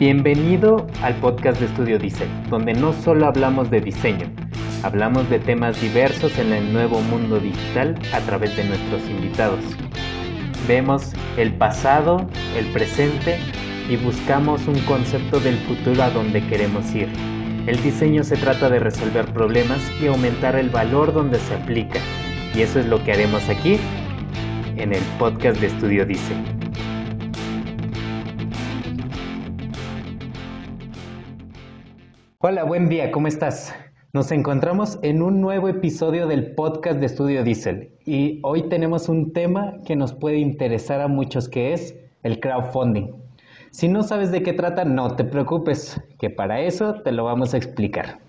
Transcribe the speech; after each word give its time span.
Bienvenido 0.00 0.86
al 1.02 1.14
podcast 1.16 1.60
de 1.60 1.66
Estudio 1.66 1.98
Diseño, 1.98 2.32
donde 2.48 2.72
no 2.72 2.94
solo 2.94 3.26
hablamos 3.26 3.70
de 3.70 3.82
diseño, 3.82 4.30
hablamos 4.82 5.28
de 5.28 5.38
temas 5.38 5.78
diversos 5.78 6.38
en 6.38 6.54
el 6.54 6.72
nuevo 6.72 7.02
mundo 7.02 7.38
digital 7.38 7.98
a 8.14 8.20
través 8.20 8.56
de 8.56 8.64
nuestros 8.64 9.06
invitados. 9.10 9.62
Vemos 10.66 11.12
el 11.36 11.52
pasado, 11.52 12.26
el 12.56 12.64
presente 12.72 13.38
y 13.90 13.96
buscamos 13.96 14.66
un 14.68 14.78
concepto 14.86 15.38
del 15.38 15.58
futuro 15.58 16.02
a 16.02 16.08
donde 16.08 16.46
queremos 16.46 16.94
ir. 16.94 17.10
El 17.66 17.82
diseño 17.82 18.24
se 18.24 18.38
trata 18.38 18.70
de 18.70 18.80
resolver 18.80 19.26
problemas 19.34 19.82
y 20.00 20.06
aumentar 20.06 20.56
el 20.56 20.70
valor 20.70 21.12
donde 21.12 21.38
se 21.38 21.56
aplica. 21.56 22.00
Y 22.54 22.62
eso 22.62 22.80
es 22.80 22.86
lo 22.86 23.04
que 23.04 23.12
haremos 23.12 23.46
aquí 23.50 23.78
en 24.78 24.94
el 24.94 25.02
podcast 25.18 25.60
de 25.60 25.66
Estudio 25.66 26.06
Diseño. 26.06 26.59
Hola, 32.42 32.64
buen 32.64 32.88
día, 32.88 33.12
¿cómo 33.12 33.28
estás? 33.28 33.74
Nos 34.14 34.32
encontramos 34.32 34.98
en 35.02 35.20
un 35.20 35.42
nuevo 35.42 35.68
episodio 35.68 36.26
del 36.26 36.54
podcast 36.54 36.98
de 36.98 37.04
Estudio 37.04 37.44
Diesel 37.44 37.90
y 38.06 38.40
hoy 38.42 38.62
tenemos 38.70 39.10
un 39.10 39.34
tema 39.34 39.74
que 39.84 39.94
nos 39.94 40.14
puede 40.14 40.38
interesar 40.38 41.02
a 41.02 41.08
muchos 41.08 41.50
que 41.50 41.74
es 41.74 41.94
el 42.22 42.40
crowdfunding. 42.40 43.08
Si 43.72 43.88
no 43.88 44.02
sabes 44.02 44.32
de 44.32 44.42
qué 44.42 44.54
trata, 44.54 44.86
no 44.86 45.16
te 45.16 45.24
preocupes, 45.24 46.00
que 46.18 46.30
para 46.30 46.62
eso 46.62 47.02
te 47.02 47.12
lo 47.12 47.24
vamos 47.24 47.52
a 47.52 47.58
explicar. 47.58 48.20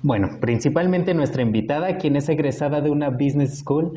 Bueno, 0.00 0.38
principalmente 0.40 1.12
nuestra 1.12 1.42
invitada, 1.42 1.98
quien 1.98 2.16
es 2.16 2.30
egresada 2.30 2.80
de 2.80 2.88
una 2.88 3.10
business 3.10 3.58
school 3.58 3.92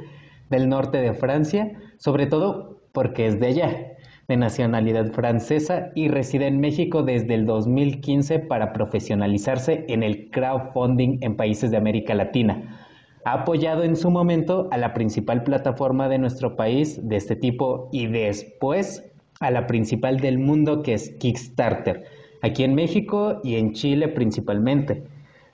del 0.49 0.67
norte 0.67 0.97
de 0.97 1.13
Francia, 1.13 1.71
sobre 1.95 2.25
todo 2.25 2.81
porque 2.91 3.27
es 3.27 3.39
de 3.39 3.47
allá 3.47 3.96
de 4.27 4.35
nacionalidad 4.35 5.11
francesa 5.13 5.91
y 5.95 6.09
reside 6.09 6.47
en 6.47 6.59
México 6.59 7.03
desde 7.03 7.33
el 7.33 7.45
2015 7.45 8.39
para 8.39 8.73
profesionalizarse 8.73 9.85
en 9.87 10.03
el 10.03 10.29
crowdfunding 10.31 11.19
en 11.21 11.37
países 11.37 11.71
de 11.71 11.77
América 11.77 12.13
Latina. 12.13 12.77
Ha 13.23 13.33
apoyado 13.33 13.83
en 13.83 13.95
su 13.95 14.11
momento 14.11 14.67
a 14.71 14.77
la 14.77 14.93
principal 14.93 15.43
plataforma 15.43 16.09
de 16.09 16.17
nuestro 16.17 16.57
país 16.57 17.07
de 17.07 17.15
este 17.15 17.35
tipo 17.37 17.89
y 17.93 18.07
después 18.07 19.09
a 19.39 19.49
la 19.49 19.65
principal 19.65 20.19
del 20.19 20.39
mundo 20.39 20.81
que 20.83 20.93
es 20.93 21.11
Kickstarter, 21.19 22.03
aquí 22.41 22.63
en 22.63 22.75
México 22.75 23.39
y 23.43 23.55
en 23.55 23.73
Chile 23.73 24.09
principalmente. 24.09 25.03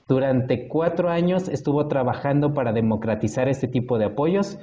Durante 0.08 0.66
cuatro 0.66 1.10
años 1.10 1.48
estuvo 1.48 1.86
trabajando 1.86 2.54
para 2.54 2.72
democratizar 2.72 3.48
este 3.48 3.68
tipo 3.68 3.98
de 3.98 4.06
apoyos 4.06 4.58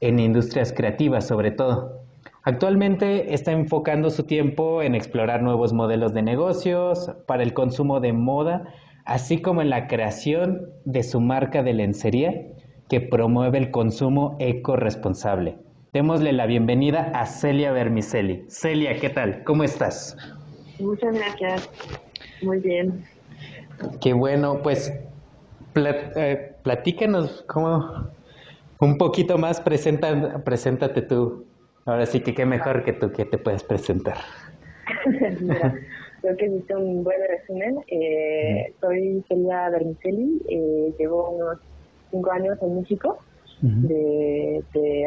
en 0.00 0.18
industrias 0.18 0.72
creativas 0.72 1.26
sobre 1.26 1.50
todo. 1.50 2.07
Actualmente 2.44 3.34
está 3.34 3.52
enfocando 3.52 4.10
su 4.10 4.24
tiempo 4.24 4.82
en 4.82 4.94
explorar 4.94 5.42
nuevos 5.42 5.72
modelos 5.72 6.14
de 6.14 6.22
negocios 6.22 7.10
para 7.26 7.42
el 7.42 7.52
consumo 7.52 8.00
de 8.00 8.12
moda, 8.12 8.64
así 9.04 9.42
como 9.42 9.60
en 9.60 9.70
la 9.70 9.86
creación 9.86 10.70
de 10.84 11.02
su 11.02 11.20
marca 11.20 11.62
de 11.62 11.74
lencería 11.74 12.32
que 12.88 13.00
promueve 13.00 13.58
el 13.58 13.70
consumo 13.70 14.36
eco-responsable. 14.38 15.58
Démosle 15.92 16.32
la 16.32 16.46
bienvenida 16.46 17.10
a 17.14 17.26
Celia 17.26 17.72
Vermicelli. 17.72 18.44
Celia, 18.48 18.98
¿qué 18.98 19.10
tal? 19.10 19.42
¿Cómo 19.44 19.64
estás? 19.64 20.16
Muchas 20.78 21.14
gracias. 21.14 21.68
Muy 22.42 22.60
bien. 22.60 23.04
Qué 24.00 24.12
bueno, 24.12 24.60
pues 24.62 24.92
eh, 25.74 26.56
platícanos 26.62 27.44
cómo 27.48 28.10
un 28.80 28.96
poquito 28.96 29.38
más, 29.38 29.60
presenta, 29.60 30.42
preséntate 30.44 31.02
tú. 31.02 31.47
Ahora 31.88 32.04
sí 32.04 32.20
que 32.20 32.34
qué 32.34 32.44
mejor 32.44 32.84
que 32.84 32.92
tú 32.92 33.10
que 33.10 33.24
te 33.24 33.38
puedes 33.38 33.62
presentar. 33.62 34.18
creo 36.20 36.36
que 36.36 36.46
hiciste 36.46 36.76
un 36.76 37.02
buen 37.02 37.16
resumen. 37.26 37.78
Eh, 37.86 38.74
soy 38.78 39.24
Celia 39.26 39.70
Vermicelli, 39.70 40.42
eh, 40.50 40.92
llevo 40.98 41.30
unos 41.30 41.58
cinco 42.10 42.30
años 42.30 42.58
en 42.60 42.80
México, 42.80 43.18
de, 43.62 44.62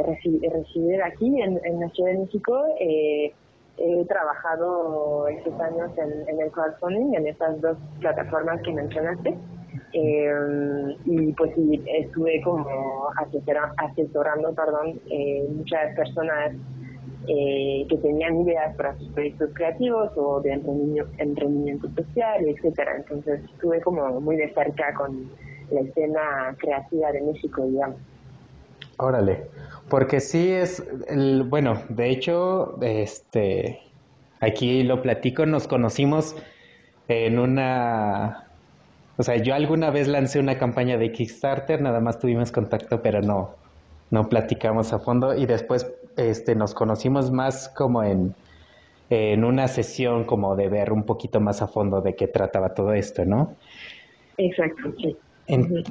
residir, 0.08 1.04
aquí 1.04 1.40
en, 1.40 1.80
la 1.80 1.90
Ciudad 1.90 2.14
de 2.14 2.18
México. 2.18 2.64
Eh, 2.80 3.32
he 3.78 4.06
trabajado 4.06 5.28
estos 5.28 5.60
años 5.60 5.92
en, 6.00 6.28
en, 6.30 6.42
el 6.42 6.50
crowdfunding, 6.50 7.14
en 7.14 7.28
estas 7.28 7.62
dos 7.62 7.78
plataformas 8.00 8.60
que 8.64 8.74
mencionaste. 8.74 9.38
Eh, 9.94 10.96
y 11.06 11.34
pues 11.34 11.52
sí, 11.56 11.82
estuve 11.86 12.42
como 12.42 13.10
asesorando 13.78 14.54
perdón, 14.54 15.00
eh, 15.10 15.46
muchas 15.54 15.96
personas 15.96 16.54
eh, 17.28 17.86
que 17.90 17.98
tenían 17.98 18.42
ideas 18.42 18.76
para 18.76 18.98
sus 18.98 19.10
proyectos 19.10 19.50
creativos 19.54 20.12
o 20.16 20.42
de 20.42 20.54
emprendimiento, 20.54 21.88
social, 21.96 22.48
etcétera. 22.48 22.98
Entonces 22.98 23.44
estuve 23.44 23.82
como 23.82 24.20
muy 24.22 24.38
de 24.38 24.54
cerca 24.54 24.94
con 24.94 25.30
la 25.72 25.82
escena 25.82 26.56
creativa 26.58 27.12
de 27.12 27.22
México, 27.22 27.66
digamos. 27.66 27.98
Órale, 28.98 29.48
porque 29.90 30.20
sí 30.20 30.52
es, 30.52 30.84
el, 31.08 31.44
bueno, 31.44 31.82
de 31.90 32.10
hecho, 32.10 32.78
este, 32.82 33.80
aquí 34.40 34.84
lo 34.84 35.02
platico, 35.02 35.46
nos 35.46 35.68
conocimos 35.68 36.36
en 37.08 37.40
una 37.40 38.51
o 39.18 39.24
sea, 39.24 39.38
yo 39.38 39.54
alguna 39.54 39.90
vez 39.90 40.08
lancé 40.08 40.40
una 40.40 40.58
campaña 40.58 40.98
de 40.98 41.12
Kickstarter, 41.12 41.82
nada 41.82 42.00
más 42.00 42.20
tuvimos 42.20 42.52
contacto, 42.52 43.02
pero 43.02 43.22
no, 43.22 43.56
no 44.10 44.30
platicamos 44.30 44.94
a 44.94 45.00
fondo 45.00 45.36
y 45.36 45.46
después 45.46 45.92
este, 46.18 46.56
nos 46.56 46.74
conocimos 46.74 47.32
más 47.32 47.70
como 47.70 48.04
en, 48.04 48.36
en 49.10 49.44
una 49.44 49.68
sesión 49.68 50.26
como 50.26 50.56
de 50.56 50.70
ver 50.70 50.92
un 50.92 51.04
poquito 51.04 51.40
más 51.40 51.62
a 51.62 51.68
fondo 51.68 52.02
de 52.02 52.16
qué 52.16 52.28
trataba 52.28 52.74
todo 52.74 52.94
esto, 52.94 53.26
¿no? 53.26 53.56
Exacto, 54.38 54.94
sí. 54.98 55.18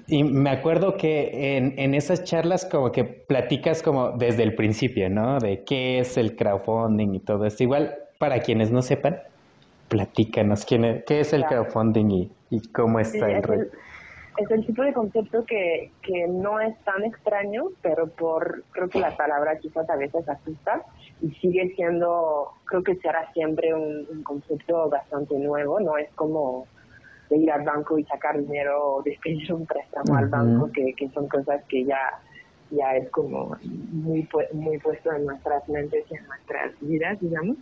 y 0.06 0.25
me 0.25 0.50
acuerdo 0.50 0.97
que 0.97 1.56
en, 1.56 1.78
en, 1.78 1.94
esas 1.94 2.25
charlas 2.25 2.64
como 2.64 2.91
que 2.91 3.04
platicas 3.04 3.82
como 3.82 4.12
desde 4.12 4.42
el 4.42 4.54
principio, 4.54 5.10
¿no? 5.10 5.38
De 5.38 5.64
qué 5.64 5.98
es 5.98 6.16
el 6.16 6.36
crowdfunding 6.36 7.14
y 7.14 7.20
todo 7.20 7.44
esto. 7.47 7.62
Igual, 7.62 7.94
para 8.19 8.41
quienes 8.41 8.70
no 8.70 8.82
sepan, 8.82 9.20
platícanos, 9.91 10.65
¿quién 10.65 10.87
es, 10.87 11.05
¿qué 11.05 11.21
es 11.21 11.34
el 11.34 11.45
crowdfunding 11.45 12.11
y 12.11 12.33
¿Y 12.51 12.61
cómo 12.73 12.99
está 12.99 13.31
el 13.31 13.43
rey? 13.43 13.61
Es 14.37 14.51
el 14.51 14.65
tipo 14.65 14.83
de 14.83 14.93
concepto 14.93 15.45
que, 15.45 15.93
que 16.03 16.27
no 16.27 16.61
es 16.61 16.77
tan 16.84 17.05
extraño, 17.05 17.65
pero 17.83 18.09
por, 18.09 18.65
creo 18.71 18.89
que 18.89 18.99
la 18.99 19.17
palabra 19.17 19.59
quizás 19.59 19.89
a 19.89 19.97
veces 19.97 20.28
asusta 20.28 20.83
y 21.21 21.31
sigue 21.33 21.73
siendo, 21.75 22.53
creo 22.65 22.83
que 22.83 22.97
será 22.97 23.31
siempre 23.33 23.75
un, 23.75 24.23
concepto 24.23 24.89
bastante 24.89 25.39
nuevo, 25.39 25.81
no 25.81 25.97
es 25.97 26.11
como 26.15 26.67
de 27.28 27.37
ir 27.37 27.53
al 27.53 27.62
banco 27.62 27.99
y 27.99 28.05
sacar 28.05 28.39
dinero 28.39 28.97
o 28.97 29.03
despedir 29.03 29.53
un 29.53 29.67
préstamo 29.67 30.17
al 30.17 30.28
banco, 30.28 30.71
que, 30.72 30.95
que 30.95 31.09
son 31.11 31.28
cosas 31.28 31.62
que 31.69 31.84
ya 31.84 32.21
ya 32.70 32.97
es 32.97 33.08
como 33.10 33.56
muy 33.92 34.28
muy 34.53 34.78
puesto 34.78 35.12
en 35.12 35.26
nuestras 35.26 35.69
mentes 35.69 36.04
y 36.10 36.16
en 36.16 36.26
nuestras 36.26 36.72
vidas, 36.81 37.20
digamos. 37.20 37.56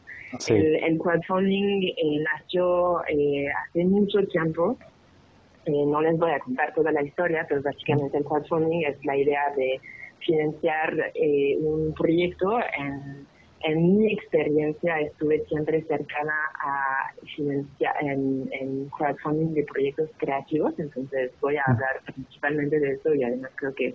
El, 0.48 0.98
crowdfunding 0.98 1.82
eh, 1.88 2.24
nació 2.32 3.02
eh, 3.08 3.48
hace 3.48 3.84
mucho 3.84 4.26
tiempo. 4.26 4.76
Eh, 5.64 5.84
no 5.86 6.00
les 6.00 6.18
voy 6.18 6.30
a 6.30 6.38
contar 6.40 6.74
toda 6.74 6.92
la 6.92 7.02
historia, 7.02 7.46
pero 7.48 7.62
básicamente 7.62 8.18
el 8.18 8.24
crowdfunding 8.24 8.84
es 8.84 9.04
la 9.04 9.16
idea 9.16 9.52
de 9.56 9.80
financiar 10.20 11.12
un 11.60 11.94
proyecto. 11.94 12.58
En, 12.78 13.26
en 13.60 13.98
mi 13.98 14.12
experiencia 14.12 15.00
estuve 15.00 15.44
siempre 15.46 15.82
cercana 15.82 16.34
a 16.62 17.12
financiar 17.36 17.94
en, 18.02 18.48
en 18.52 18.88
crowdfunding 18.90 19.54
de 19.54 19.64
proyectos 19.64 20.10
creativos, 20.18 20.74
entonces 20.78 21.32
voy 21.40 21.56
a 21.56 21.64
hablar 21.66 22.00
principalmente 22.04 22.78
de 22.78 22.92
eso 22.92 23.14
y 23.14 23.24
además 23.24 23.50
creo 23.56 23.74
que 23.74 23.94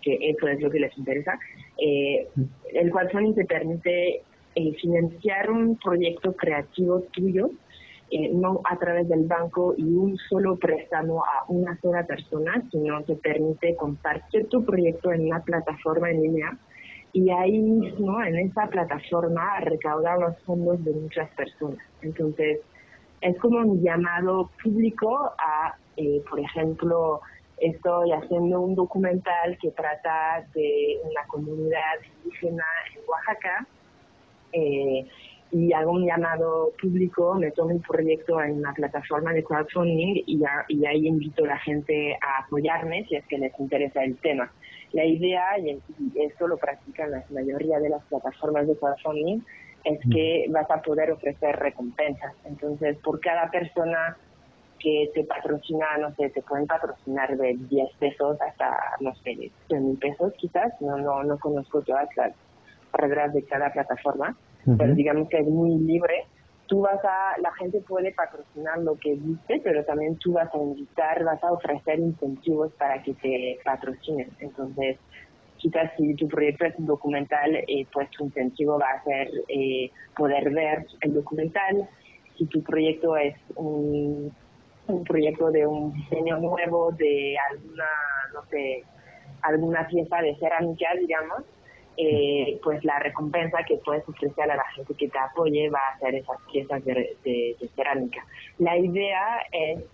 que 0.00 0.18
eso 0.20 0.48
es 0.48 0.60
lo 0.60 0.70
que 0.70 0.80
les 0.80 0.96
interesa. 0.96 1.38
Eh, 1.78 2.28
el 2.72 2.90
crowdfunding 2.90 3.34
te 3.34 3.44
permite 3.44 4.22
eh, 4.54 4.74
financiar 4.80 5.50
un 5.50 5.76
proyecto 5.76 6.34
creativo 6.34 7.00
tuyo, 7.12 7.50
eh, 8.10 8.30
no 8.32 8.60
a 8.68 8.76
través 8.76 9.08
del 9.08 9.24
banco 9.26 9.74
y 9.76 9.84
un 9.84 10.16
solo 10.28 10.56
préstamo 10.56 11.24
a 11.24 11.44
una 11.48 11.78
sola 11.80 12.04
persona, 12.04 12.62
sino 12.70 13.02
te 13.04 13.14
permite 13.14 13.76
compartir 13.76 14.48
tu 14.48 14.64
proyecto 14.64 15.12
en 15.12 15.26
una 15.26 15.42
plataforma 15.42 16.10
en 16.10 16.22
línea 16.22 16.58
y 17.12 17.30
ahí 17.30 17.58
mismo, 17.58 18.22
en 18.22 18.36
esa 18.36 18.68
plataforma, 18.68 19.60
recaudar 19.60 20.18
los 20.18 20.38
fondos 20.44 20.84
de 20.84 20.92
muchas 20.92 21.28
personas. 21.30 21.84
Entonces, 22.02 22.60
es 23.20 23.36
como 23.38 23.58
un 23.58 23.82
llamado 23.82 24.48
público 24.62 25.32
a, 25.36 25.74
por 26.28 26.38
ejemplo, 26.38 27.20
Estoy 27.60 28.10
haciendo 28.12 28.60
un 28.60 28.74
documental 28.74 29.58
que 29.60 29.70
trata 29.72 30.46
de 30.54 30.98
una 31.04 31.26
comunidad 31.26 32.00
indígena 32.24 32.64
en 32.94 33.02
Oaxaca 33.06 33.66
eh, 34.52 35.06
y 35.52 35.72
hago 35.74 35.92
un 35.92 36.06
llamado 36.06 36.72
público, 36.80 37.34
meto 37.34 37.66
mi 37.66 37.78
proyecto 37.78 38.40
en 38.40 38.58
una 38.58 38.72
plataforma 38.72 39.34
de 39.34 39.44
crowdfunding 39.44 40.22
y, 40.26 40.42
y 40.68 40.86
ahí 40.86 41.06
invito 41.06 41.44
a 41.44 41.48
la 41.48 41.58
gente 41.58 42.16
a 42.22 42.44
apoyarme 42.44 43.04
si 43.04 43.16
es 43.16 43.26
que 43.26 43.36
les 43.36 43.52
interesa 43.60 44.04
el 44.04 44.16
tema. 44.18 44.50
La 44.92 45.04
idea, 45.04 45.58
y, 45.58 45.78
esto 46.14 46.48
lo 46.48 46.56
practican 46.56 47.10
la 47.10 47.24
mayoría 47.30 47.78
de 47.78 47.90
las 47.90 48.02
plataformas 48.04 48.66
de 48.68 48.76
crowdfunding, 48.76 49.40
es 49.84 49.98
que 50.10 50.46
vas 50.50 50.70
a 50.70 50.80
poder 50.82 51.10
ofrecer 51.10 51.56
recompensas. 51.56 52.34
Entonces, 52.44 52.96
por 52.98 53.20
cada 53.20 53.50
persona 53.50 54.16
que 54.80 55.10
te 55.14 55.24
patrocina, 55.24 55.86
no 55.98 56.14
sé, 56.14 56.30
te 56.30 56.42
pueden 56.42 56.66
patrocinar 56.66 57.36
de 57.36 57.56
10 57.68 57.96
pesos 57.98 58.40
hasta, 58.40 58.76
no 59.00 59.14
sé, 59.16 59.50
100 59.68 59.86
mil 59.86 59.98
pesos 59.98 60.32
quizás, 60.38 60.72
no, 60.80 60.96
no, 60.98 61.22
no 61.22 61.38
conozco 61.38 61.82
todas 61.82 62.08
las 62.16 62.32
reglas 62.92 63.32
de 63.32 63.44
cada 63.44 63.72
plataforma, 63.72 64.36
pero 64.78 64.94
digamos 64.94 65.28
que 65.28 65.38
es 65.38 65.46
muy 65.46 65.78
libre. 65.78 66.24
Tú 66.66 66.82
vas 66.82 67.00
a, 67.04 67.40
la 67.40 67.52
gente 67.54 67.80
puede 67.80 68.12
patrocinar 68.12 68.78
lo 68.78 68.96
que 68.96 69.14
viste, 69.14 69.60
pero 69.64 69.84
también 69.84 70.16
tú 70.16 70.32
vas 70.32 70.52
a 70.54 70.58
invitar, 70.58 71.24
vas 71.24 71.42
a 71.42 71.52
ofrecer 71.52 71.98
incentivos 71.98 72.72
para 72.74 73.02
que 73.02 73.14
te 73.14 73.58
patrocinen. 73.64 74.30
Entonces, 74.38 74.98
quizás 75.60 75.90
si 75.96 76.14
tu 76.14 76.28
proyecto 76.28 76.64
es 76.64 76.76
un 76.78 76.86
documental, 76.86 77.56
eh, 77.56 77.86
pues 77.92 78.08
tu 78.10 78.24
incentivo 78.24 78.78
va 78.78 78.90
a 78.90 79.04
ser 79.04 79.30
eh, 79.48 79.90
poder 80.16 80.50
ver 80.50 80.86
el 81.00 81.14
documental. 81.14 81.88
Si 82.38 82.46
tu 82.46 82.62
proyecto 82.62 83.16
es 83.16 83.34
un, 83.56 84.32
un 84.90 85.04
proyecto 85.04 85.50
de 85.50 85.66
un 85.66 85.92
diseño 85.92 86.38
nuevo, 86.38 86.92
de 86.92 87.36
alguna, 87.50 87.88
no 88.34 88.44
sé, 88.50 88.84
alguna 89.42 89.86
pieza 89.86 90.20
de 90.22 90.36
cerámica, 90.36 90.88
digamos, 90.98 91.42
eh, 91.96 92.58
pues 92.62 92.84
la 92.84 92.98
recompensa 92.98 93.62
que 93.64 93.76
puedes 93.78 94.08
ofrecer 94.08 94.50
a 94.50 94.56
la 94.56 94.64
gente 94.74 94.94
que 94.94 95.08
te 95.08 95.18
apoye 95.18 95.68
va 95.68 95.80
a 95.94 95.98
ser 95.98 96.14
esas 96.14 96.38
piezas 96.50 96.84
de 96.84 97.56
cerámica. 97.74 98.24
La 98.58 98.76
idea 98.78 99.42
es 99.52 99.84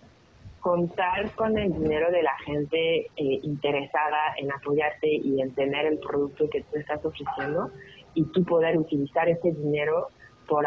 contar 0.67 1.31
con 1.35 1.57
el 1.57 1.71
dinero 1.71 2.11
de 2.11 2.23
la 2.23 2.37
gente 2.39 3.05
eh, 3.15 3.39
interesada 3.43 4.35
en 4.37 4.51
apoyarte 4.51 5.07
y 5.07 5.41
en 5.41 5.53
tener 5.53 5.85
el 5.85 5.97
producto 5.99 6.49
que 6.49 6.61
tú 6.61 6.77
estás 6.77 7.03
ofreciendo 7.05 7.71
y 8.13 8.25
tú 8.25 8.43
poder 8.43 8.77
utilizar 8.77 9.29
ese 9.29 9.51
dinero 9.51 10.09
por, 10.45 10.65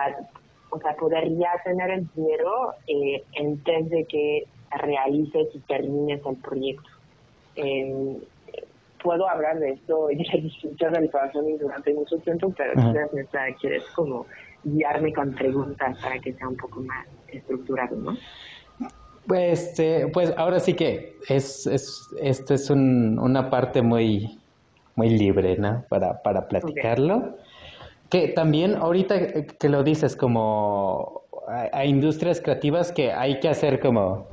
o 0.71 0.79
sea, 0.81 0.95
poder 0.97 1.29
ya 1.37 1.51
tener 1.65 1.91
el 1.91 2.09
dinero 2.15 2.75
eh, 2.87 3.25
antes 3.39 3.91
de 3.91 4.05
que 4.05 4.47
realices 4.71 5.49
y 5.55 5.59
termines 5.61 6.21
el 6.25 6.37
proyecto. 6.37 6.89
puedo 9.03 9.29
hablar 9.29 9.59
de 9.59 9.71
esto 9.71 10.11
y 10.11 10.17
de 10.17 10.91
del 10.91 11.11
crowdfunding 11.11 11.59
durante 11.59 11.95
mucho 11.95 12.19
tiempo, 12.19 12.53
pero 12.57 12.73
quizás 12.75 13.11
quieres 13.61 13.85
como 13.95 14.27
guiarme 14.65 15.13
con 15.13 15.33
preguntas 15.33 15.99
para 16.03 16.19
que 16.19 16.33
sea 16.35 16.49
un 16.49 16.57
poco 16.57 16.81
más 16.81 17.07
estructurado, 17.29 17.97
¿no? 17.97 18.17
Pues, 19.27 19.63
este, 19.63 20.09
pues 20.09 20.33
ahora 20.37 20.61
sí 20.61 20.75
que 20.75 21.17
es, 21.29 21.67
es, 21.67 22.09
esto 22.21 22.55
es 22.55 22.69
una 22.71 23.49
parte 23.51 23.83
muy, 23.83 24.39
muy 24.97 25.11
libre, 25.11 25.57
¿no? 25.57 25.85
Para, 25.89 26.21
para 26.23 26.49
platicarlo. 26.49 27.37
Que 28.11 28.29
también 28.29 28.75
ahorita 28.77 29.45
que 29.59 29.69
lo 29.69 29.85
dices 29.85 30.17
como 30.17 31.23
a, 31.51 31.85
industrias 31.85 32.41
creativas 32.41 32.93
que 32.93 33.13
hay 33.13 33.41
que 33.41 33.49
hacer 33.49 33.81
como, 33.81 34.27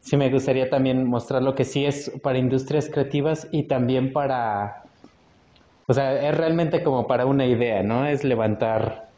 sí 0.00 0.16
me 0.16 0.30
gustaría 0.30 0.68
también 0.70 1.06
mostrar 1.06 1.42
lo 1.42 1.54
que 1.54 1.64
sí 1.64 1.84
es 1.84 2.10
para 2.22 2.38
industrias 2.38 2.88
creativas 2.88 3.48
y 3.50 3.64
también 3.64 4.12
para, 4.12 4.84
o 5.86 5.94
sea, 5.94 6.28
es 6.28 6.36
realmente 6.36 6.82
como 6.82 7.06
para 7.06 7.26
una 7.26 7.46
idea, 7.46 7.82
¿no? 7.82 8.06
Es 8.06 8.24
levantar 8.24 9.08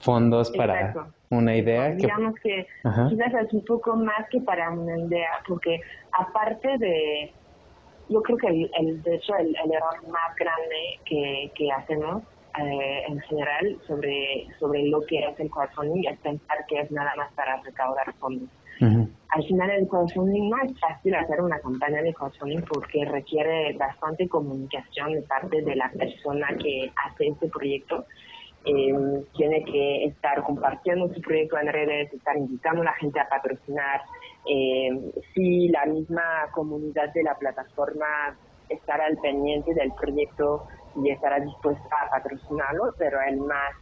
fondos 0.00 0.50
para 0.50 0.94
una 1.30 1.56
idea. 1.56 1.90
Digamos 1.90 2.34
que, 2.42 2.66
quizás 2.82 3.34
es 3.34 3.52
un 3.52 3.64
poco 3.64 3.96
más 3.96 4.28
que 4.30 4.40
para 4.40 4.70
una 4.70 4.98
idea, 4.98 5.30
porque 5.46 5.80
aparte 6.12 6.78
de, 6.78 7.32
yo 8.08 8.22
creo 8.22 8.36
que 8.38 8.48
el, 8.48 9.02
de 9.02 9.14
hecho 9.16 9.34
el, 9.36 9.54
error 9.56 10.08
más 10.08 10.36
grande 10.36 11.00
que, 11.04 11.50
que 11.54 11.72
hacemos 11.72 12.22
eh, 12.58 13.02
en 13.08 13.20
general 13.20 13.78
sobre, 13.86 14.46
sobre 14.58 14.86
lo 14.88 15.00
que 15.02 15.18
es 15.18 15.40
el 15.40 15.50
crowdfunding 15.50 16.04
es 16.08 16.18
pensar 16.20 16.64
que 16.68 16.80
es 16.80 16.90
nada 16.90 17.12
más 17.16 17.32
para 17.32 17.60
recaudar 17.62 18.12
fondos. 18.14 18.48
Al 18.80 19.44
final 19.44 19.70
el 19.70 19.88
crowdfunding 19.88 20.50
no 20.50 20.56
es 20.64 20.78
fácil 20.80 21.14
hacer 21.14 21.40
una 21.40 21.58
campaña 21.60 22.02
de 22.02 22.12
crowdfunding 22.12 22.62
porque 22.62 23.04
requiere 23.04 23.72
bastante 23.74 24.28
comunicación 24.28 25.12
de 25.12 25.22
parte 25.22 25.62
de 25.62 25.76
la 25.76 25.90
persona 25.90 26.48
que 26.60 26.90
hace 27.04 27.28
este 27.28 27.48
proyecto 27.48 28.04
eh, 28.64 29.24
tiene 29.36 29.62
que 29.64 30.06
estar 30.06 30.42
compartiendo 30.42 31.12
su 31.12 31.20
proyecto 31.20 31.58
en 31.58 31.68
redes, 31.68 32.12
estar 32.12 32.36
invitando 32.36 32.80
a 32.80 32.86
la 32.86 32.94
gente 32.94 33.20
a 33.20 33.28
patrocinar. 33.28 34.02
Eh, 34.46 35.12
si 35.34 35.68
la 35.68 35.84
misma 35.86 36.22
comunidad 36.52 37.12
de 37.12 37.22
la 37.22 37.36
plataforma 37.36 38.36
estará 38.68 39.04
al 39.06 39.18
pendiente 39.18 39.74
del 39.74 39.92
proyecto 39.92 40.66
y 41.02 41.10
estará 41.10 41.40
dispuesta 41.40 41.96
a 42.06 42.10
patrocinarlo, 42.10 42.94
pero 42.98 43.20
el 43.22 43.38
más, 43.38 43.72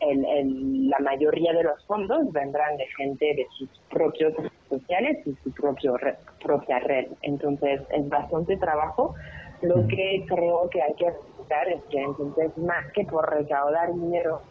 el, 0.00 0.88
la 0.88 0.98
mayoría 1.00 1.52
de 1.52 1.64
los 1.64 1.84
fondos 1.86 2.32
vendrán 2.32 2.76
de 2.76 2.86
gente 2.96 3.24
de 3.34 3.46
sus 3.56 3.68
propios 3.90 4.34
sociales 4.68 5.26
y 5.26 5.34
su 5.42 5.50
propio 5.52 5.96
propia 6.42 6.78
red. 6.80 7.08
Entonces 7.22 7.82
es 7.90 8.08
bastante 8.08 8.56
trabajo. 8.56 9.14
Lo 9.62 9.86
que 9.88 10.24
creo 10.28 10.68
que 10.70 10.80
hay 10.82 10.94
que 10.94 11.06
es 11.06 11.82
que 11.90 12.02
entonces 12.02 12.56
más 12.58 12.84
que 12.92 13.04
por 13.04 13.28
recaudar 13.28 13.92
dinero, 13.94 14.42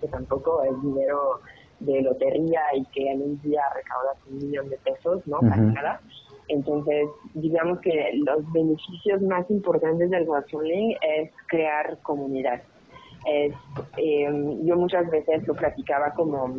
que 0.00 0.08
tampoco 0.08 0.62
es 0.62 0.82
dinero 0.82 1.40
de 1.80 2.02
lotería 2.02 2.62
y 2.74 2.84
que 2.86 3.10
en 3.10 3.22
un 3.22 3.40
día 3.42 3.62
recaudas 3.74 4.16
un 4.30 4.38
millón 4.38 4.68
de 4.70 4.78
pesos, 4.78 5.26
¿no? 5.26 5.40
Para 5.40 5.56
nada. 5.56 6.00
Entonces, 6.48 7.08
digamos 7.34 7.80
que 7.80 8.10
los 8.24 8.52
beneficios 8.52 9.22
más 9.22 9.48
importantes 9.50 10.10
del 10.10 10.26
crowdfunding 10.26 10.94
es 11.00 11.30
crear 11.46 11.98
comunidad. 12.02 12.62
Es, 13.26 13.54
eh, 13.96 14.58
yo 14.62 14.76
muchas 14.76 15.08
veces 15.10 15.46
lo 15.46 15.54
platicaba 15.54 16.12
como 16.12 16.54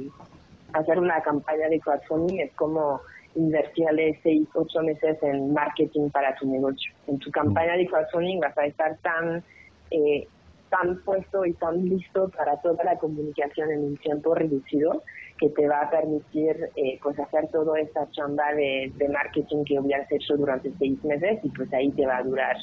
hacer 0.73 0.99
una 0.99 1.21
campaña 1.21 1.69
de 1.69 1.79
crowdfunding 1.79 2.39
es 2.39 2.51
como 2.53 2.99
invertirle 3.35 4.19
seis, 4.23 4.47
ocho 4.53 4.81
meses 4.81 5.21
en 5.21 5.53
marketing 5.53 6.09
para 6.09 6.35
tu 6.35 6.49
negocio. 6.49 6.91
En 7.07 7.19
tu 7.19 7.29
campaña 7.31 7.77
de 7.77 7.85
crowdfunding 7.85 8.39
vas 8.39 8.57
a 8.57 8.65
estar 8.65 8.97
tan, 8.97 9.43
eh, 9.91 10.27
tan 10.69 10.99
puesto 11.03 11.45
y 11.45 11.53
tan 11.53 11.85
listo 11.85 12.29
para 12.29 12.59
toda 12.61 12.83
la 12.83 12.97
comunicación 12.97 13.71
en 13.71 13.83
un 13.83 13.97
tiempo 13.97 14.33
reducido 14.33 15.03
que 15.37 15.49
te 15.49 15.67
va 15.67 15.81
a 15.81 15.89
permitir 15.89 16.69
eh, 16.75 16.97
pues 17.03 17.19
hacer 17.19 17.47
toda 17.49 17.79
esta 17.79 18.09
chamba 18.11 18.53
de, 18.53 18.91
de 18.95 19.09
marketing 19.09 19.63
que 19.65 19.79
hubieras 19.79 20.09
hecho 20.11 20.37
durante 20.37 20.71
seis 20.79 21.03
meses 21.03 21.39
y 21.43 21.49
pues 21.49 21.71
ahí 21.73 21.91
te 21.91 22.05
va 22.05 22.17
a 22.17 22.23
durar 22.23 22.55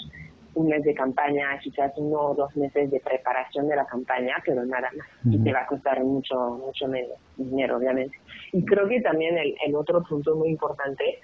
un 0.54 0.68
mes 0.68 0.82
de 0.82 0.94
campaña, 0.94 1.58
quizás 1.62 1.92
uno 1.96 2.18
o 2.20 2.34
dos 2.34 2.54
meses 2.56 2.90
de 2.90 3.00
preparación 3.00 3.68
de 3.68 3.76
la 3.76 3.86
campaña, 3.86 4.36
pero 4.44 4.64
nada 4.64 4.90
más. 4.96 5.06
Y 5.24 5.42
te 5.42 5.52
va 5.52 5.60
a 5.60 5.66
costar 5.66 6.02
mucho, 6.04 6.34
mucho 6.64 6.88
menos 6.88 7.16
dinero, 7.36 7.78
obviamente. 7.78 8.16
Y 8.52 8.64
creo 8.64 8.86
que 8.86 9.00
también 9.00 9.38
el, 9.38 9.54
el 9.64 9.74
otro 9.74 10.02
punto 10.02 10.36
muy 10.36 10.50
importante, 10.50 11.20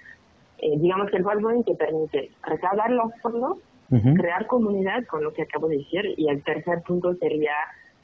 eh, 0.59 0.77
digamos 0.77 1.09
que 1.11 1.17
el 1.17 1.23
crowdfunding 1.23 1.63
te 1.63 1.75
permite 1.75 2.31
recaudar 2.43 2.89
los 2.91 3.11
fondos, 3.21 3.57
crear 3.89 4.45
comunidad, 4.45 5.03
con 5.05 5.23
lo 5.23 5.33
que 5.33 5.43
acabo 5.43 5.67
de 5.67 5.77
decir, 5.77 6.13
y 6.15 6.29
el 6.29 6.43
tercer 6.43 6.83
punto 6.83 7.15
sería 7.15 7.53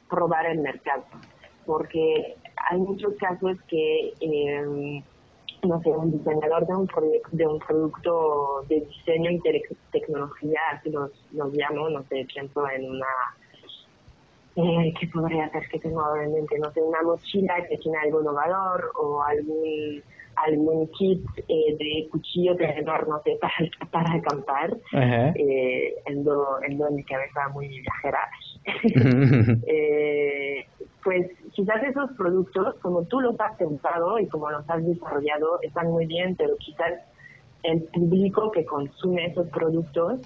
probar 0.10 0.48
el 0.48 0.60
mercado. 0.60 1.04
Porque 1.66 2.36
hay 2.70 2.80
muchos 2.80 3.14
casos 3.16 3.58
que... 3.68 4.14
Eh, 4.20 5.04
no 5.64 5.82
sé, 5.82 5.90
un 5.90 6.12
diseñador 6.12 6.68
de 6.68 6.76
un, 6.76 6.88
de 7.32 7.48
un 7.48 7.60
producto 7.60 8.64
de 8.70 8.82
diseño 8.82 9.32
y 9.32 9.42
tecnología, 9.92 10.60
así 10.72 10.92
los, 10.92 11.12
los 11.32 11.52
llamo, 11.54 11.90
no 11.90 12.04
sé, 12.04 12.26
pienso 12.32 12.70
en 12.70 12.88
una, 12.88 13.08
eh, 14.56 14.94
¿qué 15.00 15.08
podría 15.08 15.50
ser 15.50 15.68
que 15.70 15.80
tengo 15.80 16.02
ahora 16.02 16.24
en 16.24 16.34
mente? 16.34 16.58
No 16.60 16.72
sé, 16.72 16.82
una 16.82 17.02
mochila 17.02 17.56
que 17.68 17.78
tiene 17.78 17.98
algo 17.98 18.22
innovador 18.22 18.92
o 19.02 19.22
algún 19.24 20.04
algún 20.38 20.88
kit 20.90 21.26
eh, 21.48 21.76
de 21.78 22.10
cuchillo 22.12 22.56
tenedor, 22.58 23.08
no 23.08 23.22
sé, 23.24 23.38
para, 23.42 23.56
para 23.92 24.14
acampar, 24.16 24.78
eh, 24.94 25.96
en, 26.06 26.26
en 26.68 26.96
mi 26.96 27.04
cabeza 27.04 27.48
muy 27.54 27.68
viajera. 27.68 28.30
eh, 29.68 30.66
pues 31.06 31.32
quizás 31.54 31.84
esos 31.84 32.12
productos, 32.18 32.76
como 32.82 33.04
tú 33.04 33.22
los 33.22 33.40
has 33.40 33.56
pensado 33.58 34.18
y 34.18 34.28
como 34.28 34.50
los 34.50 34.68
has 34.68 34.84
desarrollado, 34.84 35.60
están 35.62 35.92
muy 35.92 36.08
bien, 36.08 36.36
pero 36.36 36.58
quizás 36.58 36.94
el 37.62 37.84
público 37.84 38.52
que 38.52 38.66
consume 38.66 39.28
esos 39.28 39.48
productos 39.50 40.20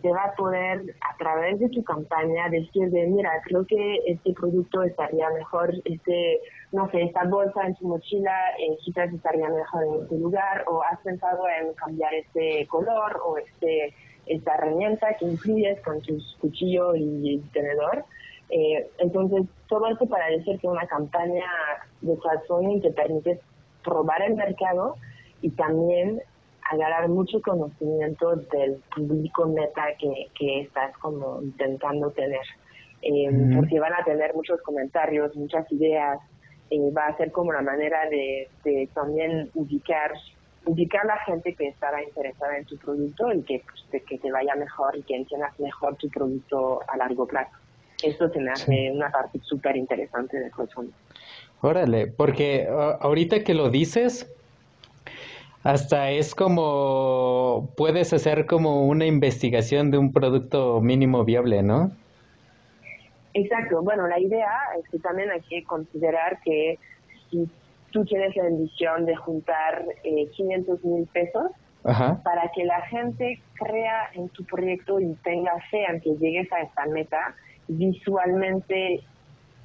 te 0.00 0.10
va 0.10 0.24
a 0.24 0.34
poder 0.34 0.96
a 1.00 1.16
través 1.18 1.60
de 1.60 1.68
tu 1.68 1.84
campaña 1.84 2.48
decir 2.48 2.90
de 2.90 3.06
mira 3.06 3.30
creo 3.44 3.64
que 3.64 4.00
este 4.06 4.32
producto 4.32 4.82
estaría 4.82 5.30
mejor 5.30 5.72
este 5.84 6.40
no 6.72 6.90
sé 6.90 7.04
esta 7.04 7.24
bolsa 7.24 7.64
en 7.64 7.76
tu 7.76 7.86
mochila 7.86 8.34
eh, 8.58 8.76
quizás 8.80 9.12
estaría 9.12 9.48
mejor 9.48 9.84
en 9.84 10.02
este 10.02 10.18
lugar 10.18 10.64
o 10.66 10.82
has 10.82 10.98
pensado 11.00 11.44
en 11.48 11.72
cambiar 11.74 12.12
este 12.14 12.66
color 12.66 13.20
o 13.24 13.38
este 13.38 13.94
esta 14.26 14.54
herramienta 14.56 15.14
que 15.18 15.26
incluyes 15.26 15.80
con 15.82 16.00
tu 16.00 16.18
cuchillo 16.40 16.96
y 16.96 17.38
tenedor 17.52 18.04
eh, 18.54 18.86
entonces, 18.98 19.46
todo 19.66 19.86
esto 19.88 20.06
para 20.06 20.26
decir 20.26 20.60
que 20.60 20.66
una 20.66 20.86
campaña 20.86 21.46
de 22.02 22.18
crowdfunding 22.18 22.82
te 22.82 22.90
permite 22.90 23.40
probar 23.82 24.20
el 24.20 24.34
mercado 24.34 24.96
y 25.40 25.48
también 25.52 26.20
agarrar 26.70 27.08
mucho 27.08 27.40
conocimiento 27.40 28.36
del 28.36 28.82
público 28.94 29.46
meta 29.46 29.86
que, 29.98 30.28
que 30.38 30.60
estás 30.60 30.94
como 30.98 31.40
intentando 31.40 32.10
tener. 32.10 32.44
Eh, 33.00 33.30
porque 33.56 33.80
van 33.80 33.94
a 33.94 34.04
tener 34.04 34.34
muchos 34.34 34.60
comentarios, 34.60 35.34
muchas 35.34 35.70
ideas, 35.72 36.20
eh, 36.68 36.90
va 36.96 37.06
a 37.06 37.16
ser 37.16 37.32
como 37.32 37.54
la 37.54 37.62
manera 37.62 38.06
de, 38.10 38.48
de, 38.64 38.86
también 38.94 39.50
ubicar 39.54 40.12
ubicar 40.64 41.02
a 41.02 41.06
la 41.06 41.18
gente 41.24 41.54
que 41.54 41.68
estará 41.68 42.04
interesada 42.04 42.56
en 42.56 42.64
tu 42.66 42.76
producto 42.76 43.32
y 43.32 43.42
que, 43.42 43.64
pues, 43.90 44.04
que 44.04 44.18
te 44.18 44.30
vaya 44.30 44.54
mejor 44.54 44.94
y 44.96 45.02
que 45.02 45.16
entiendas 45.16 45.58
mejor 45.58 45.96
tu 45.96 46.08
producto 46.08 46.80
a 46.86 46.96
largo 46.98 47.26
plazo. 47.26 47.61
Eso 48.02 48.28
se 48.28 48.40
me 48.40 48.50
hace 48.50 48.90
una 48.92 49.10
parte 49.10 49.38
súper 49.42 49.76
interesante 49.76 50.38
de 50.38 50.50
crowdfunding. 50.50 50.92
Órale, 51.60 52.08
porque 52.08 52.68
ahorita 53.00 53.44
que 53.44 53.54
lo 53.54 53.70
dices, 53.70 54.28
hasta 55.62 56.10
es 56.10 56.34
como, 56.34 57.70
puedes 57.76 58.12
hacer 58.12 58.46
como 58.46 58.86
una 58.86 59.06
investigación 59.06 59.90
de 59.90 59.98
un 59.98 60.12
producto 60.12 60.80
mínimo 60.80 61.24
viable, 61.24 61.62
¿no? 61.62 61.92
Exacto. 63.34 63.80
Bueno, 63.82 64.08
la 64.08 64.18
idea 64.18 64.50
es 64.78 64.88
que 64.90 64.98
también 64.98 65.30
hay 65.30 65.40
que 65.42 65.62
considerar 65.64 66.40
que 66.44 66.78
si 67.30 67.48
tú 67.92 68.04
tienes 68.04 68.34
la 68.34 68.46
ambición 68.46 69.06
de 69.06 69.14
juntar 69.14 69.84
eh, 70.02 70.26
500 70.34 70.84
mil 70.84 71.06
pesos, 71.06 71.52
para 71.82 72.48
que 72.54 72.64
la 72.64 72.80
gente 72.82 73.40
crea 73.54 74.10
en 74.14 74.28
tu 74.28 74.44
proyecto 74.44 75.00
y 75.00 75.14
tenga 75.24 75.52
fe 75.70 75.84
en 75.84 76.00
que 76.00 76.14
llegues 76.16 76.50
a 76.52 76.60
esta 76.60 76.86
meta, 76.86 77.34
visualmente 77.68 79.02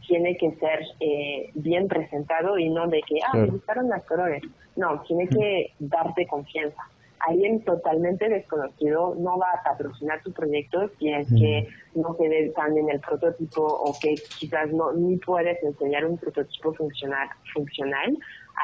tiene 0.08 0.38
que 0.38 0.52
ser 0.54 0.80
eh, 1.00 1.52
bien 1.54 1.88
presentado 1.88 2.58
y 2.58 2.70
no 2.70 2.88
de 2.88 3.02
que, 3.02 3.20
ah, 3.26 3.38
me 3.38 3.48
gustaron 3.48 3.90
las 3.90 4.04
colores. 4.06 4.42
No, 4.76 5.02
tiene 5.02 5.28
que 5.28 5.74
darte 5.80 6.26
confianza. 6.28 6.82
Alguien 7.20 7.62
totalmente 7.64 8.30
desconocido 8.30 9.16
no 9.16 9.38
va 9.38 9.48
a 9.52 9.64
patrocinar 9.64 10.22
tu 10.22 10.32
proyecto 10.32 10.90
si 11.00 11.12
es 11.12 11.28
que 11.28 11.68
no 11.96 12.16
se 12.16 12.30
ve 12.30 12.54
tan 12.56 12.78
en 12.78 12.90
el 12.90 13.00
prototipo 13.00 13.64
o 13.64 13.98
que 14.00 14.16
quizás 14.40 14.72
no 14.72 14.94
ni 14.94 15.18
puedes 15.18 15.62
enseñar 15.64 16.06
un 16.06 16.18
prototipo 16.18 16.74
funcional. 16.76 17.28
funcional. 17.54 18.18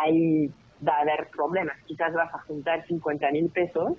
Ahí 0.04 0.52
va 0.88 0.98
a 0.98 1.02
haber 1.02 1.28
problemas. 1.36 1.76
Quizás 1.88 2.14
vas 2.14 2.34
a 2.34 2.40
juntar 2.40 2.86
50 2.86 3.32
mil 3.32 3.50
pesos 3.50 3.98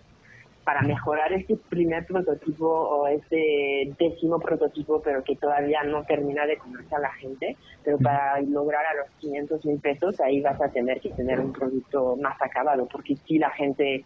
para 0.64 0.83
mejorar 0.83 1.33
este 1.33 1.56
primer 1.56 2.06
prototipo 2.06 2.66
o 2.66 3.06
este 3.06 3.92
décimo 3.99 4.40
prototipo, 4.40 5.00
pero 5.02 5.23
que 5.23 5.37
todavía 5.37 5.83
no 5.83 6.04
termina 6.04 6.47
de 6.47 6.56
conocer 6.56 6.94
a 6.94 7.00
la 7.00 7.12
gente, 7.12 7.56
pero 7.85 7.99
para 7.99 8.40
lograr 8.40 8.85
a 8.87 8.94
los 8.94 9.11
500 9.21 9.64
mil 9.66 9.78
pesos, 9.80 10.18
ahí 10.21 10.40
vas 10.40 10.61
a 10.61 10.71
tener 10.71 11.00
que 11.00 11.11
tener 11.11 11.38
un 11.38 11.52
producto 11.52 12.16
más 12.16 12.40
acabado, 12.40 12.87
porque 12.87 13.16
si 13.26 13.38
la 13.38 13.50
gente 13.50 14.04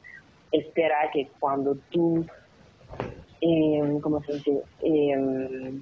espera 0.51 1.11
que 1.13 1.29
cuando 1.39 1.77
tú, 1.91 2.27
eh, 3.41 3.99
¿cómo 4.03 4.23
se 4.25 4.33
dice? 4.35 4.63
Em, 4.83 5.81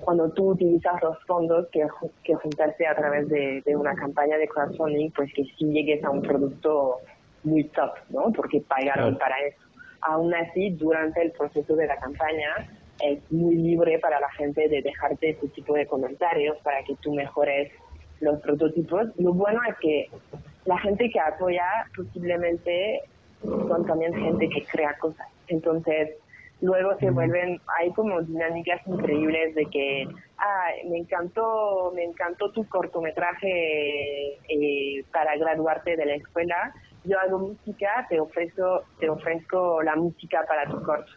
cuando 0.00 0.28
tú 0.30 0.50
utilizas 0.50 1.00
los 1.02 1.22
fondos 1.24 1.68
que, 1.70 1.86
que 2.24 2.34
juntarse 2.34 2.86
a 2.86 2.96
través 2.96 3.28
de, 3.28 3.62
de 3.64 3.76
una 3.76 3.94
campaña 3.94 4.36
de 4.36 4.48
crowdfunding, 4.48 5.10
pues 5.12 5.32
que 5.32 5.44
sí 5.44 5.64
llegues 5.66 6.04
a 6.04 6.10
un 6.10 6.20
producto 6.20 6.98
muy 7.44 7.64
top, 7.64 7.92
¿no? 8.10 8.32
Porque 8.32 8.60
pagaron 8.60 9.16
para 9.16 9.38
eso. 9.46 9.63
Aún 10.04 10.34
así, 10.34 10.70
durante 10.70 11.22
el 11.22 11.32
proceso 11.32 11.74
de 11.76 11.86
la 11.86 11.96
campaña, 11.96 12.68
es 13.02 13.18
muy 13.32 13.56
libre 13.56 13.98
para 13.98 14.20
la 14.20 14.30
gente 14.30 14.68
de 14.68 14.82
dejarte 14.82 15.30
ese 15.30 15.48
tipo 15.48 15.74
de 15.74 15.86
comentarios 15.86 16.56
para 16.62 16.82
que 16.84 16.94
tú 16.96 17.12
mejores 17.14 17.72
los 18.20 18.40
prototipos. 18.40 19.08
Lo 19.18 19.32
bueno 19.32 19.60
es 19.68 19.76
que 19.80 20.08
la 20.64 20.78
gente 20.78 21.10
que 21.10 21.20
apoya 21.20 21.66
posiblemente 21.96 23.02
son 23.42 23.84
también 23.86 24.14
gente 24.14 24.48
que 24.48 24.64
crea 24.64 24.96
cosas. 24.98 25.26
Entonces, 25.48 26.10
luego 26.60 26.96
se 26.98 27.10
vuelven, 27.10 27.60
hay 27.78 27.90
como 27.92 28.22
dinámicas 28.22 28.80
increíbles 28.86 29.54
de 29.54 29.66
que, 29.66 30.08
ah, 30.38 30.68
me 30.88 30.98
encantó, 30.98 31.92
me 31.94 32.04
encantó 32.04 32.50
tu 32.52 32.66
cortometraje 32.68 34.38
eh, 34.48 35.04
para 35.12 35.36
graduarte 35.36 35.96
de 35.96 36.06
la 36.06 36.14
escuela, 36.14 36.74
yo 37.04 37.18
hago 37.20 37.38
música, 37.38 38.06
te 38.08 38.18
ofrezco, 38.18 38.82
te 38.98 39.08
ofrezco 39.08 39.82
la 39.82 39.96
música 39.96 40.44
para 40.46 40.68
tu 40.68 40.82
corto. 40.82 41.12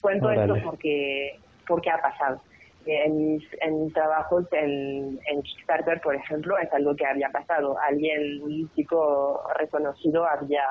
Cuento 0.00 0.30
esto 0.30 0.56
porque, 0.64 1.38
porque 1.66 1.90
ha 1.90 2.00
pasado. 2.00 2.40
En 2.86 3.34
mis, 3.34 3.44
en 3.60 3.84
mis 3.84 3.92
trabajos 3.92 4.46
en, 4.52 5.18
en 5.26 5.42
Kickstarter, 5.42 6.00
por 6.00 6.14
ejemplo, 6.14 6.56
es 6.58 6.72
algo 6.72 6.96
que 6.96 7.06
había 7.06 7.28
pasado. 7.30 7.76
Alguien, 7.80 8.42
un 8.42 8.62
músico 8.62 9.42
reconocido, 9.58 10.26
había 10.26 10.64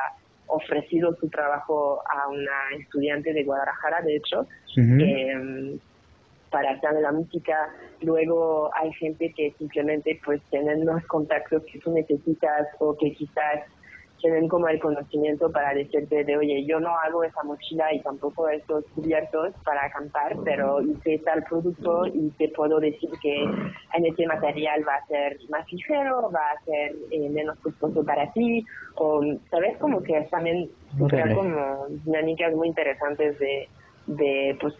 ofrecido 0.47 1.15
su 1.17 1.29
trabajo 1.29 2.01
a 2.09 2.27
una 2.29 2.79
estudiante 2.79 3.33
de 3.33 3.43
Guadalajara, 3.43 4.01
de 4.01 4.15
hecho, 4.15 4.47
em, 4.77 5.77
para 6.49 6.71
hacer 6.71 6.93
la 6.93 7.11
música. 7.11 7.69
Luego 8.01 8.71
hay 8.73 8.91
gente 8.93 9.31
que 9.33 9.53
simplemente 9.57 10.19
pues 10.23 10.41
tienen 10.49 10.85
los 10.85 11.03
contactos 11.05 11.63
que 11.71 11.79
tú 11.79 11.91
necesitas 11.91 12.67
o 12.79 12.97
que 12.97 13.11
quizás 13.13 13.65
tienen 14.19 14.47
como 14.47 14.67
el 14.67 14.79
conocimiento 14.79 15.51
para 15.51 15.73
decirte 15.73 16.23
de, 16.23 16.37
oye, 16.37 16.65
yo 16.65 16.79
no 16.79 16.89
hago 16.89 17.23
esa 17.23 17.43
mochila 17.43 17.93
y 17.93 18.01
tampoco 18.01 18.49
estos 18.49 18.85
cubiertos 18.95 19.53
para 19.63 19.85
acampar, 19.85 20.35
pero 20.43 20.81
hice 20.81 21.19
tal 21.19 21.43
producto 21.43 22.07
y 22.07 22.29
te 22.37 22.49
puedo 22.49 22.79
decir 22.79 23.09
que 23.21 23.43
en 23.43 24.05
este 24.05 24.25
material 24.27 24.83
va 24.87 24.95
a 24.95 25.07
ser 25.07 25.37
más 25.49 25.71
ligero, 25.71 26.31
va 26.31 26.51
a 26.51 26.65
ser 26.65 26.95
eh, 27.11 27.29
menos 27.29 27.57
costoso 27.59 28.03
para 28.03 28.31
ti, 28.33 28.65
o, 28.95 29.21
¿sabes? 29.49 29.77
Como 29.77 30.01
que 30.01 30.21
también 30.31 30.69
crear 31.07 31.33
como 31.35 31.85
dinámicas 32.03 32.53
muy 32.53 32.67
interesantes 32.67 33.37
de, 33.39 33.69
de, 34.07 34.57
pues, 34.59 34.73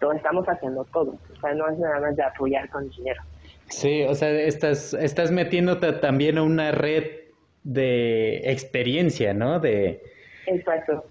lo 0.00 0.12
estamos 0.12 0.46
haciendo 0.46 0.84
todo, 0.92 1.16
o 1.36 1.40
sea, 1.40 1.54
no 1.54 1.68
es 1.68 1.78
nada 1.78 2.00
más 2.00 2.16
de 2.16 2.22
apoyar 2.22 2.68
con 2.70 2.88
dinero. 2.90 3.20
Sí, 3.66 4.04
o 4.04 4.14
sea, 4.14 4.30
estás, 4.30 4.94
estás 4.94 5.30
metiéndote 5.30 5.92
también 5.94 6.38
a 6.38 6.42
una 6.42 6.70
red 6.70 7.27
de 7.64 8.50
experiencia, 8.50 9.34
¿no? 9.34 9.60
De, 9.60 10.02
Exacto. 10.46 11.04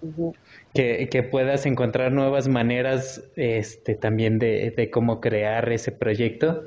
que, 0.74 1.08
que, 1.10 1.22
puedas 1.22 1.66
encontrar 1.66 2.12
nuevas 2.12 2.48
maneras 2.48 3.22
este, 3.36 3.94
también 3.94 4.38
de, 4.38 4.70
de 4.70 4.90
cómo 4.90 5.20
crear 5.20 5.70
ese 5.70 5.92
proyecto. 5.92 6.64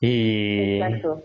Y, 0.00 0.76
Exacto. 0.76 1.22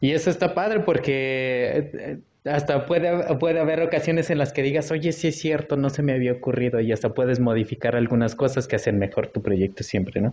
Y 0.00 0.12
eso 0.12 0.30
está 0.30 0.54
padre 0.54 0.80
porque 0.80 1.90
eh, 1.94 2.18
hasta 2.44 2.86
puede, 2.86 3.36
puede 3.36 3.60
haber 3.60 3.80
ocasiones 3.80 4.30
en 4.30 4.38
las 4.38 4.52
que 4.52 4.62
digas, 4.62 4.90
oye, 4.90 5.12
sí 5.12 5.28
es 5.28 5.38
cierto, 5.38 5.76
no 5.76 5.90
se 5.90 6.02
me 6.02 6.12
había 6.12 6.32
ocurrido 6.32 6.80
y 6.80 6.92
hasta 6.92 7.12
puedes 7.14 7.40
modificar 7.40 7.96
algunas 7.96 8.34
cosas 8.34 8.68
que 8.68 8.76
hacen 8.76 8.98
mejor 8.98 9.28
tu 9.28 9.42
proyecto 9.42 9.82
siempre, 9.82 10.20
¿no? 10.20 10.32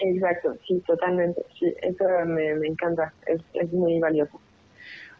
Exacto, 0.00 0.56
sí, 0.66 0.82
totalmente. 0.86 1.42
Sí, 1.58 1.72
eso 1.82 2.04
me, 2.26 2.54
me 2.56 2.68
encanta, 2.68 3.12
es, 3.26 3.40
es 3.54 3.72
muy 3.72 3.98
valioso. 4.00 4.40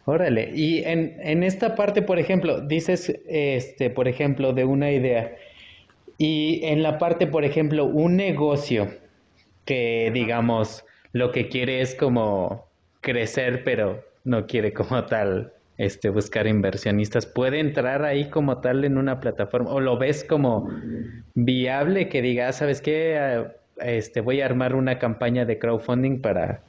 Órale, 0.09 0.51
y 0.55 0.85
en, 0.85 1.17
en 1.19 1.43
esta 1.43 1.75
parte, 1.75 2.01
por 2.01 2.17
ejemplo, 2.17 2.61
dices, 2.61 3.13
este, 3.27 3.89
por 3.89 4.07
ejemplo, 4.07 4.53
de 4.53 4.63
una 4.63 4.89
idea, 4.89 5.35
y 6.17 6.61
en 6.63 6.81
la 6.81 6.97
parte, 6.97 7.27
por 7.27 7.43
ejemplo, 7.43 7.83
un 7.83 8.15
negocio 8.15 8.87
que, 9.65 10.09
digamos, 10.13 10.85
lo 11.11 11.33
que 11.33 11.49
quiere 11.49 11.81
es 11.81 11.93
como 11.93 12.69
crecer, 13.01 13.65
pero 13.65 14.01
no 14.23 14.47
quiere 14.47 14.71
como 14.71 15.03
tal 15.03 15.51
este, 15.77 16.07
buscar 16.07 16.47
inversionistas, 16.47 17.25
¿puede 17.25 17.59
entrar 17.59 18.05
ahí 18.05 18.29
como 18.29 18.61
tal 18.61 18.85
en 18.85 18.97
una 18.97 19.19
plataforma? 19.19 19.71
¿O 19.71 19.81
lo 19.81 19.97
ves 19.97 20.23
como 20.23 20.69
viable 21.33 22.07
que 22.07 22.21
diga, 22.21 22.47
ah, 22.47 22.53
¿sabes 22.53 22.79
qué? 22.79 23.17
Ah, 23.17 23.51
este, 23.81 24.21
voy 24.21 24.39
a 24.39 24.45
armar 24.45 24.73
una 24.73 24.99
campaña 24.99 25.43
de 25.43 25.59
crowdfunding 25.59 26.21
para 26.21 26.61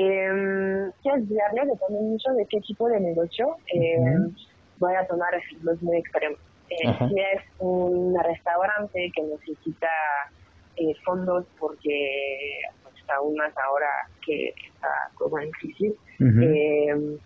eh, 0.00 0.90
es 1.04 1.28
viable, 1.28 1.60
depende 1.66 2.00
mucho 2.00 2.30
de 2.32 2.46
qué 2.46 2.60
tipo 2.60 2.88
de 2.88 3.00
negocio. 3.00 3.56
Eh, 3.74 3.98
Voy 4.78 4.94
a 4.94 5.04
tomar 5.08 5.34
ejemplos 5.34 5.82
muy 5.82 5.96
extremos. 5.96 6.38
Eh, 6.70 6.94
si 7.08 7.20
es 7.20 7.42
un 7.58 8.16
restaurante 8.22 9.10
que 9.12 9.22
necesita 9.22 9.88
eh, 10.76 10.94
fondos 11.04 11.46
porque 11.58 12.60
pues, 12.84 12.94
aún 13.16 13.34
más 13.34 13.52
ahora 13.58 13.88
que 14.24 14.50
está 14.50 15.10
como 15.14 15.40
en 15.40 15.50
crisis, 15.50 15.94
eh, 16.20 17.18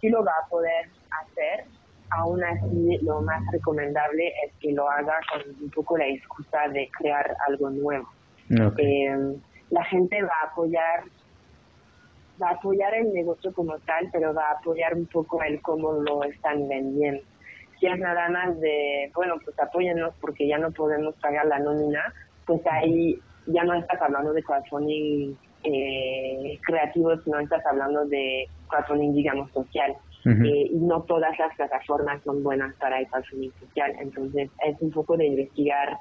sí 0.00 0.08
lo 0.10 0.22
va 0.22 0.32
a 0.44 0.48
poder 0.48 0.90
hacer. 1.22 1.64
Aún 2.10 2.42
así, 2.44 2.98
lo 3.02 3.22
más 3.22 3.40
recomendable 3.52 4.28
es 4.44 4.52
que 4.60 4.72
lo 4.72 4.90
haga 4.90 5.20
con 5.32 5.42
un 5.62 5.70
poco 5.70 5.96
la 5.96 6.08
excusa 6.08 6.68
de 6.68 6.90
crear 6.98 7.34
algo 7.48 7.70
nuevo. 7.70 8.08
la 8.48 9.84
gente 9.84 10.20
va 10.22 10.34
a 10.42 10.50
apoyar 10.50 11.04
va 12.40 12.50
a 12.50 12.54
apoyar 12.54 12.94
el 12.94 13.12
negocio 13.12 13.52
como 13.52 13.78
tal, 13.80 14.08
pero 14.12 14.34
va 14.34 14.48
a 14.48 14.52
apoyar 14.52 14.94
un 14.94 15.06
poco 15.06 15.42
el 15.42 15.60
cómo 15.62 15.92
lo 15.92 16.24
están 16.24 16.68
vendiendo. 16.68 17.22
Si 17.78 17.86
es 17.86 17.98
nada 17.98 18.28
más 18.28 18.60
de, 18.60 19.10
bueno, 19.14 19.36
pues 19.44 19.58
apóyennos 19.58 20.14
porque 20.20 20.46
ya 20.46 20.58
no 20.58 20.70
podemos 20.70 21.14
pagar 21.16 21.46
la 21.46 21.58
nómina, 21.58 22.12
pues 22.46 22.60
ahí 22.66 23.18
ya 23.46 23.64
no 23.64 23.74
estás 23.74 24.00
hablando 24.02 24.32
de 24.32 24.42
crowdfunding 24.42 25.34
eh, 25.64 26.58
creativo, 26.62 27.16
sino 27.22 27.40
estás 27.40 27.64
hablando 27.66 28.04
de 28.06 28.48
crowdfunding, 28.68 29.14
digamos, 29.14 29.50
social. 29.52 29.94
eh, 30.26 30.68
y 30.70 30.76
no 30.76 31.02
todas 31.04 31.38
las 31.38 31.54
plataformas 31.56 32.22
son 32.24 32.42
buenas 32.42 32.74
para 32.76 33.00
el 33.00 33.06
crowdfunding 33.08 33.52
social. 33.58 33.94
Entonces 34.00 34.50
es 34.66 34.80
un 34.80 34.90
poco 34.90 35.16
de 35.16 35.26
investigar 35.26 35.96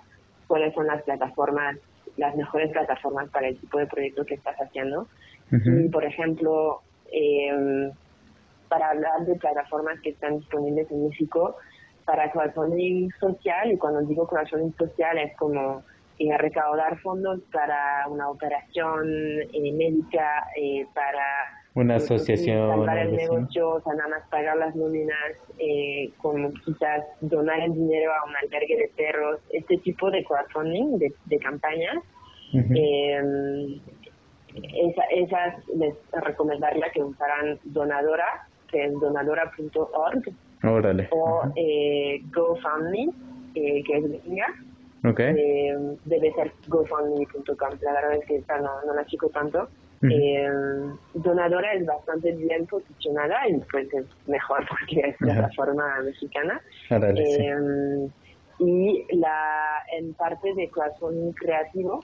cuáles 0.48 0.74
son 0.74 0.88
las 0.88 1.01
plataformas, 1.03 1.77
las 2.17 2.36
mejores 2.36 2.72
plataformas 2.72 3.29
para 3.29 3.48
el 3.48 3.58
tipo 3.58 3.77
de 3.79 3.88
proyecto 3.88 4.25
que 4.25 4.34
estás 4.34 4.58
haciendo. 4.58 5.08
Por 5.91 6.06
ejemplo, 6.06 6.82
eh, 7.12 7.91
para 8.68 8.91
hablar 8.91 9.25
de 9.25 9.36
plataformas 9.36 10.00
que 10.01 10.10
están 10.12 10.38
disponibles 10.39 10.89
en 10.91 11.08
México, 11.10 11.56
para 12.06 12.32
crowdfunding 12.32 13.10
social, 13.20 13.72
y 13.72 13.77
cuando 13.77 14.01
digo 14.01 14.27
crowdfunding 14.27 14.74
social 14.77 15.18
es 15.18 15.36
como 15.38 15.84
eh, 16.20 16.38
recaudar 16.38 17.00
fondos 17.00 17.39
para 17.51 18.08
una 18.10 18.29
operación 18.29 19.08
eh, 19.53 19.72
médica, 19.74 20.48
eh, 20.56 20.86
para 20.94 21.24
una 21.75 21.96
asociación. 21.96 22.68
Salvar 22.70 22.98
el 22.98 23.15
negocio, 23.15 23.70
o 23.70 23.82
sea, 23.82 23.94
nada 23.94 24.10
más 24.10 24.27
pagar 24.29 24.58
las 24.58 24.75
nóminas, 24.75 25.34
eh, 25.60 26.10
como 26.18 26.51
quizás 26.65 27.06
donar 27.22 27.60
el 27.62 27.74
dinero 27.74 28.12
a 28.12 28.27
un 28.27 28.36
albergue 28.36 28.75
de 28.75 28.91
perros, 28.98 29.39
este 29.51 29.77
tipo 29.77 30.10
de 30.12 30.24
crowdfunding, 30.24 30.98
de, 30.98 31.13
de 31.25 31.38
campañas. 31.38 31.98
eh, 32.75 33.79
esa, 34.56 35.03
esas 35.12 35.68
les 35.70 35.96
recomendaría 36.12 36.89
que 36.94 37.03
usaran 37.03 37.60
Donadora, 37.63 38.48
que 38.68 38.86
es 38.86 38.94
donadora.org, 39.00 40.34
o 41.12 41.41
eh, 41.56 42.22
GoFundMe, 42.34 43.10
eh, 43.56 43.84
que 43.84 43.98
es 43.98 44.24
gringa. 44.24 44.48
Okay. 45.03 45.34
Eh, 45.38 45.77
debe 46.06 46.34
ser 46.34 46.51
gofundme.com, 46.68 47.70
la 47.82 47.94
verdad 47.94 48.15
es 48.15 48.25
que 48.25 48.36
esta 48.38 48.60
no, 48.60 48.82
no 48.86 48.94
la 48.94 49.06
chico 49.06 49.29
tanto. 49.29 49.70
Eh, 50.01 50.48
donadora 51.13 51.74
es 51.74 51.86
bastante 51.86 52.32
bien 52.32 52.65
posicionada 52.68 53.48
y 53.50 53.58
pues 53.70 53.94
es 53.94 54.06
mejor 54.27 54.65
porque 54.70 55.10
es 55.10 55.18
plataforma 55.18 56.01
mexicana. 56.01 56.62
Eh, 56.89 58.10
y 58.60 59.06
la 59.15 59.84
en 59.98 60.13
parte 60.13 60.53
de 60.53 60.70
crowdfunding 60.70 61.34
creativo 61.34 62.03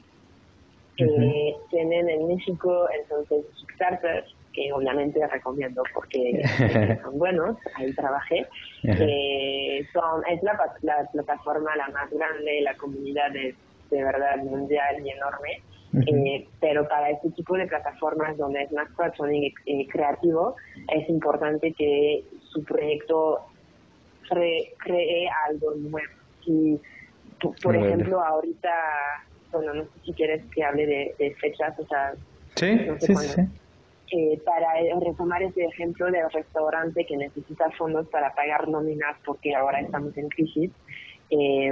eh, 0.98 1.56
tienen 1.70 2.10
en 2.10 2.28
México 2.28 2.88
entonces 3.00 3.46
Kickstarter 3.56 4.25
que 4.56 4.72
obviamente 4.72 5.25
recomiendo 5.28 5.84
porque 5.94 6.42
son 7.04 7.20
buenos, 7.20 7.58
ahí 7.75 7.94
trabajé. 7.94 8.48
Eh, 8.84 9.86
son, 9.92 10.24
es 10.30 10.42
la, 10.44 10.58
la, 10.82 11.10
plataforma 11.12 11.75
la 11.75 11.90
más 11.90 12.10
grande, 12.10 12.62
la 12.62 12.74
comunidad 12.75 13.36
es 13.36 13.56
de 13.92 14.04
verdad 14.04 14.38
mundial 14.38 15.06
y 15.06 15.10
enorme. 15.10 15.62
Eh, 16.08 16.48
pero 16.60 16.88
para 16.88 17.10
este 17.12 17.30
tipo 17.32 17.56
de 17.56 17.68
plataformas 17.68 18.38
donde 18.38 18.64
es 18.64 18.72
más 18.74 18.90
crowdfunding 18.96 19.54
eh, 19.66 19.88
creativo, 19.88 20.56
es 20.94 21.08
importante 21.10 21.72
que 21.74 22.24
su 22.50 22.64
proyecto 22.64 23.46
cree 24.28 25.30
algo 25.48 25.75
nuevo. 25.75 26.14
Y, 26.46 26.80
por 27.64 27.75
ejemplo, 27.75 28.22
ahorita, 28.22 28.72
bueno, 29.56 29.74
no 29.74 29.84
sé 29.84 29.90
si 30.06 30.14
quieres 30.14 30.44
que 30.54 30.64
hable 30.64 30.86
de, 30.86 31.36
fechas, 31.40 31.78
o 31.80 31.86
sea, 31.88 32.14
sí, 32.56 32.80
sí, 33.00 33.16
sí. 33.16 33.42
Eh, 34.12 34.40
para 34.46 34.68
retomar 35.00 35.42
ese 35.42 35.66
ejemplo 35.66 36.06
del 36.06 36.30
restaurante 36.32 37.06
que 37.06 37.18
necesita 37.18 37.72
fondos 37.72 38.08
para 38.10 38.36
pagar 38.36 38.68
nóminas 38.68 39.18
porque 39.26 39.56
ahora 39.56 39.80
estamos 39.80 40.16
en 40.16 40.30
crisis, 40.30 40.72
eh, 41.32 41.72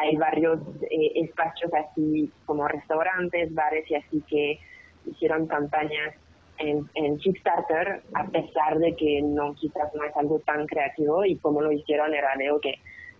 hay 0.00 0.16
varios 0.16 0.60
eh, 0.88 1.12
espacios 1.16 1.72
así 1.74 2.30
como 2.44 2.68
restaurantes, 2.68 3.52
bares 3.52 3.90
y 3.90 3.96
así 3.96 4.22
que 4.28 4.60
hicieron 5.04 5.48
campañas 5.48 6.14
en, 6.58 6.88
en, 6.94 7.18
Kickstarter 7.18 8.02
a 8.14 8.24
pesar 8.28 8.78
de 8.78 8.94
que 8.94 9.20
no 9.22 9.54
quizás 9.54 9.92
no 9.94 10.04
es 10.04 10.16
algo 10.16 10.38
tan 10.40 10.66
creativo 10.66 11.24
y 11.24 11.36
como 11.36 11.60
lo 11.60 11.72
hicieron 11.72 12.14
era 12.14 12.36
de 12.36 12.50
que 12.62 12.76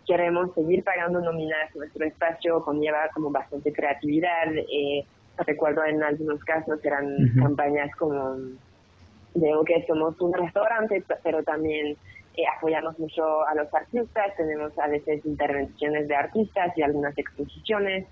queremos 0.06 0.54
seguir 0.54 0.84
pagando 0.84 1.20
nóminas, 1.20 1.74
nuestro 1.74 2.04
espacio 2.06 2.62
conlleva 2.62 3.08
como 3.14 3.30
bastante 3.30 3.72
creatividad. 3.72 4.54
Eh, 4.56 5.04
recuerdo 5.38 5.84
en 5.84 6.02
algunos 6.02 6.42
casos 6.44 6.82
eran 6.84 7.32
campañas 7.38 7.94
como 7.96 8.36
de 9.34 9.52
que 9.66 9.84
somos 9.86 10.18
un 10.20 10.32
restaurante, 10.32 11.02
pero 11.22 11.42
también 11.42 11.96
eh, 12.36 12.42
apoyamos 12.56 12.98
mucho 12.98 13.46
a 13.46 13.54
los 13.54 13.72
artistas, 13.72 14.34
tenemos 14.36 14.78
a 14.78 14.88
veces 14.88 15.24
intervenciones 15.26 16.08
de 16.08 16.14
artistas 16.14 16.76
y 16.76 16.82
algunas 16.82 17.16
exposiciones. 17.18 18.06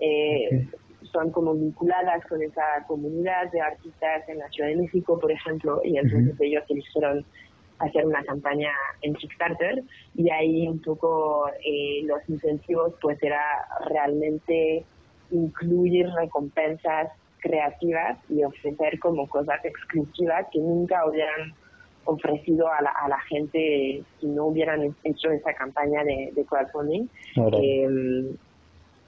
Eh, 0.00 0.66
son 1.12 1.30
como 1.32 1.54
vinculadas 1.54 2.24
con 2.26 2.42
esa 2.42 2.84
comunidad 2.86 3.50
de 3.50 3.60
artistas 3.60 4.28
en 4.28 4.38
la 4.38 4.48
Ciudad 4.50 4.68
de 4.68 4.76
México, 4.76 5.18
por 5.18 5.32
ejemplo, 5.32 5.80
y 5.84 5.98
entonces 5.98 6.34
ellos 6.40 6.62
eligieron 6.68 7.24
hacer 7.80 8.06
una 8.06 8.22
campaña 8.24 8.70
en 9.02 9.14
Kickstarter 9.14 9.82
y 10.14 10.30
ahí 10.30 10.68
un 10.68 10.80
poco 10.80 11.48
eh, 11.64 12.02
los 12.04 12.20
incentivos 12.28 12.94
pues 13.00 13.22
era 13.22 13.42
realmente 13.86 14.84
incluir 15.30 16.08
recompensas 16.10 17.10
creativas 17.38 18.18
y 18.28 18.44
ofrecer 18.44 18.98
como 18.98 19.26
cosas 19.28 19.64
exclusivas 19.64 20.46
que 20.52 20.58
nunca 20.58 21.06
hubieran 21.06 21.54
ofrecido 22.04 22.68
a 22.70 22.82
la, 22.82 22.90
a 22.90 23.08
la 23.08 23.20
gente 23.20 24.02
si 24.18 24.26
no 24.26 24.46
hubieran 24.46 24.94
hecho 25.04 25.30
esa 25.30 25.54
campaña 25.54 26.04
de, 26.04 26.32
de 26.34 26.44
crowdfunding. 26.44 27.06
Eh, 27.36 28.34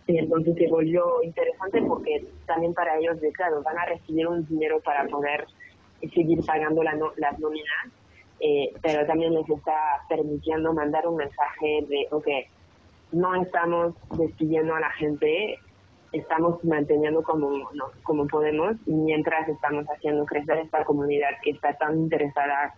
y 0.06 0.18
entonces 0.18 0.54
se 0.56 0.68
volvió 0.68 1.22
interesante 1.22 1.80
porque 1.82 2.26
también 2.46 2.74
para 2.74 2.98
ellos, 2.98 3.20
de, 3.20 3.32
claro, 3.32 3.62
van 3.62 3.78
a 3.78 3.86
recibir 3.86 4.26
un 4.26 4.46
dinero 4.46 4.80
para 4.80 5.06
poder 5.06 5.46
seguir 6.12 6.44
pagando 6.44 6.82
la 6.82 6.98
las 7.16 7.38
nóminas, 7.38 7.86
eh, 8.44 8.74
pero 8.82 9.06
también 9.06 9.34
les 9.34 9.48
está 9.48 10.02
permitiendo 10.08 10.72
mandar 10.72 11.06
un 11.06 11.14
mensaje 11.14 11.86
de, 11.88 12.08
ok, 12.10 12.26
no 13.12 13.40
estamos 13.40 13.94
despidiendo 14.18 14.74
a 14.74 14.80
la 14.80 14.90
gente, 14.90 15.60
estamos 16.10 16.62
manteniendo 16.64 17.22
como, 17.22 17.70
como 18.02 18.26
podemos 18.26 18.74
mientras 18.86 19.48
estamos 19.48 19.86
haciendo 19.86 20.26
crecer 20.26 20.58
esta 20.58 20.82
comunidad 20.84 21.30
que 21.44 21.50
está 21.50 21.74
tan 21.74 21.96
interesada 22.00 22.74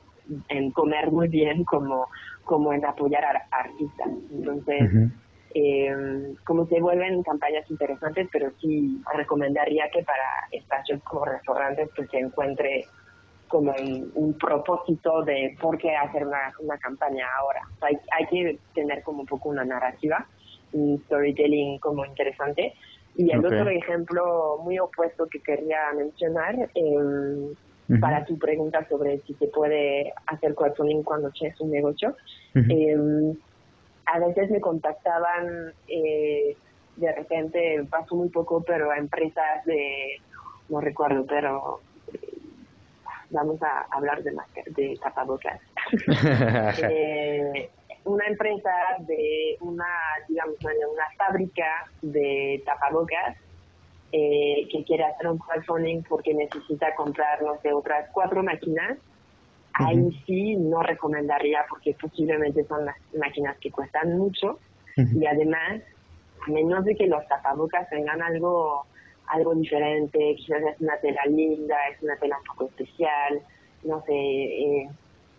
en 0.51 0.71
comer 0.71 1.11
muy 1.11 1.29
bien 1.29 1.65
como, 1.65 2.09
como 2.45 2.75
en 2.75 2.85
apoyar 2.85 3.25
a, 3.25 3.49
artistas. 3.51 4.09
Entonces, 4.33 4.83
eh, 5.55 6.35
como 6.45 6.67
se 6.67 6.79
vuelven 6.79 7.23
campañas 7.23 7.71
interesantes, 7.71 8.29
pero 8.31 8.51
sí 8.61 9.01
recomendaría 9.15 9.89
que 9.89 10.03
para 10.03 10.29
espacios 10.53 11.03
como 11.05 11.25
restaurantes 11.25 11.89
pues 11.97 12.11
se 12.11 12.19
encuentre 12.19 12.85
como 13.49 13.73
un, 14.15 14.35
propósito 14.35 15.23
de 15.23 15.57
por 15.61 15.79
qué 15.79 15.95
hacer 15.95 16.27
una, 16.27 16.53
una 16.61 16.79
campaña 16.79 17.27
ahora. 17.39 17.61
hay, 17.81 17.97
hay 18.13 18.27
que 18.27 18.59
tener 18.75 19.03
como 19.03 19.21
un 19.21 19.27
poco 19.27 19.49
una 19.49 19.65
narrativa, 19.65 20.27
un 20.73 21.03
storytelling 21.07 21.79
como 21.79 22.05
interesante. 22.05 22.75
Y 23.17 23.31
el 23.31 23.45
otro 23.45 23.69
ejemplo 23.69 24.59
muy 24.63 24.79
opuesto 24.79 25.27
que 25.29 25.41
quería 25.41 25.93
mencionar, 25.97 26.69
eh, 26.75 27.55
para 28.01 28.25
tu 28.25 28.39
pregunta 28.39 28.87
sobre 28.89 29.21
si 29.21 29.35
se 29.35 29.47
puede 29.49 30.13
hacer 30.27 30.55
crowdfunding 30.55 31.03
cuando 31.03 31.31
tienes 31.31 31.61
un 31.61 31.71
negocio, 31.71 32.17
eh, 32.55 32.97
a 34.07 34.19
veces 34.19 34.51
me 34.51 34.61
contactaban, 34.61 35.73
eh, 35.89 36.57
de 36.97 37.13
repente 37.13 37.87
pasó 37.91 38.17
muy 38.17 38.31
poco, 38.31 38.63
pero 38.67 38.91
a 38.91 38.97
empresas 38.97 39.65
de, 39.67 40.21
no 40.69 40.81
recuerdo, 40.81 41.25
pero 41.27 41.81
vamos 43.35 43.63
a 43.63 43.87
hablar 43.91 44.23
de, 44.23 44.33
de 44.69 44.99
tapabocas. 45.03 45.61
eh, 46.91 47.71
una 48.05 48.27
empresa 48.27 48.71
de 49.01 49.57
una, 49.61 49.87
digamos, 50.29 50.57
una 50.61 51.05
fábrica 51.17 51.91
de 52.03 52.63
tapabocas 52.65 53.37
eh, 54.13 54.69
que 54.71 54.85
quiere 54.85 55.05
hacer 55.05 55.27
un 55.27 55.39
crowdfunding 55.39 56.03
porque 56.05 56.33
necesita 56.35 56.95
comprar, 56.95 57.43
no 57.43 57.61
sé, 57.61 57.73
otras 57.73 58.09
cuatro 58.13 58.43
máquinas, 58.43 58.99
ahí 59.75 60.23
sí 60.27 60.57
no 60.57 60.83
recomendaría 60.83 61.65
porque 61.69 61.97
posiblemente 62.01 62.65
son 62.65 62.85
las 62.85 62.97
máquinas 63.19 63.59
que 63.59 63.71
cuestan 63.71 64.17
mucho. 64.17 64.59
Y 64.97 65.27
además, 65.27 65.83
a 66.47 66.51
menos 66.53 66.85
de 66.85 66.95
que 66.95 67.09
los 67.09 67.27
tapabocas 67.27 67.91
tengan 67.91 68.23
algo 68.23 68.87
algo 69.29 69.55
diferente, 69.55 70.35
quizás 70.37 70.63
es 70.63 70.81
una 70.81 70.97
tela 70.99 71.23
linda, 71.27 71.77
es 71.89 72.03
una 72.03 72.17
tela 72.17 72.39
un 72.39 72.45
poco 72.45 72.65
especial, 72.67 73.41
no 73.83 74.03
sé, 74.03 74.13
eh, 74.13 74.89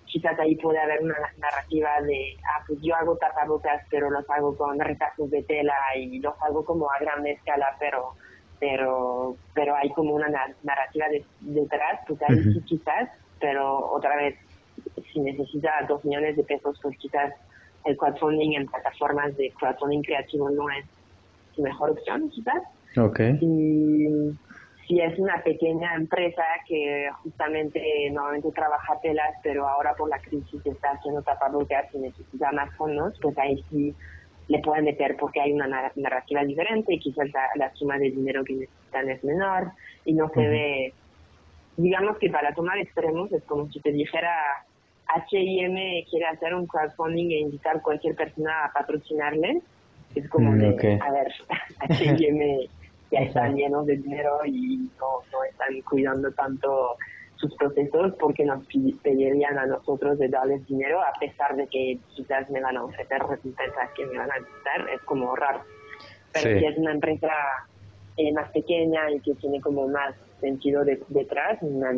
quizás 0.06 0.40
ahí 0.40 0.56
puede 0.56 0.80
haber 0.80 1.02
una 1.02 1.16
narrativa 1.38 2.02
de, 2.02 2.38
ah, 2.44 2.64
pues 2.68 2.80
yo 2.82 2.96
hago 2.96 3.18
tapabocas, 3.18 3.84
pero 3.90 4.10
los 4.10 4.30
hago 4.30 4.56
con 4.56 4.80
retazos 4.80 5.30
de 5.32 5.44
tela 5.44 5.76
y 5.96 6.20
los 6.20 6.36
hago 6.42 6.64
como 6.64 6.90
a 6.92 7.00
gran 7.00 7.26
escala, 7.26 7.76
pero 7.80 8.14
pero 8.58 9.36
pero 9.54 9.76
hay 9.76 9.90
como 9.92 10.16
una 10.16 10.30
narrativa 10.64 11.10
de, 11.10 11.26
detrás, 11.42 12.00
pues 12.08 12.22
ahí 12.24 12.42
sí 12.42 12.62
quizás, 12.66 13.10
pero 13.40 13.92
otra 13.92 14.16
vez, 14.16 14.36
si 15.12 15.20
necesita 15.20 15.72
dos 15.88 16.04
millones 16.06 16.38
de 16.38 16.44
pesos, 16.44 16.80
pues 16.82 16.98
quizás 16.98 17.34
el 17.84 17.98
crowdfunding 17.98 18.54
en 18.54 18.66
plataformas 18.68 19.36
de 19.38 19.52
crowdfunding 19.52 20.02
creativo 20.02 20.50
no 20.50 20.70
es 20.70 20.86
su 21.56 21.62
mejor 21.62 21.92
opción, 21.92 22.30
quizás. 22.30 22.64
Okay. 22.98 23.38
Y 23.42 24.08
si 24.88 25.00
es 25.00 25.18
una 25.18 25.42
pequeña 25.44 25.96
empresa 25.96 26.44
que 26.68 27.10
justamente 27.24 27.82
normalmente 28.12 28.52
trabaja 28.52 29.00
telas, 29.02 29.34
pero 29.42 29.68
ahora 29.68 29.96
por 29.96 30.10
la 30.10 30.20
crisis 30.20 30.62
está 30.66 30.92
haciendo 30.92 31.22
tapabocas 31.24 31.86
y 31.94 32.00
necesita 32.00 32.52
más 32.52 32.74
fondos, 32.76 33.18
pues 33.22 33.38
ahí 33.38 33.64
sí 33.70 33.96
le 34.48 34.60
pueden 34.60 34.86
meter 34.86 35.18
porque 35.18 35.42
hay 35.42 35.54
una 35.54 35.92
narrativa 35.96 36.44
diferente 36.44 36.94
y 36.94 37.00
quizás 37.00 37.28
la, 37.56 37.74
suma 37.74 37.98
de 37.98 38.12
dinero 38.12 38.44
que 38.44 38.54
necesitan 38.54 39.10
es 39.10 39.24
menor 39.24 39.72
y 40.06 40.14
no 40.14 40.30
se 40.30 40.48
ve, 40.48 40.94
digamos 41.78 42.18
que 42.20 42.30
para 42.30 42.54
tomar 42.54 42.78
extremos 42.78 43.32
es 43.32 43.44
como 43.46 43.68
si 43.72 43.80
te 43.80 43.92
dijera 43.92 44.36
H&M 45.08 46.06
quiere 46.10 46.26
hacer 46.28 46.54
un 46.54 46.68
crowdfunding 46.68 47.32
e 47.32 47.40
invitar 47.40 47.78
a 47.78 47.82
cualquier 47.82 48.16
persona 48.16 48.66
a 48.66 48.72
patrocinarle, 48.72 49.62
es 50.14 50.30
como 50.30 50.52
mm, 50.52 50.58
de, 50.60 51.00
a 51.02 51.12
ver, 51.12 51.34
H&M 51.80 52.70
ya 53.12 53.20
están 53.20 53.56
llenos 53.56 53.86
de 53.86 53.98
dinero 53.98 54.40
y 54.46 54.90
no, 55.00 55.22
no 55.32 55.44
están 55.44 55.82
cuidando 55.82 56.32
tanto 56.32 56.98
sus 57.36 57.54
procesos 57.56 58.14
porque 58.20 58.46
nos 58.46 58.66
pedirían 59.04 59.58
a 59.58 59.66
nosotros 59.66 60.18
de 60.20 60.30
darles 60.30 60.66
dinero 60.68 61.02
a 61.02 61.14
pesar 61.20 61.56
de 61.56 61.68
que 61.68 62.00
quizás 62.16 62.50
me 62.50 62.62
van 62.62 62.78
a 62.78 62.84
ofrecer 62.84 63.22
recompensas 63.22 63.92
que 63.96 64.06
me 64.06 64.18
van 64.18 64.32
a 64.32 64.40
gustar, 64.40 64.90
es 64.90 65.02
como 65.02 65.36
raro. 65.36 65.62
Pero 66.34 66.60
si 66.60 66.66
es 66.66 66.78
una 66.78 66.92
empresa 66.92 67.32
eh, 68.18 68.32
más 68.34 68.50
pequeña 68.52 69.12
y 69.12 69.20
que 69.20 69.36
tiene 69.36 69.62
como 69.62 69.88
más 69.88 70.16
sentido 70.42 70.84
detrás, 70.84 71.58
una, 71.62 71.92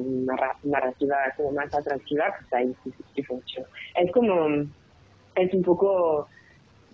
narrativa 0.64 1.18
como 1.36 1.52
más 1.52 1.74
atractiva, 1.74 2.34
pues 2.38 2.54
ahí 2.54 2.76
sí, 3.16 3.24
funciona. 3.24 3.68
Es 3.96 4.12
como, 4.12 4.66
es 5.36 5.54
un 5.54 5.64
poco 5.64 6.28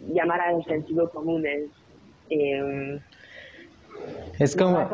llamar 0.07 0.41
al 0.41 0.63
sentido 0.65 1.09
común, 1.09 1.45
es... 1.45 1.69
Eh, 2.29 2.99
es 4.39 4.55
como... 4.55 4.89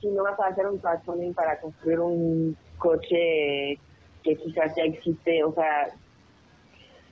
si 0.00 0.08
no 0.08 0.22
vas 0.22 0.38
a 0.40 0.46
hacer 0.46 0.66
un 0.66 0.78
crowdfunding 0.78 1.34
para 1.34 1.60
construir 1.60 2.00
un 2.00 2.56
coche 2.78 3.78
que 4.22 4.36
quizás 4.36 4.74
ya 4.76 4.84
existe, 4.84 5.42
o 5.44 5.52
sea, 5.52 5.88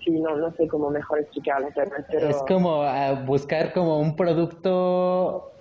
si 0.04 0.10
no, 0.12 0.36
no 0.36 0.52
sé 0.52 0.68
cómo 0.68 0.90
mejor 0.90 1.20
explicarlo, 1.20 1.68
pero... 1.74 2.28
Es 2.28 2.42
como 2.48 2.82
ah, 2.82 3.12
buscar 3.26 3.72
como 3.72 4.00
un 4.00 4.16
producto 4.16 5.52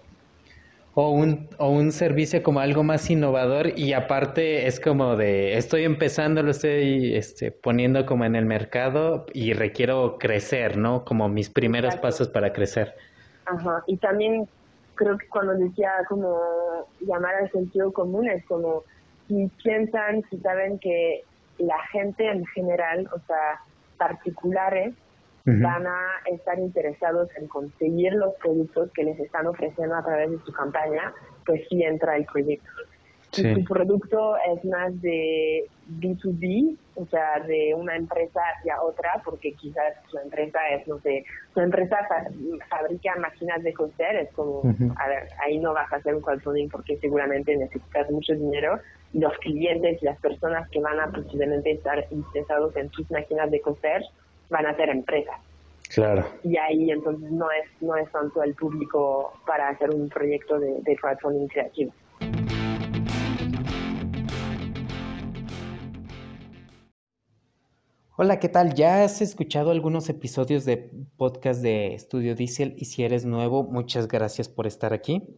o 0.95 1.09
un, 1.09 1.49
o 1.57 1.69
un 1.69 1.91
servicio 1.91 2.41
como 2.41 2.61
algo 2.61 2.81
más 2.83 3.09
innovador 3.09 3.77
y 3.77 3.93
aparte 3.93 4.65
es 4.65 4.79
como 4.79 5.17
de 5.17 5.57
estoy 5.57 5.83
empezando, 5.83 6.41
lo 6.41 6.51
estoy 6.51 7.15
este, 7.15 7.51
poniendo 7.51 8.05
como 8.05 8.23
en 8.23 8.35
el 8.35 8.45
mercado 8.45 9.25
y 9.33 9.53
requiero 9.53 10.17
crecer, 10.17 10.77
¿no? 10.77 11.03
Como 11.03 11.27
mis 11.27 11.49
primeros 11.49 11.97
pasos 11.97 12.29
para 12.29 12.53
crecer. 12.53 12.95
Ajá, 13.45 13.83
y 13.87 13.97
también 13.97 14.47
creo 14.95 15.17
que 15.17 15.27
cuando 15.27 15.53
decía 15.53 15.91
como 16.07 16.87
llamar 17.01 17.35
al 17.35 17.51
sentido 17.51 17.91
común 17.91 18.27
es 18.29 18.43
como 18.45 18.83
si 19.27 19.49
piensan, 19.63 20.23
si 20.29 20.37
saben 20.39 20.79
que 20.79 21.23
la 21.57 21.79
gente 21.91 22.29
en 22.29 22.45
general, 22.47 23.09
o 23.13 23.19
sea, 23.27 23.61
particulares, 23.97 24.93
van 25.47 25.85
a 25.85 26.07
estar 26.31 26.57
interesados 26.57 27.29
en 27.37 27.47
conseguir 27.47 28.13
los 28.13 28.33
productos 28.41 28.89
que 28.93 29.03
les 29.03 29.19
están 29.19 29.45
ofreciendo 29.45 29.95
a 29.95 30.03
través 30.03 30.31
de 30.31 30.39
su 30.39 30.51
campaña, 30.51 31.13
pues 31.45 31.61
sí 31.69 31.83
entra 31.83 32.17
el 32.17 32.25
proyecto. 32.25 32.67
Si 33.35 33.53
tu 33.53 33.63
producto 33.65 34.35
es 34.37 34.63
más 34.65 35.01
de 35.01 35.65
B2B, 35.99 36.77
o 36.95 37.05
sea, 37.07 37.39
de 37.45 37.73
una 37.75 37.95
empresa 37.95 38.39
hacia 38.57 38.81
otra, 38.81 39.21
porque 39.25 39.51
quizás 39.53 39.93
su 40.09 40.17
empresa 40.17 40.59
es, 40.69 40.87
no 40.87 40.99
sé, 41.01 41.25
su 41.53 41.59
empresa 41.59 41.97
fabrica 42.69 43.15
máquinas 43.17 43.61
de 43.63 43.73
coser, 43.73 44.15
es 44.15 44.31
como, 44.31 44.61
a 44.97 45.07
ver, 45.07 45.27
ahí 45.43 45.57
no 45.57 45.73
vas 45.73 45.91
a 45.91 45.97
hacer 45.97 46.15
un 46.15 46.21
crowdfunding 46.21 46.69
porque 46.69 46.97
seguramente 46.97 47.55
necesitas 47.57 48.09
mucho 48.09 48.33
dinero. 48.33 48.79
Los 49.13 49.37
clientes 49.39 50.01
y 50.01 50.05
las 50.05 50.19
personas 50.19 50.69
que 50.69 50.79
van 50.79 50.99
a 50.99 51.11
posiblemente 51.11 51.71
estar 51.71 52.05
interesados 52.11 52.75
en 52.77 52.89
tus 52.89 53.09
máquinas 53.11 53.51
de 53.51 53.61
coser 53.61 54.01
van 54.49 54.65
a 54.65 54.75
ser 54.75 54.89
empresas. 54.89 55.35
Claro. 55.93 56.25
Y 56.43 56.57
ahí 56.57 56.89
entonces 56.91 57.29
no 57.31 57.51
es, 57.51 57.69
no 57.81 57.95
es 57.95 58.09
tanto 58.11 58.41
el 58.43 58.55
público 58.55 59.33
para 59.45 59.69
hacer 59.69 59.91
un 59.91 60.09
proyecto 60.09 60.59
de, 60.59 60.81
de 60.81 60.95
crowdfunding 60.95 61.47
creativo. 61.47 61.93
Hola, 68.17 68.39
¿qué 68.39 68.47
tal? 68.47 68.75
¿Ya 68.75 69.03
has 69.03 69.21
escuchado 69.21 69.71
algunos 69.71 70.07
episodios 70.07 70.63
de 70.63 70.89
podcast 71.17 71.61
de 71.61 71.95
Estudio 71.95 72.33
Diesel? 72.33 72.73
Y 72.77 72.85
si 72.85 73.03
eres 73.03 73.25
nuevo, 73.25 73.63
muchas 73.63 74.07
gracias 74.07 74.47
por 74.47 74.67
estar 74.67 74.93
aquí. 74.93 75.35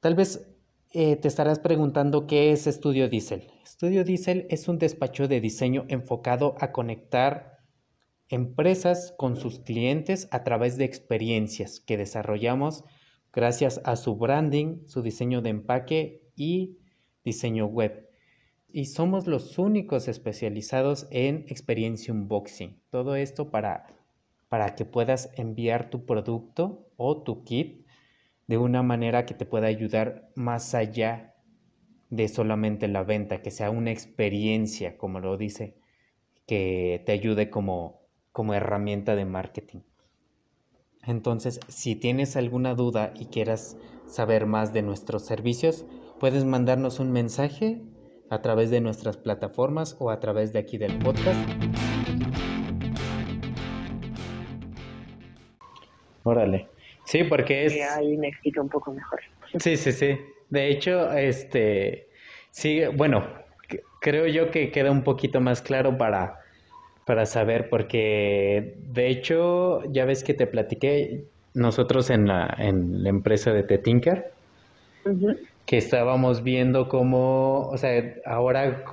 Tal 0.00 0.16
vez 0.16 0.48
eh, 0.90 1.14
te 1.14 1.28
estarás 1.28 1.60
preguntando 1.60 2.26
qué 2.26 2.50
es 2.50 2.66
Estudio 2.66 3.08
Diesel. 3.08 3.52
Estudio 3.62 4.02
Diesel 4.02 4.48
es 4.50 4.66
un 4.66 4.80
despacho 4.80 5.28
de 5.28 5.40
diseño 5.40 5.84
enfocado 5.86 6.56
a 6.58 6.72
conectar 6.72 7.60
empresas 8.28 9.14
con 9.16 9.36
sus 9.36 9.60
clientes 9.60 10.26
a 10.32 10.42
través 10.42 10.76
de 10.76 10.86
experiencias 10.86 11.78
que 11.78 11.96
desarrollamos 11.96 12.82
gracias 13.32 13.80
a 13.84 13.94
su 13.94 14.16
branding, 14.16 14.88
su 14.88 15.02
diseño 15.02 15.40
de 15.40 15.50
empaque 15.50 16.20
y 16.34 16.78
diseño 17.24 17.66
web 17.66 18.07
y 18.70 18.86
somos 18.86 19.26
los 19.26 19.58
únicos 19.58 20.08
especializados 20.08 21.06
en 21.10 21.46
experiencia 21.48 22.12
unboxing. 22.12 22.80
Todo 22.90 23.16
esto 23.16 23.50
para, 23.50 23.86
para 24.48 24.74
que 24.74 24.84
puedas 24.84 25.30
enviar 25.36 25.90
tu 25.90 26.04
producto 26.04 26.90
o 26.96 27.22
tu 27.22 27.44
kit 27.44 27.86
de 28.46 28.58
una 28.58 28.82
manera 28.82 29.26
que 29.26 29.34
te 29.34 29.46
pueda 29.46 29.66
ayudar 29.66 30.30
más 30.34 30.74
allá 30.74 31.34
de 32.10 32.28
solamente 32.28 32.88
la 32.88 33.02
venta, 33.04 33.42
que 33.42 33.50
sea 33.50 33.70
una 33.70 33.90
experiencia, 33.90 34.96
como 34.96 35.20
lo 35.20 35.36
dice, 35.36 35.76
que 36.46 37.02
te 37.04 37.12
ayude 37.12 37.50
como, 37.50 38.00
como 38.32 38.54
herramienta 38.54 39.14
de 39.16 39.26
marketing. 39.26 39.80
Entonces, 41.06 41.60
si 41.68 41.96
tienes 41.96 42.36
alguna 42.36 42.74
duda 42.74 43.12
y 43.14 43.26
quieras 43.26 43.76
saber 44.06 44.46
más 44.46 44.72
de 44.72 44.82
nuestros 44.82 45.24
servicios, 45.24 45.84
puedes 46.18 46.44
mandarnos 46.44 47.00
un 47.00 47.12
mensaje 47.12 47.82
a 48.30 48.42
través 48.42 48.70
de 48.70 48.80
nuestras 48.80 49.16
plataformas 49.16 49.96
o 49.98 50.10
a 50.10 50.20
través 50.20 50.52
de 50.52 50.58
aquí 50.58 50.78
del 50.78 50.96
podcast. 50.98 51.38
Órale. 56.24 56.68
Sí, 57.04 57.24
porque 57.24 57.66
es... 57.66 57.90
ahí 57.96 58.16
me 58.16 58.28
explica 58.28 58.60
un 58.60 58.68
poco 58.68 58.92
mejor. 58.92 59.20
Sí, 59.58 59.76
sí, 59.76 59.92
sí. 59.92 60.18
De 60.50 60.68
hecho, 60.68 61.10
este... 61.12 62.08
Sí, 62.50 62.82
bueno, 62.94 63.26
creo 64.00 64.26
yo 64.26 64.50
que 64.50 64.70
queda 64.70 64.90
un 64.90 65.04
poquito 65.04 65.40
más 65.40 65.62
claro 65.62 65.96
para, 65.96 66.40
para 67.06 67.24
saber, 67.24 67.68
porque 67.68 68.76
de 68.92 69.08
hecho, 69.08 69.82
ya 69.90 70.04
ves 70.04 70.24
que 70.24 70.34
te 70.34 70.46
platiqué, 70.46 71.24
nosotros 71.54 72.10
en 72.10 72.26
la, 72.26 72.54
en 72.58 73.02
la 73.02 73.08
empresa 73.08 73.52
de 73.52 73.62
Tetinker, 73.62 74.32
que 75.68 75.76
estábamos 75.76 76.42
viendo 76.42 76.88
cómo, 76.88 77.68
o 77.68 77.76
sea, 77.76 78.14
ahora 78.24 78.84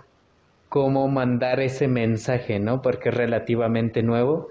cómo 0.68 1.08
mandar 1.08 1.62
ese 1.62 1.88
mensaje, 1.88 2.60
¿no? 2.60 2.82
Porque 2.82 3.08
es 3.08 3.16
relativamente 3.16 4.04
nuevo 4.04 4.50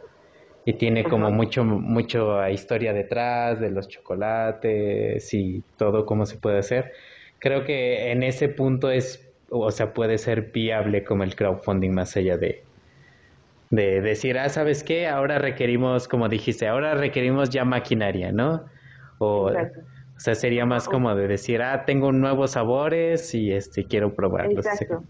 y 0.64 0.72
tiene 0.72 1.04
como 1.04 1.30
mucho, 1.30 1.64
mucho 1.64 2.48
historia 2.48 2.94
detrás 2.94 3.60
de 3.60 3.70
los 3.70 3.88
chocolates 3.88 5.34
y 5.34 5.62
todo 5.76 6.06
cómo 6.06 6.24
se 6.24 6.38
puede 6.38 6.60
hacer. 6.60 6.92
Creo 7.40 7.66
que 7.66 8.10
en 8.10 8.22
ese 8.22 8.48
punto 8.48 8.90
es, 8.90 9.30
o 9.50 9.70
sea, 9.70 9.92
puede 9.92 10.16
ser 10.16 10.50
viable 10.50 11.04
como 11.04 11.24
el 11.24 11.36
crowdfunding 11.36 11.90
más 11.90 12.16
allá 12.16 12.38
de, 12.38 12.64
de 13.68 14.00
decir, 14.00 14.38
ah, 14.38 14.48
¿sabes 14.48 14.82
qué? 14.82 15.08
Ahora 15.08 15.38
requerimos, 15.38 16.08
como 16.08 16.30
dijiste, 16.30 16.68
ahora 16.68 16.94
requerimos 16.94 17.50
ya 17.50 17.66
maquinaria, 17.66 18.32
¿no? 18.32 18.64
O, 19.18 19.50
o 20.16 20.20
sea, 20.20 20.34
sería 20.34 20.64
más 20.64 20.88
como 20.88 21.14
de 21.14 21.26
decir, 21.26 21.60
ah, 21.60 21.84
tengo 21.84 22.12
nuevos 22.12 22.52
sabores 22.52 23.34
y 23.34 23.52
este 23.52 23.84
quiero 23.84 24.14
probarlos. 24.14 24.64
Exacto. 24.64 25.02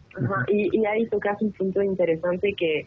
Y, 0.49 0.77
y 0.77 0.87
ahí 0.87 1.07
tocas 1.09 1.41
un 1.43 1.53
punto 1.53 1.83
interesante 1.83 2.55
que, 2.55 2.87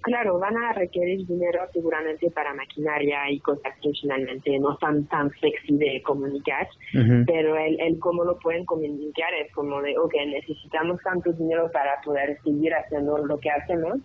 claro, 0.00 0.40
van 0.40 0.56
a 0.56 0.72
requerir 0.72 1.24
dinero 1.26 1.60
seguramente 1.72 2.28
para 2.30 2.52
maquinaria 2.54 3.30
y 3.30 3.38
cosas 3.38 3.72
que 3.80 3.92
finalmente 4.00 4.58
no 4.58 4.76
son 4.78 5.06
tan 5.06 5.30
sexy 5.40 5.76
de 5.76 6.02
comunicar, 6.02 6.68
pero 7.26 7.56
el, 7.56 7.80
el 7.80 7.98
cómo 8.00 8.24
lo 8.24 8.38
pueden 8.38 8.64
comunicar 8.64 9.32
es 9.34 9.52
como 9.52 9.80
de, 9.80 9.96
ok, 9.96 10.14
necesitamos 10.26 11.00
tanto 11.02 11.32
dinero 11.32 11.70
para 11.72 12.00
poder 12.04 12.36
seguir 12.42 12.74
haciendo 12.74 13.16
lo 13.18 13.38
que 13.38 13.50
hacemos 13.50 13.98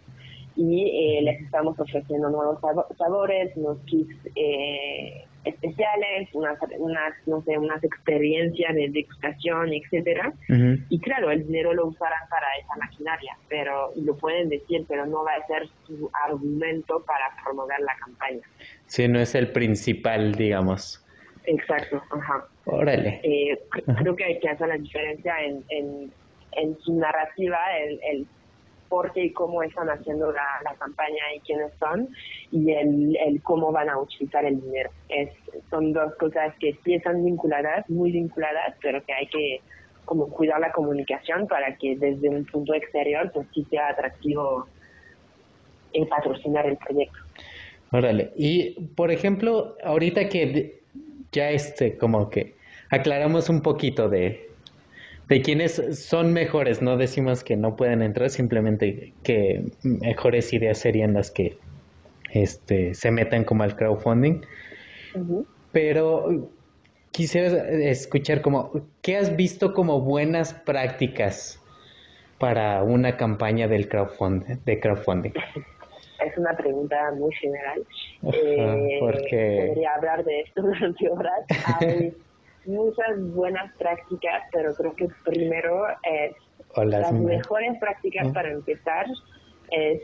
y 0.58 1.18
eh, 1.18 1.22
les 1.22 1.42
estamos 1.42 1.80
ofreciendo 1.80 2.30
nuevos 2.30 2.60
sabores, 2.98 3.56
unos 3.56 3.78
kits 3.86 4.16
eh, 4.36 5.26
especiales, 5.48 6.30
unas, 6.34 6.58
unas, 6.78 7.14
no 7.26 7.42
sé, 7.42 7.58
unas 7.58 7.84
experiencias 7.84 8.74
de 8.76 8.90
degustación, 8.90 9.74
etcétera. 9.74 10.34
Y 10.90 11.00
claro, 11.00 11.32
el 11.32 11.46
dinero 11.46 11.74
lo 11.74 11.88
usarán 11.88 12.28
para 12.30 12.48
esa 12.62 12.76
maquinaria, 12.76 13.38
pero 13.50 13.92
y 13.96 14.02
lo 14.02 14.16
pueden 14.16 14.50
decir, 14.50 14.86
pero 14.88 15.06
no 15.06 15.24
va 15.24 15.34
a 15.34 15.48
ser 15.48 15.68
su 15.86 16.10
argumento 16.26 17.04
para 17.06 17.26
promover 17.44 17.80
la 17.80 17.96
campaña. 17.96 18.42
Sí, 18.86 19.08
no 19.08 19.20
es 19.20 19.36
el 19.36 19.52
principal, 19.52 20.34
digamos. 20.36 21.04
Exacto, 21.46 22.02
ajá. 22.12 22.46
Órale. 22.66 23.22
Eh, 23.24 23.58
creo 24.00 24.16
que 24.16 24.26
hay 24.26 24.40
que 24.40 24.50
hacer 24.50 24.68
la 24.68 24.78
diferencia 24.78 25.34
en, 25.42 25.64
en, 25.70 26.12
en 26.52 26.78
su 26.80 26.98
narrativa, 26.98 27.58
el, 27.78 28.00
el 28.12 28.28
por 28.90 29.12
qué 29.14 29.26
y 29.26 29.32
cómo 29.32 29.64
están 29.64 29.90
haciendo 29.90 30.32
la, 30.32 30.46
la, 30.64 30.74
campaña 30.76 31.34
y 31.36 31.40
quiénes 31.42 31.72
son, 31.80 32.10
y 32.52 32.72
el, 32.72 33.18
el, 33.18 33.42
cómo 33.42 33.72
van 33.72 33.90
a 33.90 34.00
utilizar 34.00 34.46
el 34.46 34.62
dinero. 34.62 34.90
Es, 35.10 35.30
son 35.70 35.94
dos 35.94 36.16
cosas 36.16 36.54
que 36.60 36.78
sí 36.84 36.96
están 36.96 37.24
vinculadas, 37.24 37.90
muy 37.90 38.12
vinculadas, 38.12 38.76
pero 38.82 39.04
que 39.04 39.14
hay 39.14 39.28
que 39.28 39.62
como 40.06 40.30
cuidar 40.30 40.60
la 40.62 40.72
comunicación 40.72 41.48
para 41.48 41.76
que 41.76 41.98
desde 41.98 42.30
un 42.30 42.46
punto 42.46 42.74
exterior 42.74 43.30
pues 43.34 43.46
sí 43.54 43.68
sea 43.70 43.90
atractivo 43.90 44.66
el 45.94 46.08
patrocinar 46.08 46.66
el 46.66 46.78
proyecto. 46.78 47.18
Órale, 47.92 48.32
y 48.36 48.80
por 48.96 49.12
ejemplo, 49.12 49.76
ahorita 49.84 50.30
que 50.30 50.82
ya 51.32 51.50
este, 51.50 51.98
como 51.98 52.30
que 52.30 52.56
aclaramos 52.90 53.50
un 53.50 53.62
poquito 53.62 54.10
de, 54.10 54.47
de 55.28 55.42
quiénes 55.42 55.82
son 56.08 56.32
mejores, 56.34 56.82
no 56.82 56.98
decimos 56.98 57.44
que 57.44 57.58
no 57.58 57.76
pueden 57.76 58.02
entrar, 58.02 58.30
simplemente 58.30 59.14
que 59.24 59.64
mejores 59.84 60.54
ideas 60.54 60.78
serían 60.78 61.14
las 61.14 61.32
que 61.32 61.58
este, 62.32 62.94
se 62.94 63.12
metan 63.12 63.44
como 63.44 63.64
al 63.64 63.76
crowdfunding. 63.76 64.42
Pero 65.72 66.50
quisiera 67.12 67.48
escuchar 67.90 68.42
como, 68.42 68.72
¿qué 69.02 69.18
has 69.18 69.36
visto 69.36 69.74
como 69.74 70.02
buenas 70.02 70.54
prácticas 70.54 71.62
para 72.40 72.84
una 72.84 73.18
campaña 73.18 73.68
del 73.68 73.90
crowdfunding, 73.90 74.58
de 74.64 74.80
crowdfunding? 74.80 75.32
Es 76.26 76.38
una 76.38 76.56
pregunta 76.56 77.12
muy 77.16 77.34
general. 77.36 77.84
eh, 78.32 78.98
Podría 79.02 79.94
hablar 79.96 80.24
de 80.24 80.42
esto 80.42 80.62
durante 80.64 81.10
horas. 81.10 81.46
Hay 81.80 82.14
muchas 82.68 83.20
buenas 83.34 83.74
prácticas, 83.78 84.44
pero 84.52 84.74
creo 84.76 84.96
que 84.96 85.08
primero 85.24 85.88
es 86.04 86.36
las, 86.76 87.12
mejores 87.14 87.78
prácticas 87.80 88.32
para 88.34 88.52
empezar 88.52 89.06
es 89.72 90.02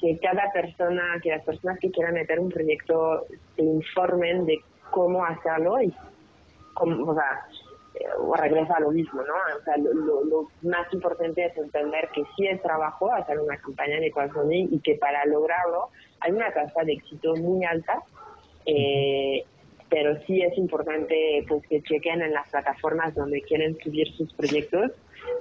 que 0.00 0.18
cada 0.18 0.50
persona, 0.52 1.18
que 1.22 1.30
las 1.30 1.44
personas 1.44 1.78
que 1.78 1.90
quieran 1.90 2.14
meter 2.14 2.40
un 2.40 2.50
proyecto 2.50 3.26
se 3.54 3.62
informen 3.62 4.46
de 4.46 4.58
cómo 4.90 5.24
hacerlo 5.24 5.80
y 5.80 5.94
cómo, 6.74 7.10
o 7.10 7.14
sea, 7.14 7.46
o 8.18 8.34
regresa 8.34 8.74
a 8.74 8.80
lo 8.80 8.90
mismo, 8.90 9.22
¿no? 9.22 9.34
O 9.58 9.64
sea, 9.64 9.76
lo, 9.78 10.48
más 10.62 10.92
importante 10.92 11.46
es 11.46 11.56
entender 11.56 12.08
que 12.14 12.22
sí 12.36 12.46
es 12.46 12.60
trabajo 12.60 13.10
hacer 13.12 13.38
una 13.40 13.56
campaña 13.56 13.98
de 14.00 14.10
crowdfunding 14.10 14.68
y 14.70 14.80
que 14.80 14.96
para 14.96 15.24
lograrlo 15.24 15.88
hay 16.20 16.32
una 16.32 16.52
tasa 16.52 16.82
de 16.84 16.92
éxito 16.92 17.34
muy 17.36 17.64
alta, 17.64 18.02
eh, 18.66 19.44
pero 19.88 20.16
sí 20.26 20.42
es 20.42 20.56
importante 20.58 21.44
pues 21.48 21.66
que 21.68 21.82
chequen 21.82 22.22
en 22.22 22.32
las 22.32 22.48
plataformas 22.48 23.14
donde 23.14 23.42
quieren 23.42 23.76
subir 23.78 24.08
sus 24.16 24.32
proyectos 24.34 24.92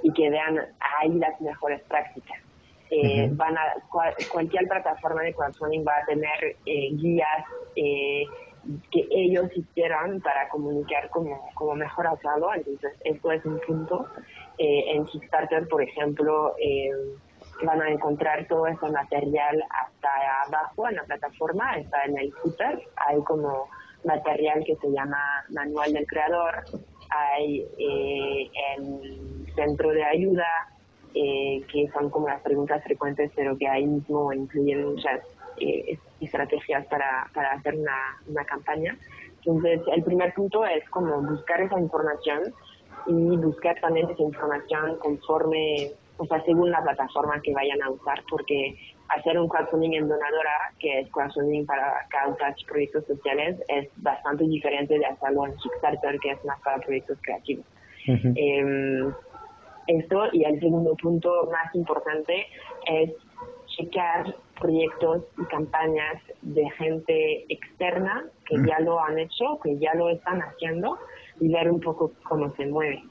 y 0.04 0.12
que 0.14 0.30
vean 0.30 0.60
ahí 0.80 1.14
las 1.14 1.40
mejores 1.42 1.82
prácticas. 1.84 2.40
Eh, 2.92 3.30
van 3.32 3.58
a 3.58 3.74
cualquier 4.32 4.68
plataforma 4.68 5.24
de 5.24 5.34
crowdfunding 5.34 5.84
va 5.86 5.94
a 6.04 6.06
tener 6.06 6.56
eh, 6.66 6.90
guías 6.92 7.46
eh, 7.76 8.26
que 8.92 9.08
ellos 9.12 9.50
hicieran 9.56 10.22
para 10.22 10.48
comunicar 10.50 11.10
como, 11.10 11.50
como 11.54 11.76
mejor 11.76 12.08
hacerlo. 12.08 12.54
Entonces, 12.54 12.94
esto 13.04 13.32
es 13.32 13.46
un 13.46 13.60
punto. 13.60 14.08
Eh, 14.58 14.92
en 14.92 15.06
Kickstarter, 15.06 15.68
por 15.68 15.82
ejemplo, 15.82 16.56
eh, 16.60 16.90
van 17.64 17.82
a 17.82 17.90
encontrar 17.90 18.48
todo 18.48 18.68
ese 18.68 18.88
material 18.90 19.64
hasta 19.70 20.10
abajo 20.48 20.90
en 20.90 20.96
la 20.96 21.04
plataforma, 21.04 21.78
está 21.78 22.04
en 22.06 22.18
el 22.18 22.34
footer, 22.34 22.82
hay 22.96 23.22
como 23.24 23.70
material 24.06 24.64
que 24.66 24.76
se 24.76 24.92
llama 24.92 25.18
Manual 25.50 25.94
del 25.94 26.08
Creador, 26.08 26.64
hay 27.10 27.66
eh, 27.78 28.50
el 28.78 29.54
centro 29.56 29.92
de 29.92 30.04
ayuda, 30.04 30.48
eh, 31.14 31.64
que 31.72 31.90
son 31.94 32.10
como 32.10 32.28
las 32.28 32.42
preguntas 32.42 32.84
frecuentes, 32.84 33.32
pero 33.36 33.58
que 33.58 33.68
ahí 33.68 33.86
mismo 33.86 34.34
incluyen 34.34 34.86
muchas 34.86 35.22
eh, 35.58 35.98
estrategias 36.20 36.86
para, 36.88 37.30
para 37.34 37.54
hacer 37.54 37.76
una, 37.76 38.20
una 38.28 38.46
campaña. 38.46 38.98
Entonces, 39.38 39.82
el 39.94 40.04
primer 40.04 40.34
punto 40.34 40.66
es 40.66 40.88
como 40.90 41.22
buscar 41.22 41.62
esa 41.62 41.80
información 41.80 42.54
y 43.08 43.38
buscar 43.38 43.80
también 43.80 44.10
esa 44.10 44.24
información 44.24 44.98
conforme, 44.98 45.92
o 46.18 46.26
sea, 46.26 46.44
según 46.44 46.72
la 46.72 46.82
plataforma 46.82 47.40
que 47.42 47.54
vayan 47.54 47.82
a 47.84 47.92
usar, 47.92 48.24
porque 48.30 48.76
hacer 49.10 49.40
un 49.40 49.48
crowdfunding 49.48 49.94
en 49.94 50.08
donadora, 50.08 50.74
que 50.80 51.02
es 51.02 51.10
crowdfunding 51.12 51.66
para 51.66 52.06
causas 52.10 52.56
y 52.62 52.66
proyectos 52.66 53.06
sociales, 53.06 53.58
es 53.68 53.88
bastante 53.98 54.46
diferente 54.46 54.98
de 54.98 55.06
hacerlo 55.06 55.46
en 55.46 55.56
Kickstarter, 55.58 56.20
que 56.20 56.32
es 56.32 56.46
más 56.46 56.60
para 56.62 56.78
proyectos 56.80 57.18
creativos. 57.22 57.66
eh, 58.08 59.14
esto 59.88 60.24
y 60.32 60.44
el 60.44 60.60
segundo 60.60 60.96
punto 60.96 61.50
más 61.52 61.74
importante 61.76 62.48
es 62.88 63.12
checar 63.68 64.36
proyectos 64.60 65.24
y 65.38 65.46
campañas 65.46 66.22
de 66.42 66.70
gente 66.72 67.46
externa 67.50 68.26
que 68.46 68.56
ya 68.68 68.80
lo 68.80 69.00
han 69.00 69.20
hecho, 69.20 69.60
que 69.64 69.78
ya 69.78 69.94
lo 69.96 70.10
están 70.10 70.40
haciendo 70.42 70.98
y 71.40 71.52
ver 71.52 71.70
un 71.70 71.80
poco 71.80 72.12
cómo 72.24 72.54
se 72.56 72.66
mueve. 72.66 73.04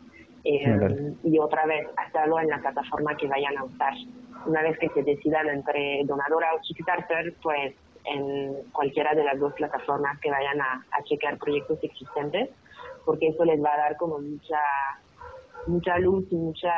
Eh, 0.44 1.14
y 1.24 1.38
otra 1.38 1.64
vez, 1.66 1.86
hacerlo 1.96 2.38
en 2.38 2.48
la 2.48 2.58
plataforma 2.58 3.16
que 3.16 3.26
vayan 3.26 3.56
a 3.56 3.64
usar. 3.64 3.94
Una 4.46 4.62
vez 4.62 4.78
que 4.78 4.88
se 4.90 5.02
decidan 5.02 5.48
entre 5.48 6.02
Donadora 6.04 6.54
o 6.54 6.60
Kickstarter, 6.60 7.34
pues 7.42 7.74
en 8.04 8.54
cualquiera 8.72 9.14
de 9.14 9.24
las 9.24 9.38
dos 9.38 9.52
plataformas 9.54 10.20
que 10.20 10.30
vayan 10.30 10.60
a, 10.60 10.84
a 10.90 11.02
checar 11.04 11.38
proyectos 11.38 11.78
existentes, 11.82 12.50
porque 13.04 13.28
eso 13.28 13.44
les 13.44 13.62
va 13.62 13.72
a 13.74 13.78
dar 13.78 13.96
como 13.96 14.18
mucha 14.18 14.60
mucha 15.66 15.98
luz 15.98 16.26
y 16.30 16.36
mucha 16.36 16.74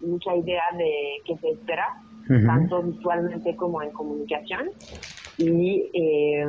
mucha 0.00 0.34
idea 0.34 0.64
de 0.72 1.18
qué 1.24 1.36
se 1.38 1.50
espera 1.50 1.96
tanto 2.46 2.82
visualmente 2.82 3.54
como 3.56 3.82
en 3.82 3.90
comunicación. 3.92 4.70
Y 5.38 5.90
eh, 5.92 6.46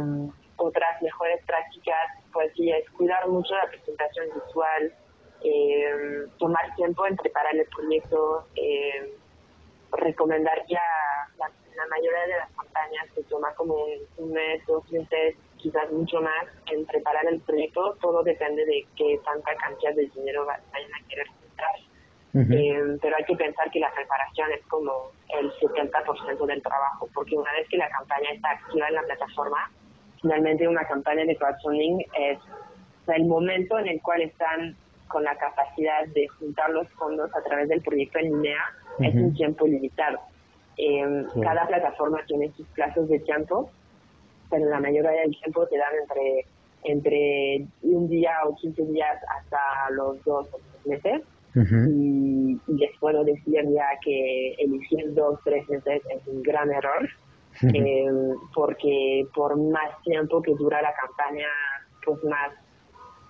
otras 0.56 1.02
mejores 1.02 1.44
prácticas, 1.46 2.08
pues 2.34 2.52
sí, 2.56 2.72
es 2.72 2.90
cuidar 2.92 3.28
mucho 3.28 3.54
la 3.54 3.70
presentación 3.70 4.26
visual, 4.34 4.94
eh, 5.44 6.26
tomar 6.40 6.76
tiempo 6.76 7.06
en 7.06 7.16
preparar 7.16 7.56
el 7.56 7.68
proyecto, 7.68 8.48
eh, 8.56 9.14
recomendaría 9.92 10.82
la, 11.38 11.50
la, 11.76 11.88
mayoría 11.88 12.22
de 12.28 12.38
las 12.40 12.52
campañas 12.52 13.08
se 13.16 13.24
toma 13.24 13.54
como 13.56 13.76
un 14.18 14.32
mes, 14.32 14.66
dos 14.68 14.90
meses, 14.92 15.36
quizás 15.58 15.92
mucho 15.92 16.22
más 16.22 16.46
en 16.72 16.86
preparar 16.86 17.26
el 17.28 17.40
proyecto, 17.42 17.98
todo 18.02 18.24
depende 18.24 18.66
de 18.66 18.86
qué 18.96 19.20
tanta 19.24 19.56
cantidad 19.56 19.94
de 19.94 20.08
dinero 20.16 20.46
vayan 20.46 20.92
a 20.94 21.08
querer 21.08 21.28
entrar. 21.50 21.76
Eh, 22.40 22.98
pero 23.02 23.16
hay 23.18 23.24
que 23.24 23.36
pensar 23.36 23.72
que 23.72 23.80
la 23.80 23.92
preparación 23.92 24.52
es 24.52 24.64
como 24.68 25.12
el 25.40 25.52
70% 25.54 26.46
del 26.46 26.62
trabajo, 26.62 27.10
porque 27.14 27.36
una 27.36 27.52
vez 27.54 27.68
que 27.68 27.78
la 27.78 27.90
campaña 27.90 28.30
está 28.32 28.52
activa 28.52 28.88
en 28.90 28.94
la 28.94 29.02
plataforma, 29.02 29.72
finalmente 30.22 30.68
una 30.68 30.86
campaña 30.88 31.26
de 31.26 31.36
crowdfunding 31.36 32.06
es 32.20 32.38
el 33.08 33.26
momento 33.26 33.80
en 33.80 33.88
el 33.88 34.02
cual 34.02 34.22
están 34.22 34.76
con 35.08 35.24
la 35.24 35.36
capacidad 35.38 36.06
de 36.08 36.28
juntar 36.28 36.70
los 36.72 36.90
fondos 36.94 37.34
a 37.36 37.42
través 37.42 37.70
del 37.70 37.82
proyecto 37.82 38.20
en 38.20 38.26
línea, 38.26 38.60
es 39.00 39.14
un 39.16 39.34
tiempo 39.34 39.68
limitado. 39.68 40.20
Eh, 40.78 41.26
Cada 41.42 41.68
plataforma 41.68 42.20
tiene 42.28 42.52
sus 42.54 42.68
plazos 42.68 43.08
de 43.10 43.20
tiempo, 43.20 43.70
pero 44.50 44.70
la 44.70 44.80
mayoría 44.80 45.12
del 45.12 45.36
tiempo 45.40 45.66
te 45.68 45.78
dan 45.78 45.94
entre, 46.02 46.46
entre 46.84 47.68
un 47.82 48.08
día 48.08 48.32
o 48.46 48.56
15 48.56 48.84
días 48.86 49.18
hasta 49.38 49.58
los 49.92 50.24
dos 50.24 50.48
o 50.52 50.60
tres 50.84 51.04
meses. 51.04 51.22
Y, 51.56 52.60
les 52.68 52.92
puedo 53.00 53.24
decir 53.24 53.66
ya 53.74 53.88
que 54.04 54.54
elegir 54.60 55.14
dos, 55.16 55.40
tres 55.44 55.68
meses 55.68 56.04
es 56.08 56.28
un 56.28 56.44
gran 56.44 56.70
error, 56.72 57.10
eh, 57.74 58.06
porque 58.54 59.26
por 59.34 59.58
más 59.58 60.00
tiempo 60.04 60.40
que 60.44 60.54
dura 60.54 60.80
la 60.84 60.94
campaña, 60.94 61.48
pues 62.06 62.24
más 62.26 62.54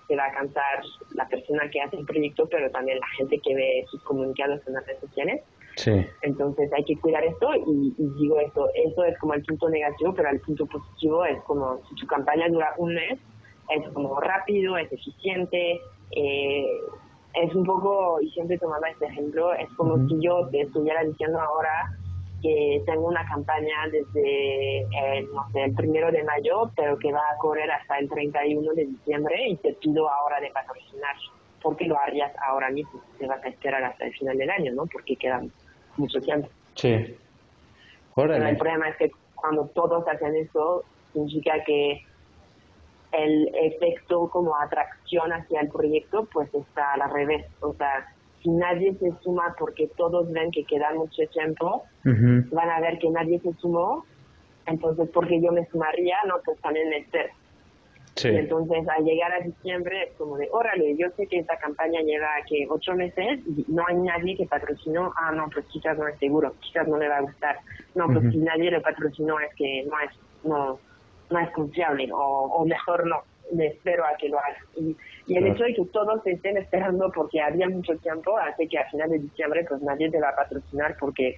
se 0.08 0.16
va 0.16 0.24
a 0.24 0.32
cansar 0.32 0.82
la 1.14 1.28
persona 1.28 1.68
que 1.70 1.80
hace 1.80 1.96
el 1.96 2.06
proyecto, 2.06 2.48
pero 2.50 2.70
también 2.70 2.98
la 2.98 3.06
gente 3.08 3.38
que 3.38 3.54
ve 3.54 3.84
sus 3.90 4.02
comunicados 4.02 4.60
en 4.66 4.74
las 4.74 4.86
redes 4.86 5.00
sociales. 5.00 5.42
Sí. 5.76 6.04
Entonces 6.22 6.72
hay 6.72 6.82
que 6.84 6.96
cuidar 6.96 7.24
esto 7.24 7.50
y, 7.54 7.94
digo 8.18 8.40
esto, 8.40 8.68
eso 8.74 9.04
es 9.04 9.16
como 9.18 9.34
el 9.34 9.44
punto 9.44 9.68
negativo, 9.68 10.12
pero 10.14 10.30
el 10.30 10.40
punto 10.40 10.66
positivo 10.66 11.24
es 11.24 11.40
como 11.42 11.80
si 11.88 11.94
tu 11.94 12.06
campaña 12.06 12.48
dura 12.48 12.74
un 12.78 12.94
mes, 12.94 13.18
es 13.68 13.88
como 13.92 14.18
rápido, 14.18 14.76
es 14.76 14.90
eficiente, 14.90 15.80
eh, 16.10 16.66
es 17.34 17.54
un 17.54 17.64
poco, 17.64 18.18
y 18.20 18.30
siempre 18.30 18.58
tomaba 18.58 18.88
este 18.88 19.06
ejemplo, 19.06 19.52
es 19.52 19.68
como 19.76 20.08
si 20.08 20.20
yo 20.20 20.48
te 20.48 20.62
estuviera 20.62 21.04
diciendo 21.04 21.38
ahora 21.38 21.96
que 22.42 22.82
tengo 22.86 23.06
una 23.08 23.26
campaña 23.26 23.88
desde 23.90 24.80
el, 25.18 25.32
no 25.32 25.50
sé, 25.52 25.64
el 25.64 25.74
primero 25.74 26.10
de 26.12 26.22
mayo, 26.24 26.70
pero 26.76 26.98
que 26.98 27.12
va 27.12 27.22
a 27.32 27.36
correr 27.38 27.70
hasta 27.70 27.98
el 27.98 28.08
31 28.08 28.72
de 28.74 28.86
diciembre 28.86 29.48
y 29.48 29.56
te 29.56 29.72
pido 29.74 30.08
ahora 30.08 30.40
de 30.40 30.50
patrocinar. 30.50 31.16
¿Por 31.62 31.76
qué 31.76 31.86
lo 31.86 31.98
harías 31.98 32.32
ahora 32.40 32.70
mismo? 32.70 33.00
Te 33.18 33.26
vas 33.26 33.44
a 33.44 33.48
esperar 33.48 33.82
hasta 33.82 34.06
el 34.06 34.12
final 34.14 34.38
del 34.38 34.50
año, 34.50 34.72
¿no? 34.72 34.86
Porque 34.86 35.16
queda 35.16 35.42
mucho 35.96 36.20
tiempo. 36.20 36.48
Sí. 36.74 37.16
Pero 38.14 38.34
el 38.34 38.56
problema 38.56 38.88
es 38.88 38.96
que 38.96 39.10
cuando 39.34 39.66
todos 39.68 40.06
hacen 40.06 40.34
eso, 40.36 40.84
significa 41.12 41.62
que 41.64 42.04
el 43.12 43.50
efecto 43.54 44.28
como 44.28 44.56
atracción 44.56 45.32
hacia 45.32 45.60
el 45.60 45.68
proyecto 45.68 46.28
pues 46.32 46.52
está 46.54 46.94
al 46.94 47.10
revés. 47.10 47.46
O 47.60 47.74
sea, 47.74 48.12
si 48.42 48.50
nadie 48.50 48.94
se 48.94 49.12
suma 49.22 49.54
porque 49.58 49.88
todos 49.96 50.30
ven 50.32 50.50
que 50.50 50.64
queda 50.64 50.92
mucho 50.94 51.22
tiempo, 51.32 51.84
van 52.04 52.70
a 52.70 52.80
ver 52.80 52.98
que 52.98 53.10
nadie 53.10 53.38
se 53.40 53.52
sumó, 53.54 54.04
entonces 54.66 55.08
porque 55.12 55.40
yo 55.40 55.52
me 55.52 55.66
sumaría, 55.66 56.16
no, 56.26 56.36
pues 56.44 56.58
también 56.60 56.88
me. 56.88 57.06
Sí. 58.14 58.28
entonces 58.30 58.84
al 58.88 59.04
llegar 59.04 59.32
a 59.32 59.38
diciembre 59.38 60.08
es 60.08 60.12
como 60.16 60.36
de, 60.38 60.48
órale, 60.50 60.96
yo 60.96 61.06
sé 61.16 61.28
que 61.28 61.38
esta 61.38 61.56
campaña 61.58 62.00
lleva 62.00 62.26
que 62.48 62.66
ocho 62.68 62.96
meses 62.96 63.38
y 63.46 63.64
no 63.68 63.84
hay 63.86 63.94
nadie 63.94 64.36
que 64.36 64.44
patrocinó, 64.44 65.12
ah, 65.16 65.30
no, 65.30 65.48
pues 65.48 65.64
quizás 65.66 65.96
no 65.96 66.08
es 66.08 66.18
seguro, 66.18 66.52
quizás 66.58 66.88
no 66.88 66.98
le 66.98 67.08
va 67.08 67.18
a 67.18 67.20
gustar. 67.20 67.60
No, 67.94 68.06
pues 68.08 68.32
si 68.32 68.38
nadie 68.38 68.72
le 68.72 68.80
patrocinó 68.80 69.38
es 69.38 69.54
que 69.54 69.84
no 69.88 70.00
es, 70.00 70.10
no, 70.42 70.80
no 71.30 71.38
es 71.38 71.50
confiable 71.50 72.10
o, 72.12 72.18
o 72.18 72.66
mejor 72.66 73.06
no, 73.06 73.22
me 73.52 73.66
espero 73.66 74.04
a 74.04 74.16
que 74.16 74.28
lo 74.28 74.38
haga. 74.38 74.58
Y, 74.76 74.96
y 75.26 75.36
el 75.36 75.46
hecho 75.46 75.64
de 75.64 75.74
que 75.74 75.84
todos 75.86 76.22
se 76.22 76.32
estén 76.32 76.56
esperando 76.56 77.10
porque 77.12 77.40
había 77.40 77.68
mucho 77.68 77.96
tiempo 77.98 78.36
hace 78.38 78.68
que 78.68 78.78
a 78.78 78.90
final 78.90 79.10
de 79.10 79.18
diciembre 79.18 79.64
pues 79.68 79.82
nadie 79.82 80.10
te 80.10 80.20
va 80.20 80.30
a 80.30 80.36
patrocinar 80.36 80.96
porque 80.98 81.36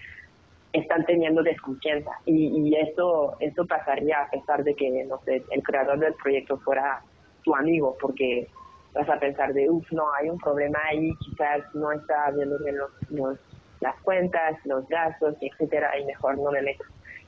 están 0.72 1.04
teniendo 1.04 1.42
desconfianza. 1.42 2.10
Y, 2.24 2.68
y 2.68 2.76
esto 2.76 3.36
esto 3.40 3.66
pasaría 3.66 4.22
a 4.22 4.30
pesar 4.30 4.62
de 4.64 4.74
que 4.74 5.04
no 5.04 5.18
sé 5.24 5.42
el 5.50 5.62
creador 5.62 5.98
del 5.98 6.14
proyecto 6.14 6.58
fuera 6.58 7.02
tu 7.42 7.54
amigo 7.54 7.96
porque 8.00 8.48
vas 8.92 9.08
a 9.08 9.18
pensar 9.18 9.52
de 9.52 9.68
uff 9.70 9.90
no 9.92 10.12
hay 10.14 10.28
un 10.28 10.38
problema 10.38 10.78
ahí 10.88 11.12
quizás 11.24 11.62
no 11.74 11.92
está 11.92 12.30
viendo 12.32 12.58
bien 12.58 12.76
los, 12.76 13.38
las 13.80 13.96
cuentas 14.02 14.58
los 14.64 14.86
gastos 14.88 15.36
etcétera 15.40 15.98
y 15.98 16.04
mejor 16.04 16.36
no 16.38 16.50
me 16.50 16.60
meto 16.60 16.84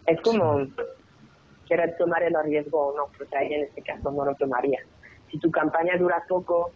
es 0.06 0.20
como 0.20 0.66
querer 1.72 1.96
tomar 1.96 2.22
el 2.22 2.34
riesgo 2.44 2.88
o 2.88 2.96
no 2.96 3.04
pues 3.16 3.32
ahí 3.32 3.54
en 3.54 3.62
este 3.62 3.82
caso 3.82 4.10
no 4.10 4.24
lo 4.24 4.34
tomaría. 4.34 4.80
Si 5.30 5.38
tu 5.38 5.50
campaña 5.50 5.96
dura 5.96 6.22
poco 6.28 6.70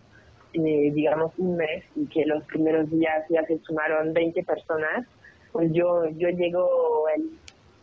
eh, 0.54 0.90
digamos 0.92 1.32
un 1.38 1.56
mes 1.56 1.84
y 1.94 2.06
que 2.06 2.24
los 2.24 2.42
primeros 2.44 2.90
días 2.90 3.24
ya 3.28 3.44
se 3.44 3.58
sumaron 3.58 4.14
20 4.14 4.42
personas 4.44 5.06
pues 5.52 5.70
yo, 5.72 6.06
yo 6.10 6.28
llego 6.30 7.08
el 7.14 7.30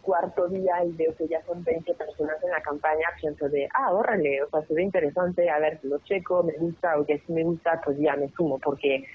cuarto 0.02 0.48
día 0.48 0.84
y 0.86 0.92
veo 0.92 1.16
que 1.16 1.28
ya 1.28 1.42
son 1.46 1.64
20 1.64 1.94
personas 1.94 2.36
en 2.44 2.52
la 2.52 2.62
campaña, 2.62 3.08
pienso 3.20 3.50
de, 3.50 3.68
ah, 3.74 3.94
órale, 3.94 4.44
o 4.44 4.50
sea, 4.50 4.62
se 4.64 4.74
ve 4.74 4.84
interesante, 4.84 5.50
a 5.50 5.60
ver 5.60 5.80
lo 5.84 5.98
checo, 6.00 6.44
me 6.44 6.54
gusta 6.54 7.00
o 7.00 7.06
que 7.06 7.20
si 7.20 7.32
me 7.32 7.44
gusta, 7.44 7.82
pues 7.84 7.98
ya 7.98 8.16
me 8.16 8.30
sumo, 8.30 8.60
porque 8.60 9.06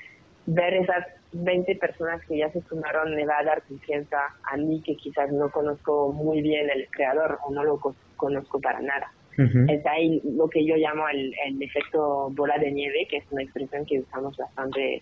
ver 0.46 0.74
esas 0.74 1.06
20 1.32 1.76
personas 1.76 2.24
que 2.26 2.38
ya 2.38 2.50
se 2.50 2.62
sumaron 2.62 3.14
me 3.14 3.26
va 3.26 3.38
a 3.38 3.44
dar 3.44 3.62
confianza 3.62 4.18
a 4.44 4.56
mí 4.56 4.80
que 4.80 4.96
quizás 4.96 5.30
no 5.30 5.50
conozco 5.50 6.12
muy 6.12 6.40
bien 6.40 6.70
el 6.70 6.88
creador 6.90 7.38
o 7.44 7.50
no 7.50 7.64
lo 7.64 7.80
conozco 8.16 8.60
para 8.60 8.80
nada. 8.80 9.12
Es 9.68 9.86
ahí 9.86 10.20
lo 10.24 10.48
que 10.48 10.64
yo 10.64 10.74
llamo 10.74 11.08
el, 11.08 11.32
el 11.46 11.62
efecto 11.62 12.28
bola 12.30 12.58
de 12.58 12.72
nieve, 12.72 13.06
que 13.08 13.18
es 13.18 13.24
una 13.30 13.42
expresión 13.44 13.86
que 13.86 14.00
usamos 14.00 14.36
bastante 14.36 15.00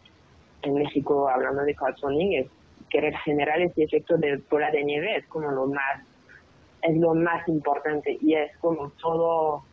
en 0.61 0.75
México 0.75 1.27
hablando 1.27 1.63
de 1.63 1.75
crowdfunding, 1.75 2.33
es 2.33 2.47
querer 2.89 3.17
generar 3.19 3.61
ese 3.61 3.85
efecto 3.85 4.17
de 4.17 4.37
bola 4.51 4.71
de 4.71 4.85
nieve 4.85 5.17
es 5.17 5.27
como 5.27 5.51
lo 5.51 5.67
más 5.67 6.01
es 6.83 6.97
lo 6.97 7.15
más 7.15 7.47
importante 7.49 8.17
y 8.21 8.35
es 8.35 8.57
como 8.59 8.91
todo 9.03 9.65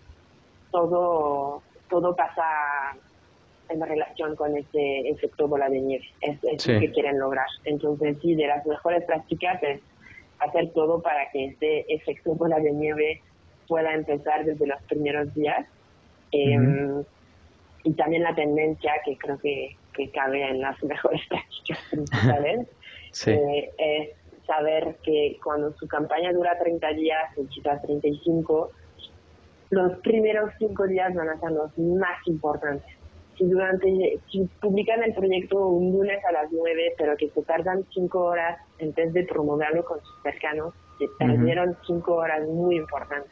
todo 0.72 1.62
todo 1.90 2.16
pasa 2.16 2.44
en 3.74 3.82
relación 3.82 4.36
con 4.36 4.56
ese 4.58 5.10
efecto 5.10 5.48
bola 5.48 5.70
de 5.70 5.82
nieve. 5.82 6.06
Es, 6.22 6.42
lo 6.68 6.80
que 6.80 6.92
quieren 6.92 7.20
lograr. 7.20 7.48
Entonces 7.66 8.18
sí 8.22 8.36
de 8.36 8.48
las 8.48 8.66
mejores 8.66 9.04
prácticas 9.06 9.62
es 9.64 9.82
hacer 10.40 10.72
todo 10.74 11.02
para 11.02 11.30
que 11.32 11.46
este 11.46 11.94
efecto 11.94 12.36
bola 12.36 12.60
de 12.60 12.72
nieve 12.72 13.22
pueda 13.68 13.94
empezar 13.94 14.46
desde 14.46 14.68
los 14.68 14.82
primeros 14.84 15.34
días. 15.34 15.66
Em, 16.32 17.04
y 17.84 17.94
también 17.94 18.24
la 18.24 18.34
tendencia 18.34 18.94
que 19.06 19.18
creo 19.18 19.38
que, 19.40 19.76
que 19.94 20.10
cabe 20.10 20.48
en 20.50 20.62
las 20.62 20.82
mejores 20.84 21.22
prácticas 21.28 21.80
principales 21.90 22.68
eh, 23.28 23.72
es 23.78 24.10
saber 24.46 24.98
que 25.04 25.38
cuando 25.44 25.74
su 25.78 25.88
campaña 25.88 26.34
dura 26.34 26.58
30 26.60 26.88
días 26.94 27.38
o 27.38 27.48
quizás 27.48 27.82
35, 27.84 28.72
los 29.70 29.98
primeros 30.00 30.52
5 30.60 30.88
días 30.88 31.14
van 31.14 31.30
a 31.30 31.40
ser 31.40 31.52
los 31.52 31.78
más 31.78 32.28
importantes. 32.28 33.03
Si, 33.38 33.46
durante, 33.46 34.20
si 34.32 34.48
publican 34.62 35.04
el 35.04 35.14
proyecto 35.14 35.68
un 35.68 35.92
lunes 35.92 36.24
a 36.26 36.32
las 36.32 36.52
9, 36.52 36.94
pero 36.98 37.18
que 37.18 37.30
se 37.30 37.42
tardan 37.44 37.86
5 37.94 38.20
horas 38.20 38.60
en 38.80 38.94
vez 38.94 39.12
de 39.14 39.24
promoverlo 39.24 39.84
con 39.84 40.00
sus 40.02 40.22
cercanos, 40.22 40.74
se 41.00 41.08
perdieron 41.18 41.76
5 41.86 42.14
horas 42.14 42.48
muy 42.48 42.78
importantes. 42.78 43.32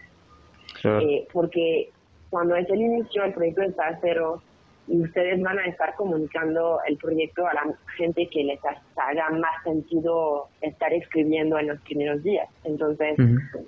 Eh, 0.83 1.27
porque 1.31 1.91
cuando 2.29 2.55
es 2.55 2.67
el 2.69 2.81
inicio, 2.81 3.23
el 3.23 3.33
proyecto 3.33 3.61
está 3.61 3.99
cero, 4.01 4.41
y 4.87 5.01
ustedes 5.01 5.41
van 5.41 5.59
a 5.59 5.65
estar 5.65 5.95
comunicando 5.95 6.79
el 6.87 6.97
proyecto 6.97 7.45
a 7.47 7.53
la 7.53 7.73
gente 7.97 8.27
que 8.27 8.43
les 8.43 8.59
haga 8.95 9.29
más 9.29 9.63
sentido 9.63 10.47
estar 10.61 10.91
escribiendo 10.93 11.57
en 11.59 11.67
los 11.67 11.81
primeros 11.81 12.21
días. 12.23 12.49
Entonces, 12.63 13.15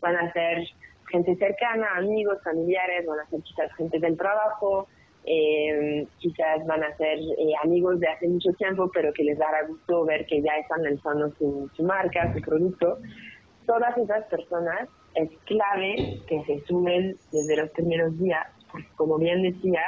van 0.02 0.16
a 0.18 0.34
ser 0.34 0.64
gente 1.10 1.36
cercana, 1.36 1.88
amigos, 1.96 2.40
familiares, 2.44 3.06
van 3.06 3.20
a 3.20 3.30
ser 3.30 3.42
quizás 3.42 3.74
gente 3.76 4.00
del 4.00 4.18
trabajo, 4.18 4.88
eh, 5.26 6.08
quizás 6.20 6.66
van 6.66 6.84
a 6.84 6.96
ser 6.98 7.18
eh, 7.20 7.54
amigos 7.64 8.00
de 8.00 8.08
hace 8.08 8.28
mucho 8.28 8.52
tiempo, 8.54 8.90
pero 8.94 9.14
que 9.14 9.24
les 9.24 9.38
dará 9.38 9.66
gusto 9.66 10.06
ver 10.06 10.26
que 10.26 10.42
ya 10.42 10.56
están 10.58 10.84
lanzando 10.84 11.32
su, 11.38 11.70
su 11.76 11.84
marca, 11.84 12.34
su 12.34 12.42
producto. 12.42 12.98
Todas 13.66 13.98
esas 13.98 14.26
personas 14.26 14.90
es 15.16 15.30
clave 15.46 16.22
que 16.28 16.44
se 16.46 16.60
sumen 16.66 17.18
desde 17.32 17.58
los 17.58 17.70
primeros 17.72 18.18
días, 18.20 18.48
porque 18.72 18.88
como 18.96 19.18
bien 19.18 19.44
decía, 19.44 19.82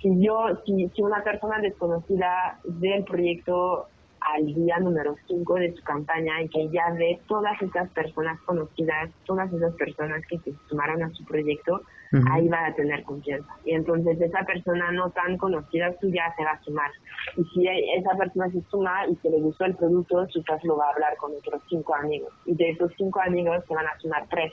si 0.00 0.20
yo, 0.20 0.60
si, 0.66 0.88
si 0.94 1.02
una 1.02 1.22
persona 1.22 1.58
desconocida 1.60 2.60
ve 2.64 2.96
el 2.96 3.04
proyecto 3.04 3.88
al 4.20 4.46
día 4.54 4.78
número 4.78 5.16
5 5.26 5.54
de 5.54 5.72
su 5.74 5.82
campaña 5.82 6.42
y 6.42 6.48
que 6.48 6.68
ya 6.68 6.90
ve 6.92 7.20
todas 7.26 7.60
esas 7.60 7.88
personas 7.90 8.40
conocidas, 8.42 9.10
todas 9.24 9.52
esas 9.52 9.74
personas 9.74 10.24
que 10.26 10.38
se 10.38 10.52
sumaron 10.68 11.02
a 11.02 11.10
su 11.10 11.24
proyecto, 11.24 11.82
ahí 12.30 12.48
va 12.48 12.66
a 12.66 12.74
tener 12.74 13.02
confianza. 13.04 13.48
Y 13.64 13.72
entonces 13.72 14.20
esa 14.20 14.44
persona 14.44 14.90
no 14.92 15.10
tan 15.10 15.36
conocida 15.38 15.94
suya 16.00 16.32
se 16.36 16.44
va 16.44 16.50
a 16.50 16.62
sumar. 16.62 16.90
Y 17.36 17.44
si 17.44 17.66
esa 17.96 18.16
persona 18.16 18.50
se 18.50 18.60
suma 18.70 19.06
y 19.06 19.16
que 19.16 19.30
le 19.30 19.40
gustó 19.40 19.64
el 19.64 19.76
producto, 19.76 20.26
quizás 20.26 20.62
lo 20.64 20.76
va 20.76 20.86
a 20.86 20.92
hablar 20.92 21.16
con 21.16 21.32
otros 21.32 21.62
cinco 21.68 21.94
amigos. 21.94 22.32
Y 22.44 22.54
de 22.54 22.70
esos 22.70 22.92
cinco 22.96 23.20
amigos 23.20 23.64
se 23.66 23.74
van 23.74 23.86
a 23.86 23.98
sumar 23.98 24.26
tres. 24.28 24.52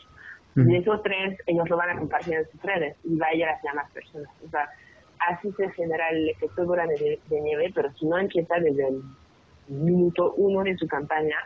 Y 0.55 0.75
esos 0.75 1.01
tres, 1.03 1.37
ellos 1.45 1.69
lo 1.69 1.77
van 1.77 1.91
a 1.91 1.97
compartir 1.97 2.33
en 2.33 2.51
sus 2.51 2.61
redes 2.63 2.97
y 3.05 3.15
va 3.17 3.27
a 3.27 3.35
ir 3.35 3.45
hacia 3.45 3.73
más 3.73 3.89
personas. 3.91 4.29
O 4.45 4.49
sea, 4.49 4.67
así 5.19 5.51
se 5.53 5.69
genera 5.71 6.09
el 6.09 6.29
efecto 6.29 6.65
bola 6.65 6.85
de, 6.85 7.19
nieve, 7.29 7.71
pero 7.73 7.91
si 7.93 8.05
no 8.05 8.17
empieza 8.17 8.55
desde 8.55 8.87
el 8.87 9.01
minuto 9.67 10.33
uno 10.37 10.63
de 10.63 10.75
su 10.75 10.87
campaña, 10.87 11.37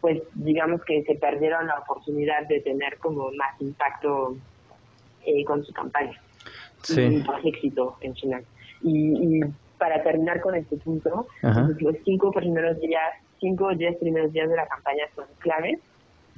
pues 0.00 0.20
digamos 0.34 0.84
que 0.84 1.02
se 1.04 1.14
perdieron 1.14 1.66
la 1.66 1.78
oportunidad 1.78 2.46
de 2.46 2.60
tener 2.60 2.98
como 2.98 3.30
más 3.32 3.60
impacto 3.60 4.36
eh, 5.28 5.44
con 5.44 5.64
su 5.64 5.72
campaña. 5.72 6.20
Y 6.88 7.08
más 7.26 7.44
éxito 7.44 7.96
en 8.00 8.14
final. 8.14 8.44
Y, 8.82 9.40
para 9.78 10.02
terminar 10.02 10.40
con 10.40 10.56
este 10.56 10.76
punto, 10.76 11.28
los 11.78 11.96
cinco 12.04 12.32
primeros 12.32 12.80
días, 12.80 13.12
cinco 13.38 13.66
o 13.66 13.74
diez 13.76 13.96
primeros 13.98 14.32
días 14.32 14.48
de 14.48 14.56
la 14.56 14.66
campaña 14.66 15.04
son 15.14 15.26
claves 15.38 15.78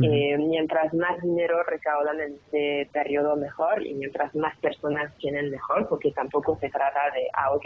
eh, 0.03 0.39
mientras 0.39 0.95
más 0.95 1.21
dinero 1.21 1.63
recaudan 1.65 2.21
en 2.21 2.33
este 2.35 2.89
periodo 2.91 3.37
mejor 3.37 3.87
y 3.87 3.93
mientras 3.95 4.35
más 4.35 4.57
personas 4.59 5.15
tienen 5.19 5.51
mejor, 5.51 5.89
porque 5.89 6.11
tampoco 6.13 6.57
se 6.59 6.71
trata 6.71 7.01
de, 7.15 7.29
ah, 7.35 7.53
ok, 7.53 7.65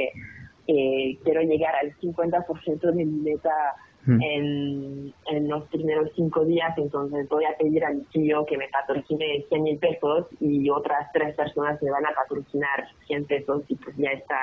eh, 0.67 1.19
quiero 1.23 1.43
llegar 1.43 1.77
al 1.77 1.95
50% 2.01 2.81
de 2.81 2.93
mi 2.93 3.05
meta 3.05 3.77
en, 4.07 5.15
en, 5.27 5.49
los 5.49 5.65
primeros 5.69 6.11
cinco 6.15 6.45
días, 6.45 6.77
entonces 6.77 7.29
voy 7.29 7.45
a 7.45 7.57
pedir 7.57 7.85
al 7.85 8.05
tío 8.13 8.45
que 8.45 8.59
me 8.59 8.69
patrocine 8.69 9.45
100 9.49 9.63
mil 9.63 9.79
pesos 9.79 10.27
y 10.41 10.69
otras 10.69 11.11
tres 11.13 11.35
personas 11.35 11.83
me 11.83 11.91
van 11.91 12.05
a 12.07 12.13
patrocinar 12.15 12.87
100 13.07 13.25
pesos 13.25 13.63
y 13.69 13.77
pues 13.77 13.97
ya 13.97 14.11
está, 14.11 14.37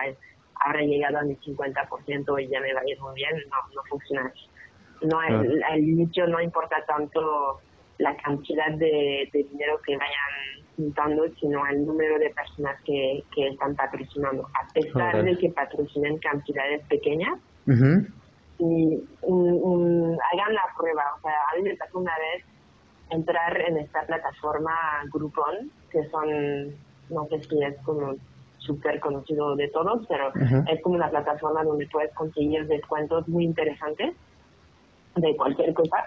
habrá 0.65 0.81
llegado 0.81 1.19
a 1.19 1.23
mi 1.23 1.35
50% 1.35 2.43
y 2.43 2.47
ya 2.47 2.59
me 2.59 2.73
va 2.73 2.81
a 2.81 2.89
ir 2.89 2.99
muy 2.99 3.13
bien, 3.13 3.31
no, 3.49 3.75
no 3.75 3.81
funciona 3.89 4.25
así. 4.25 4.47
No, 5.05 5.19
al 5.19 5.79
inicio 5.79 6.27
no 6.27 6.41
importa 6.41 6.77
tanto 6.87 7.59
la 7.97 8.15
cantidad 8.17 8.71
de, 8.71 9.29
dinero 9.31 9.79
que 9.85 9.97
vayan 9.97 10.65
juntando, 10.75 11.23
sino 11.39 11.65
el 11.67 11.85
número 11.85 12.17
de 12.19 12.29
personas 12.31 12.79
que, 12.83 13.23
que 13.33 13.47
están 13.49 13.75
patrocinando. 13.75 14.47
A 14.47 14.67
pesar 14.73 15.23
de 15.23 15.37
que 15.37 15.49
patrocinen 15.49 16.17
cantidades 16.17 16.85
pequeñas, 16.87 17.39
y 18.61 19.03
hagan 20.33 20.53
la 20.53 20.63
prueba. 20.77 21.03
O 21.17 21.21
sea, 21.21 21.33
a 21.51 21.55
mí 21.57 21.63
me 21.63 21.75
pasó 21.75 21.99
una 21.99 22.13
vez 22.17 22.45
entrar 23.09 23.59
en 23.61 23.77
esta 23.77 24.03
plataforma 24.03 24.73
Groupon, 25.11 25.71
que 25.89 26.07
son, 26.09 26.75
no 27.09 27.27
sé 27.27 27.43
si 27.43 27.63
es 27.63 27.75
como 27.83 28.15
súper 28.59 28.99
conocido 28.99 29.55
de 29.55 29.67
todos, 29.69 30.05
pero 30.07 30.31
es 30.67 30.81
como 30.81 30.95
una 30.95 31.09
plataforma 31.09 31.63
donde 31.63 31.87
puedes 31.87 32.13
conseguir 32.13 32.67
descuentos 32.67 33.27
muy 33.27 33.45
interesantes 33.45 34.13
de 35.15 35.35
cualquier 35.35 35.73
cosa 35.73 36.05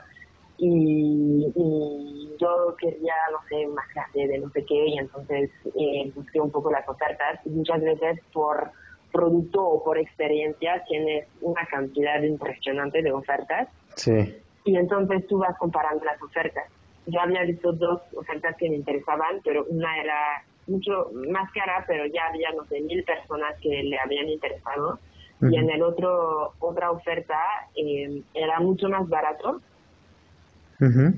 y, 0.57 2.37
yo 2.39 2.75
quería, 2.79 3.15
no 3.33 3.39
sé, 3.49 3.67
más 3.69 3.87
clase 3.89 4.27
de 4.27 4.39
no 4.39 4.51
sé 4.51 4.65
qué, 4.65 4.87
y 4.89 4.99
entonces 4.99 5.51
eh, 5.77 6.13
busqué 6.15 6.41
un 6.41 6.51
poco 6.51 6.71
las 6.71 6.89
ofertas. 6.89 7.41
Y 7.45 7.51
muchas 7.51 7.81
veces 7.81 8.21
por 8.33 8.71
producto 9.15 9.63
o 9.65 9.85
por 9.85 9.97
experiencia 9.97 10.83
tienes 10.89 11.27
una 11.41 11.65
cantidad 11.67 12.21
impresionante 12.21 13.01
de 13.01 13.13
ofertas. 13.13 13.69
Sí. 13.95 14.37
Y 14.65 14.77
entonces 14.77 15.25
tú 15.29 15.39
vas 15.39 15.57
comparando 15.57 16.05
las 16.05 16.21
ofertas. 16.21 16.65
Yo 17.07 17.21
había 17.21 17.43
visto 17.45 17.73
dos 17.73 18.01
ofertas 18.17 18.57
que 18.57 18.69
me 18.69 18.77
interesaban, 18.77 19.41
pero 19.45 19.65
una 19.69 20.01
era 20.01 20.43
mucho 20.67 21.11
más 21.29 21.51
cara, 21.53 21.85
pero 21.87 22.07
ya 22.07 22.27
había, 22.29 22.51
no 22.53 22.65
sé, 22.65 22.81
mil 22.81 23.05
personas 23.05 23.55
que 23.61 23.83
le 23.85 23.99
habían 23.99 24.29
interesado. 24.29 24.99
Y 25.43 25.57
en 25.57 25.69
el 25.69 25.83
otro, 25.83 26.55
otra 26.59 26.91
oferta 26.91 27.39
eh, 27.77 28.23
era 28.33 28.61
mucho 28.61 28.89
más 28.89 29.07
barato, 29.09 29.61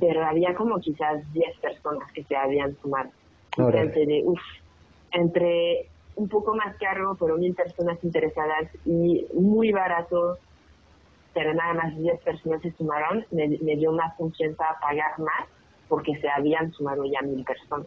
pero 0.00 0.26
había 0.26 0.54
como 0.54 0.80
quizás 0.80 1.32
10 1.32 1.58
personas 1.60 2.10
que 2.12 2.24
se 2.24 2.34
habían 2.34 2.76
sumado. 2.82 3.10
Entre, 3.56 4.24
entre 5.12 5.88
un 6.16 6.28
poco 6.28 6.54
más 6.54 6.76
caro, 6.76 7.16
pero 7.20 7.36
mil 7.36 7.54
personas 7.54 8.02
interesadas 8.02 8.70
y 8.84 9.26
muy 9.34 9.70
barato, 9.70 10.38
pero 11.34 11.52
nada 11.54 11.74
más 11.74 11.96
10 11.96 12.20
personas 12.22 12.62
se 12.62 12.72
sumaron, 12.72 13.24
me, 13.30 13.46
dio 13.76 13.92
más 13.92 14.14
confianza 14.16 14.64
a 14.64 14.80
pagar 14.80 15.18
más 15.18 15.46
porque 15.88 16.16
se 16.16 16.28
habían 16.28 16.72
sumado 16.72 17.04
ya 17.04 17.20
mil 17.22 17.44
personas. 17.44 17.86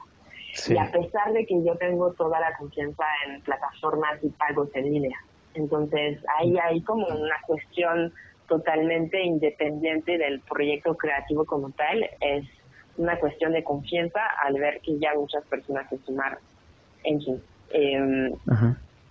Y 0.67 0.77
a 0.77 0.91
pesar 0.91 1.33
de 1.33 1.45
que 1.45 1.63
yo 1.63 1.75
tengo 1.75 2.11
toda 2.13 2.39
la 2.39 2.55
confianza 2.57 3.03
en 3.27 3.41
plataformas 3.41 4.23
y 4.23 4.29
pagos 4.29 4.69
en 4.73 4.93
línea, 4.93 5.17
entonces 5.55 6.19
ahí 6.37 6.57
hay 6.57 6.81
como 6.81 7.07
una 7.07 7.35
cuestión 7.45 8.13
totalmente 8.47 9.21
independiente 9.21 10.17
del 10.17 10.41
proyecto 10.41 10.95
creativo 10.95 11.45
como 11.45 11.71
tal, 11.71 12.07
es 12.21 12.45
una 12.97 13.17
cuestión 13.17 13.53
de 13.53 13.63
confianza 13.63 14.21
al 14.43 14.55
ver 14.55 14.81
que 14.81 14.97
ya 14.99 15.13
muchas 15.15 15.43
personas 15.45 15.89
se 15.89 15.97
sumaron. 15.99 16.39
En 17.03 17.21
fin. 17.21 17.41
Em, 17.71 18.33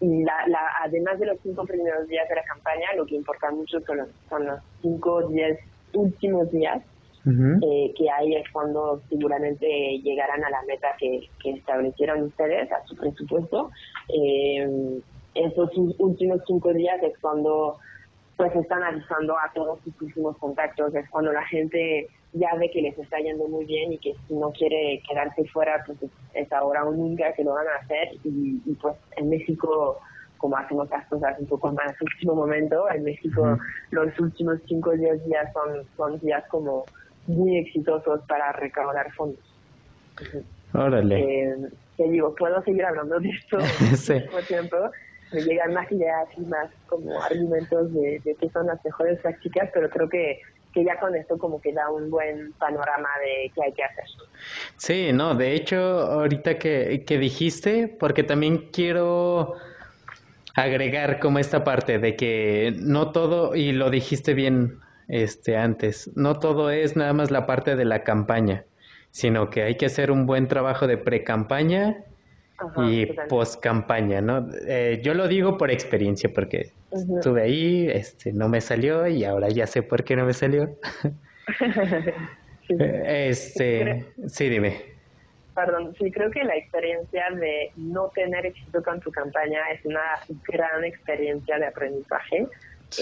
y 0.00 0.24
la, 0.24 0.44
además 0.84 1.18
de 1.18 1.26
los 1.26 1.38
cinco 1.42 1.64
primeros 1.64 2.06
días 2.08 2.28
de 2.28 2.36
la 2.36 2.44
campaña, 2.44 2.94
lo 2.96 3.06
que 3.06 3.16
importa 3.16 3.50
mucho 3.50 3.80
son 3.80 3.98
los, 3.98 4.08
son 4.28 4.46
los 4.46 4.60
cinco, 4.80 5.28
diez 5.28 5.58
últimos 5.94 6.50
días, 6.52 6.82
eh, 7.26 7.92
que 7.94 8.10
ahí 8.10 8.34
es 8.36 8.50
cuando 8.52 9.02
seguramente 9.10 9.66
llegarán 9.98 10.42
a 10.44 10.50
la 10.50 10.62
meta 10.62 10.88
que, 10.98 11.28
que 11.42 11.50
establecieron 11.50 12.22
ustedes, 12.22 12.70
a 12.72 12.82
su 12.86 12.96
presupuesto. 12.96 13.70
Eh, 14.08 15.00
esos 15.34 15.70
últimos 15.98 16.40
cinco 16.46 16.72
días 16.72 17.02
es 17.02 17.18
cuando 17.20 17.76
pues 18.36 18.54
están 18.54 18.82
avisando 18.82 19.36
a 19.36 19.50
todos 19.52 19.80
sus 19.82 20.00
últimos 20.00 20.38
contactos, 20.38 20.94
es 20.94 21.10
cuando 21.10 21.32
la 21.32 21.44
gente 21.46 22.08
ya 22.32 22.54
ve 22.56 22.70
que 22.70 22.82
les 22.82 22.98
está 22.98 23.18
yendo 23.18 23.48
muy 23.48 23.64
bien 23.64 23.92
y 23.92 23.98
que 23.98 24.14
si 24.26 24.34
no 24.34 24.50
quiere 24.52 25.02
quedarse 25.08 25.44
fuera, 25.46 25.82
pues 25.86 25.98
es 26.34 26.52
ahora 26.52 26.84
o 26.84 26.92
nunca 26.92 27.32
que 27.32 27.44
lo 27.44 27.54
van 27.54 27.66
a 27.66 27.82
hacer 27.82 28.08
y, 28.24 28.60
pues 28.80 28.94
en 29.16 29.30
México 29.30 29.98
como 30.36 30.56
hacemos 30.56 30.88
las 30.90 31.04
cosas 31.08 31.36
un 31.40 31.46
poco 31.46 31.72
más 31.72 31.92
último 32.00 32.34
momento, 32.34 32.88
en 32.90 33.04
México 33.04 33.58
los 33.90 34.18
últimos 34.20 34.58
cinco 34.66 34.90
o 34.90 34.96
diez 34.96 35.24
días 35.24 35.52
son, 35.52 35.84
son 35.96 36.18
días 36.20 36.44
como 36.48 36.84
muy 37.26 37.58
exitosos 37.58 38.20
para 38.28 38.52
recaudar 38.52 39.12
fondos. 39.14 39.42
Órale. 40.74 41.18
Eh, 41.18 41.56
te 41.96 42.08
digo, 42.08 42.34
puedo 42.34 42.62
seguir 42.62 42.84
hablando 42.84 43.18
de 43.18 43.30
esto 43.30 43.58
sí. 43.96 44.14
por 44.30 44.42
tiempo, 44.42 44.76
me 45.32 45.40
llegan 45.42 45.74
más 45.74 45.90
ideas 45.90 46.28
y 46.36 46.42
más 46.42 46.70
como 46.86 47.20
argumentos 47.20 47.92
de, 47.92 48.20
de 48.24 48.34
qué 48.36 48.48
son 48.50 48.66
las 48.66 48.82
mejores 48.84 49.18
prácticas, 49.20 49.70
pero 49.74 49.90
creo 49.90 50.08
que 50.08 50.40
que 50.78 50.84
ya 50.84 50.98
con 50.98 51.14
esto 51.16 51.38
como 51.38 51.60
que 51.60 51.72
da 51.72 51.90
un 51.90 52.10
buen 52.10 52.52
panorama 52.52 53.08
de 53.20 53.50
qué 53.54 53.62
hay 53.64 53.72
que 53.72 53.82
hacer. 53.82 54.04
Sí, 54.76 55.12
no, 55.12 55.34
de 55.34 55.54
hecho, 55.54 55.76
ahorita 55.76 56.58
que, 56.58 57.04
que 57.04 57.18
dijiste, 57.18 57.88
porque 57.88 58.22
también 58.22 58.70
quiero 58.72 59.54
agregar 60.54 61.18
como 61.18 61.38
esta 61.38 61.64
parte 61.64 61.98
de 61.98 62.16
que 62.16 62.74
no 62.78 63.10
todo, 63.10 63.54
y 63.54 63.72
lo 63.72 63.90
dijiste 63.90 64.34
bien 64.34 64.78
este 65.08 65.56
antes, 65.56 66.10
no 66.16 66.38
todo 66.38 66.70
es 66.70 66.96
nada 66.96 67.12
más 67.12 67.30
la 67.30 67.46
parte 67.46 67.76
de 67.76 67.84
la 67.84 68.04
campaña, 68.04 68.64
sino 69.10 69.50
que 69.50 69.62
hay 69.62 69.76
que 69.76 69.86
hacer 69.86 70.10
un 70.10 70.26
buen 70.26 70.48
trabajo 70.48 70.86
de 70.86 70.98
pre-campaña 70.98 72.04
y 72.76 73.06
post 73.28 73.60
campaña, 73.60 74.20
¿no? 74.20 74.48
Eh, 74.66 75.00
yo 75.02 75.14
lo 75.14 75.28
digo 75.28 75.56
por 75.58 75.70
experiencia 75.70 76.30
porque 76.32 76.72
estuve 76.90 77.42
ahí, 77.42 77.88
este, 77.88 78.32
no 78.32 78.48
me 78.48 78.60
salió 78.60 79.06
y 79.06 79.24
ahora 79.24 79.48
ya 79.48 79.66
sé 79.66 79.82
por 79.82 80.04
qué 80.04 80.16
no 80.16 80.24
me 80.24 80.34
salió. 80.34 80.76
Este, 82.68 84.04
sí, 84.26 84.48
dime. 84.48 84.82
Perdón, 85.54 85.94
sí, 85.98 86.10
creo 86.12 86.30
que 86.30 86.44
la 86.44 86.54
experiencia 86.54 87.30
de 87.30 87.72
no 87.76 88.10
tener 88.14 88.46
éxito 88.46 88.82
con 88.82 89.00
tu 89.00 89.10
campaña 89.10 89.58
es 89.72 89.84
una 89.84 90.02
gran 90.46 90.84
experiencia 90.84 91.58
de 91.58 91.66
aprendizaje. 91.66 92.46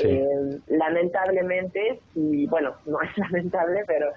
Eh, 0.03 0.59
lamentablemente, 0.69 2.01
y 2.15 2.47
bueno, 2.47 2.75
no 2.87 3.03
es 3.03 3.17
lamentable, 3.19 3.85
pero 3.87 4.13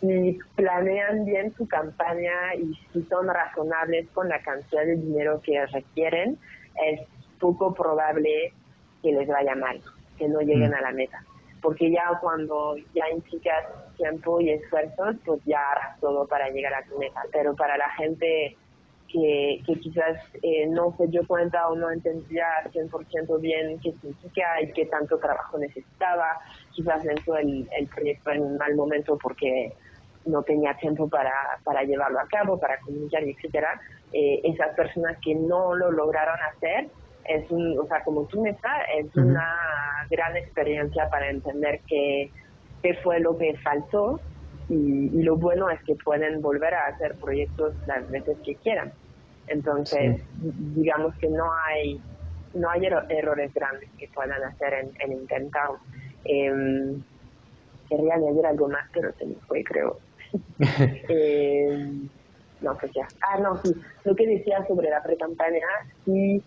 si 0.00 0.38
planean 0.54 1.24
bien 1.24 1.52
su 1.54 1.66
campaña 1.66 2.54
y 2.54 2.74
si 2.92 3.02
son 3.04 3.28
razonables 3.28 4.08
con 4.10 4.28
la 4.28 4.40
cantidad 4.42 4.84
de 4.84 4.96
dinero 4.96 5.40
que 5.42 5.64
requieren, 5.66 6.38
es 6.84 7.00
poco 7.38 7.74
probable 7.74 8.52
que 9.02 9.12
les 9.12 9.28
vaya 9.28 9.54
mal, 9.54 9.80
que 10.18 10.28
no 10.28 10.40
lleguen 10.40 10.70
mm. 10.70 10.74
a 10.74 10.80
la 10.80 10.92
meta. 10.92 11.24
Porque 11.62 11.90
ya 11.90 12.18
cuando 12.20 12.76
ya 12.94 13.08
implicas 13.10 13.64
tiempo 13.96 14.40
y 14.40 14.50
esfuerzo, 14.50 15.14
pues 15.24 15.40
ya 15.44 15.58
harás 15.72 16.00
todo 16.00 16.26
para 16.26 16.48
llegar 16.50 16.74
a 16.74 16.84
tu 16.84 16.98
meta. 16.98 17.22
Pero 17.32 17.56
para 17.56 17.76
la 17.76 17.90
gente 17.90 18.56
que, 19.08 19.62
que 19.66 19.74
quizás 19.80 20.18
eh, 20.42 20.66
no 20.66 20.94
se 20.96 21.06
dio 21.08 21.26
cuenta 21.26 21.68
o 21.68 21.74
no 21.74 21.90
entendía 21.90 22.46
100% 22.72 23.40
bien 23.40 23.78
qué 23.80 23.92
significa 23.92 24.60
y 24.62 24.72
qué 24.72 24.86
tanto 24.86 25.18
trabajo 25.18 25.58
necesitaba. 25.58 26.38
Quizás 26.76 27.02
dentro 27.02 27.36
el, 27.38 27.66
el 27.76 27.86
proyecto 27.86 28.30
en 28.30 28.42
un 28.42 28.58
mal 28.58 28.74
momento 28.74 29.18
porque 29.20 29.72
no 30.26 30.42
tenía 30.42 30.74
tiempo 30.74 31.08
para, 31.08 31.32
para 31.64 31.82
llevarlo 31.84 32.20
a 32.20 32.26
cabo, 32.26 32.58
para 32.58 32.78
comunicar, 32.80 33.22
etcétera. 33.22 33.80
Eh, 34.12 34.40
esas 34.44 34.74
personas 34.74 35.16
que 35.24 35.34
no 35.34 35.74
lo 35.74 35.90
lograron 35.90 36.36
hacer, 36.52 36.88
es 37.24 37.50
un, 37.50 37.78
o 37.78 37.86
sea, 37.86 38.04
como 38.04 38.24
tú 38.26 38.42
me 38.42 38.50
estás, 38.50 38.82
es 38.96 39.14
una 39.16 40.06
gran 40.10 40.36
experiencia 40.36 41.08
para 41.10 41.30
entender 41.30 41.80
qué, 41.88 42.30
qué 42.82 42.94
fue 43.02 43.20
lo 43.20 43.36
que 43.36 43.56
faltó 43.58 44.20
y, 44.68 45.22
lo 45.22 45.36
bueno 45.36 45.70
es 45.70 45.82
que 45.84 45.94
pueden 45.96 46.40
volver 46.40 46.74
a 46.74 46.86
hacer 46.86 47.16
proyectos 47.16 47.74
las 47.86 48.08
veces 48.10 48.36
que 48.44 48.54
quieran. 48.56 48.92
Entonces, 49.48 50.20
digamos 50.74 51.14
que 51.16 51.28
no 51.28 51.52
hay 51.52 52.00
no 52.54 52.70
hay 52.70 52.86
errores 52.86 53.52
grandes 53.52 53.88
que 53.98 54.08
puedan 54.08 54.42
hacer 54.42 54.72
en, 54.74 54.90
en 55.00 55.12
intentar. 55.12 55.68
Eh, 56.28 56.96
quería 57.88 58.14
añadir 58.14 58.46
algo 58.46 58.68
más, 58.68 58.88
pero 58.92 59.12
se 59.12 59.26
me 59.26 59.34
fue, 59.46 59.62
creo. 59.64 59.98
eh, 61.08 61.90
no, 62.60 62.76
pues 62.78 62.92
ya. 62.92 63.06
Ah, 63.20 63.38
no, 63.38 63.56
sí. 63.62 63.74
Lo 64.04 64.14
que 64.14 64.26
decía 64.26 64.66
sobre 64.66 64.90
la 64.90 65.02
pre-campaña, 65.02 65.66
sí, 66.04 66.42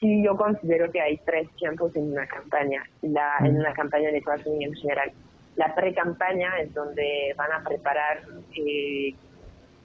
sí, 0.00 0.22
yo 0.22 0.36
considero 0.36 0.90
que 0.90 1.00
hay 1.00 1.18
tres 1.18 1.48
tiempos 1.56 1.94
en 1.96 2.12
una 2.12 2.26
campaña, 2.26 2.84
la, 3.02 3.36
en 3.40 3.56
una 3.56 3.72
campaña 3.72 4.10
de 4.10 4.22
crowdfunding 4.22 4.68
en 4.68 4.74
general. 4.74 5.12
La 5.56 5.74
pre-campaña 5.74 6.60
es 6.60 6.72
donde 6.74 7.34
van 7.36 7.52
a 7.52 7.62
preparar 7.62 8.22
eh, 8.56 9.14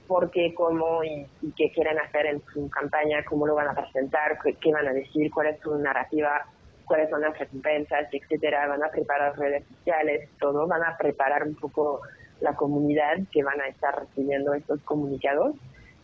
por 0.06 0.30
qué, 0.30 0.52
cómo 0.54 1.04
y, 1.04 1.26
qué 1.56 1.70
quieren 1.70 1.98
hacer 1.98 2.26
en 2.26 2.42
su 2.52 2.68
campaña, 2.68 3.24
cómo 3.24 3.46
lo 3.46 3.54
van 3.54 3.68
a 3.68 3.74
presentar, 3.74 4.38
qué, 4.60 4.72
van 4.72 4.88
a 4.88 4.92
decir, 4.92 5.30
cuál 5.30 5.48
es 5.48 5.60
su 5.60 5.76
narrativa, 5.78 6.46
cuáles 6.90 7.08
son 7.08 7.20
las 7.20 7.38
recompensas, 7.38 8.08
etcétera. 8.10 8.66
Van 8.66 8.82
a 8.82 8.90
preparar 8.90 9.38
redes 9.38 9.64
sociales, 9.68 10.28
todo. 10.40 10.66
Van 10.66 10.82
a 10.82 10.96
preparar 10.96 11.44
un 11.44 11.54
poco 11.54 12.00
la 12.40 12.56
comunidad 12.56 13.18
que 13.30 13.44
van 13.44 13.60
a 13.60 13.68
estar 13.68 13.96
recibiendo 13.96 14.54
estos 14.54 14.80
comunicados 14.80 15.54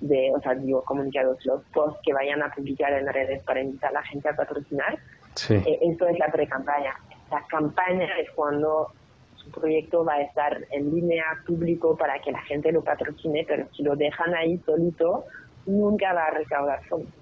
de, 0.00 0.30
o 0.32 0.40
sea, 0.40 0.54
digo, 0.54 0.84
comunicados, 0.84 1.44
los 1.44 1.62
posts 1.72 1.98
que 2.04 2.12
vayan 2.12 2.40
a 2.40 2.50
publicar 2.54 2.92
en 2.92 3.12
redes 3.12 3.42
para 3.42 3.60
invitar 3.60 3.90
a 3.90 3.94
la 3.94 4.02
gente 4.04 4.28
a 4.28 4.36
patrocinar. 4.36 4.96
Sí. 5.34 5.54
Eh, 5.54 5.78
esto 5.82 6.06
es 6.06 6.18
la 6.20 6.28
pre-campaña. 6.28 6.94
La 7.32 7.42
campaña 7.48 8.06
es 8.20 8.30
cuando 8.30 8.92
proyecto 9.50 10.04
va 10.04 10.14
a 10.14 10.22
estar 10.22 10.58
en 10.70 10.94
línea 10.94 11.24
público 11.46 11.96
para 11.96 12.18
que 12.20 12.30
la 12.32 12.42
gente 12.42 12.70
lo 12.72 12.82
patrocine, 12.82 13.44
pero 13.46 13.66
si 13.74 13.82
lo 13.82 13.96
dejan 13.96 14.34
ahí 14.34 14.58
solito, 14.64 15.24
nunca 15.66 16.12
va 16.12 16.26
a 16.26 16.30
recaudar 16.30 16.84
fondos. 16.84 17.12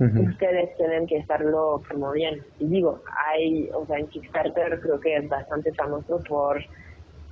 Ustedes 0.00 0.74
tienen 0.76 1.06
que 1.06 1.18
estarlo 1.18 1.82
promoviendo. 1.86 2.42
Y 2.58 2.66
digo, 2.68 3.02
hay, 3.28 3.68
o 3.74 3.84
sea, 3.86 3.98
en 3.98 4.06
Kickstarter 4.06 4.80
creo 4.80 4.98
que 4.98 5.16
es 5.16 5.28
bastante 5.28 5.74
famoso 5.74 6.22
por 6.26 6.58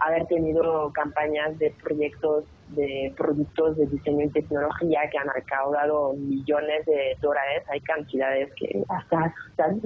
haber 0.01 0.27
tenido 0.27 0.93
campañas 0.93 1.59
de 1.59 1.73
proyectos 1.83 2.45
de 2.69 3.13
productos 3.17 3.79
de 3.79 3.87
diseño 3.87 4.27
y 4.27 4.29
tecnología 4.29 5.01
que 5.11 5.17
han 5.17 5.29
recaudado 5.35 6.13
millones 6.13 6.85
de 6.85 7.17
dólares. 7.23 7.63
Hay 7.71 7.81
cantidades 7.81 8.53
que 8.55 8.83
hasta 8.89 9.19
asustan 9.19 9.81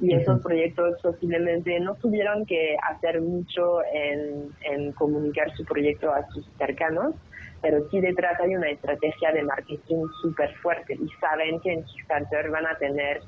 y 0.00 0.14
esos 0.14 0.40
proyectos 0.40 0.98
posiblemente 1.02 1.78
no 1.80 1.94
tuvieron 1.96 2.46
que 2.46 2.76
hacer 2.90 3.20
mucho 3.20 3.84
en, 3.92 4.50
en 4.62 4.92
comunicar 4.92 5.54
su 5.56 5.64
proyecto 5.64 6.10
a 6.10 6.26
sus 6.28 6.46
cercanos, 6.56 7.14
pero 7.62 7.88
sí 7.90 8.00
detrás 8.00 8.40
hay 8.40 8.54
una 8.54 8.70
estrategia 8.70 9.32
de 9.32 9.42
marketing 9.42 10.06
súper 10.22 10.54
fuerte 10.56 10.94
y 10.94 11.08
saben 11.20 11.60
que 11.60 11.72
en 11.72 11.84
Kickstarter 11.84 12.50
van 12.50 12.66
a 12.66 12.76
tener 12.78 13.20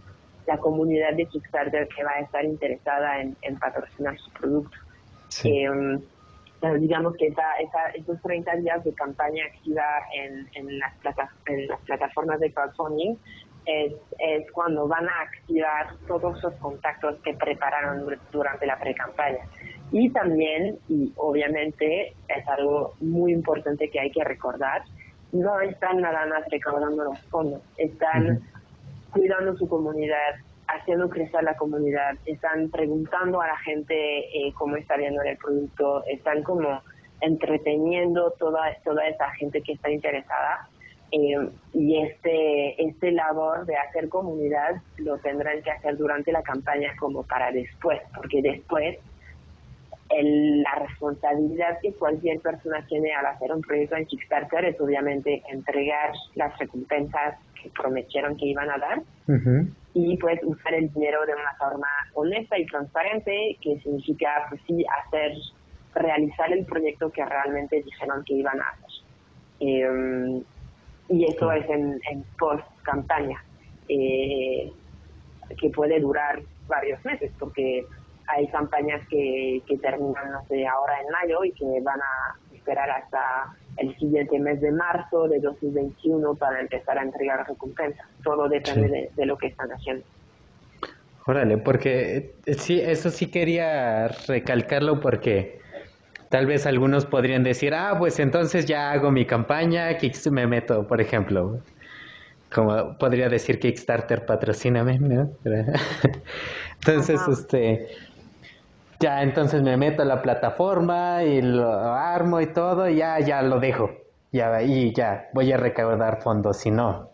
la 0.46 0.58
comunidad 0.58 1.12
de 1.14 1.26
Kickstarter 1.26 1.88
que 1.88 2.04
va 2.04 2.12
a 2.12 2.20
estar 2.20 2.44
interesada 2.44 3.20
en, 3.20 3.58
patrocinar 3.58 4.18
su 4.18 4.30
producto. 4.32 4.76
Em, 5.44 6.00
digamos 6.78 7.14
que 7.16 7.28
esa, 7.28 7.56
esa, 7.60 7.88
esos 7.94 8.20
30 8.22 8.56
días 8.56 8.84
de 8.84 8.92
campaña 8.94 9.44
activa 9.44 9.84
en, 10.14 10.48
en, 10.54 10.78
las, 10.78 10.92
en 11.46 11.66
las 11.68 11.80
plataformas 11.80 12.40
de 12.40 12.52
crowdfunding 12.52 13.16
es, 13.66 13.92
es 14.18 14.50
cuando 14.52 14.88
van 14.88 15.08
a 15.08 15.20
activar 15.22 15.94
todos 16.06 16.42
los 16.42 16.54
contactos 16.54 17.16
que 17.22 17.34
prepararon 17.34 18.06
durante 18.30 18.66
la 18.66 18.78
pre-campaña. 18.78 19.46
Y 19.92 20.08
también, 20.10 20.78
y 20.88 21.12
obviamente 21.16 22.14
es 22.26 22.48
algo 22.48 22.94
muy 23.00 23.32
importante 23.32 23.90
que 23.90 24.00
hay 24.00 24.10
que 24.10 24.24
recordar, 24.24 24.82
no 25.32 25.60
están 25.60 26.00
nada 26.00 26.26
más 26.26 26.48
recaudando 26.50 27.04
los 27.04 27.20
fondos, 27.26 27.60
están 27.76 28.40
cuidando 29.12 29.54
su 29.56 29.68
comunidad, 29.68 30.36
haciendo 30.66 31.10
crecer 31.10 31.42
la 31.42 31.56
comunidad, 31.56 32.16
están 32.24 32.70
preguntando 32.70 33.42
a 33.42 33.48
la 33.48 33.58
gente 33.58 33.94
eh, 34.34 34.52
cómo 34.54 34.76
está 34.76 34.96
viendo 34.96 35.20
el 35.22 35.36
producto, 35.36 36.04
están 36.06 36.42
como 36.42 36.80
entreteniendo 37.20 38.30
toda, 38.38 38.74
toda 38.84 39.06
esa 39.06 39.30
gente 39.32 39.60
que 39.60 39.72
está 39.72 39.90
interesada. 39.90 40.68
Eh, 41.12 41.36
y 41.74 41.98
este, 41.98 42.82
este 42.82 43.12
labor 43.12 43.66
de 43.66 43.76
hacer 43.76 44.08
comunidad 44.08 44.80
lo 44.96 45.18
tendrán 45.18 45.62
que 45.62 45.70
hacer 45.70 45.98
durante 45.98 46.32
la 46.32 46.42
campaña 46.42 46.94
como 46.98 47.22
para 47.22 47.52
después, 47.52 48.00
porque 48.16 48.40
después 48.40 48.98
la 50.20 50.74
responsabilidad 50.74 51.78
que 51.80 51.92
cualquier 51.94 52.40
persona 52.40 52.84
tiene 52.86 53.12
al 53.14 53.26
hacer 53.26 53.52
un 53.52 53.62
proyecto 53.62 53.96
en 53.96 54.06
Kickstarter 54.06 54.64
es 54.64 54.80
obviamente 54.80 55.42
entregar 55.48 56.12
las 56.34 56.56
recompensas 56.58 57.38
que 57.62 57.70
prometieron 57.70 58.36
que 58.36 58.46
iban 58.46 58.70
a 58.70 58.78
dar 58.78 59.02
y 59.94 60.16
pues 60.16 60.40
usar 60.42 60.74
el 60.74 60.92
dinero 60.92 61.24
de 61.26 61.34
una 61.34 61.54
forma 61.58 61.88
honesta 62.14 62.58
y 62.58 62.66
transparente, 62.66 63.58
que 63.60 63.78
significa 63.80 64.46
pues 64.48 64.60
sí 64.66 64.84
hacer, 65.04 65.32
realizar 65.94 66.52
el 66.52 66.64
proyecto 66.64 67.10
que 67.10 67.24
realmente 67.24 67.82
dijeron 67.82 68.24
que 68.24 68.34
iban 68.34 68.60
a 68.60 68.68
hacer. 68.68 68.90
Em, 69.60 70.42
y 71.08 71.24
eso 71.24 71.52
es 71.52 71.68
en, 71.68 72.00
post 72.38 72.64
campaña, 72.82 73.42
eh, 73.88 74.72
que 75.58 75.68
puede 75.68 76.00
durar 76.00 76.40
varios 76.66 77.04
meses, 77.04 77.30
porque 77.38 77.84
hay 78.32 78.48
campañas 78.48 79.06
que, 79.08 79.62
que 79.66 79.78
terminan, 79.78 80.32
no 80.32 80.44
sé, 80.46 80.66
ahora 80.66 81.00
en 81.00 81.08
mayo 81.10 81.44
y 81.44 81.52
que 81.52 81.64
van 81.82 82.00
a 82.00 82.36
esperar 82.54 82.90
hasta 82.90 83.54
el 83.76 83.96
siguiente 83.98 84.38
mes 84.38 84.60
de 84.60 84.70
marzo 84.70 85.28
de 85.28 85.40
2021 85.40 86.34
para 86.36 86.60
empezar 86.60 86.98
a 86.98 87.02
entregar 87.02 87.46
recompensas. 87.46 88.06
Todo 88.22 88.48
depende 88.48 89.10
de, 89.14 89.26
lo 89.26 89.36
que 89.36 89.48
están 89.48 89.68
haciendo. 89.70 90.04
Órale, 91.26 91.58
porque 91.58 92.34
eh, 92.46 92.54
sí, 92.54 92.80
eso 92.80 93.10
sí 93.10 93.30
quería 93.30 94.08
recalcarlo 94.28 95.00
porque 95.00 95.60
tal 96.28 96.46
vez 96.46 96.66
algunos 96.66 97.06
podrían 97.06 97.42
decir, 97.42 97.74
ah, 97.74 97.94
pues 97.98 98.18
entonces 98.18 98.66
ya 98.66 98.92
hago 98.92 99.10
mi 99.10 99.24
campaña, 99.24 99.88
me 100.30 100.46
meto, 100.46 100.86
por 100.86 101.00
ejemplo, 101.00 101.60
como 102.52 102.98
podría 102.98 103.28
decir 103.28 103.58
Kickstarter, 103.58 104.26
patrocíname, 104.26 104.98
¿no? 104.98 105.30
entonces, 106.80 107.20
este 107.28 107.88
ya 109.02 109.22
entonces 109.22 109.62
me 109.62 109.76
meto 109.76 110.02
a 110.02 110.04
la 110.04 110.22
plataforma 110.22 111.24
y 111.24 111.42
lo 111.42 111.68
armo 111.68 112.40
y 112.40 112.46
todo, 112.46 112.88
y 112.88 112.96
ya, 112.96 113.18
ya 113.18 113.42
lo 113.42 113.58
dejo. 113.58 113.90
Ya, 114.30 114.62
y 114.62 114.94
ya, 114.94 115.28
voy 115.34 115.52
a 115.52 115.56
recaudar 115.58 116.22
fondos, 116.22 116.58
si 116.58 116.70
no. 116.70 117.10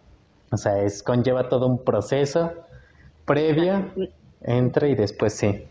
O 0.52 0.56
sea, 0.56 0.82
es 0.82 1.02
conlleva 1.02 1.48
todo 1.48 1.66
un 1.66 1.82
proceso 1.82 2.52
previo, 3.24 3.86
entra 4.42 4.86
y 4.86 4.94
después 4.94 5.32
sí. 5.32 5.64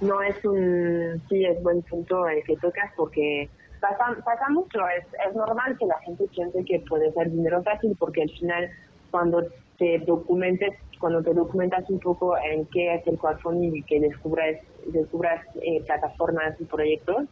No 0.00 0.20
es 0.22 0.44
un, 0.44 1.22
sí, 1.28 1.44
es 1.44 1.62
buen 1.62 1.82
punto 1.82 2.26
el 2.26 2.42
que 2.42 2.56
tocas 2.56 2.90
porque 2.96 3.48
pasa, 3.80 4.16
pasa 4.24 4.48
mucho, 4.48 4.80
es, 4.88 5.04
es 5.28 5.36
normal 5.36 5.76
que 5.78 5.86
la 5.86 5.98
gente 6.00 6.24
piense 6.34 6.64
que 6.64 6.80
puede 6.88 7.12
ser 7.12 7.30
dinero 7.30 7.62
fácil 7.62 7.94
porque 7.98 8.22
al 8.22 8.30
final 8.30 8.70
cuando 9.10 9.44
te 9.78 9.98
documentes, 10.00 10.74
cuando 11.02 11.20
te 11.20 11.34
documentas 11.34 11.90
un 11.90 11.98
poco 11.98 12.36
en 12.38 12.64
qué 12.66 12.94
es 12.94 13.04
el 13.08 13.18
crowdfunding 13.18 13.74
y 13.74 13.82
que 13.82 13.98
descubras, 13.98 14.56
descubras 14.86 15.44
eh, 15.60 15.82
plataformas 15.84 16.54
y 16.60 16.64
proyectos, 16.64 17.24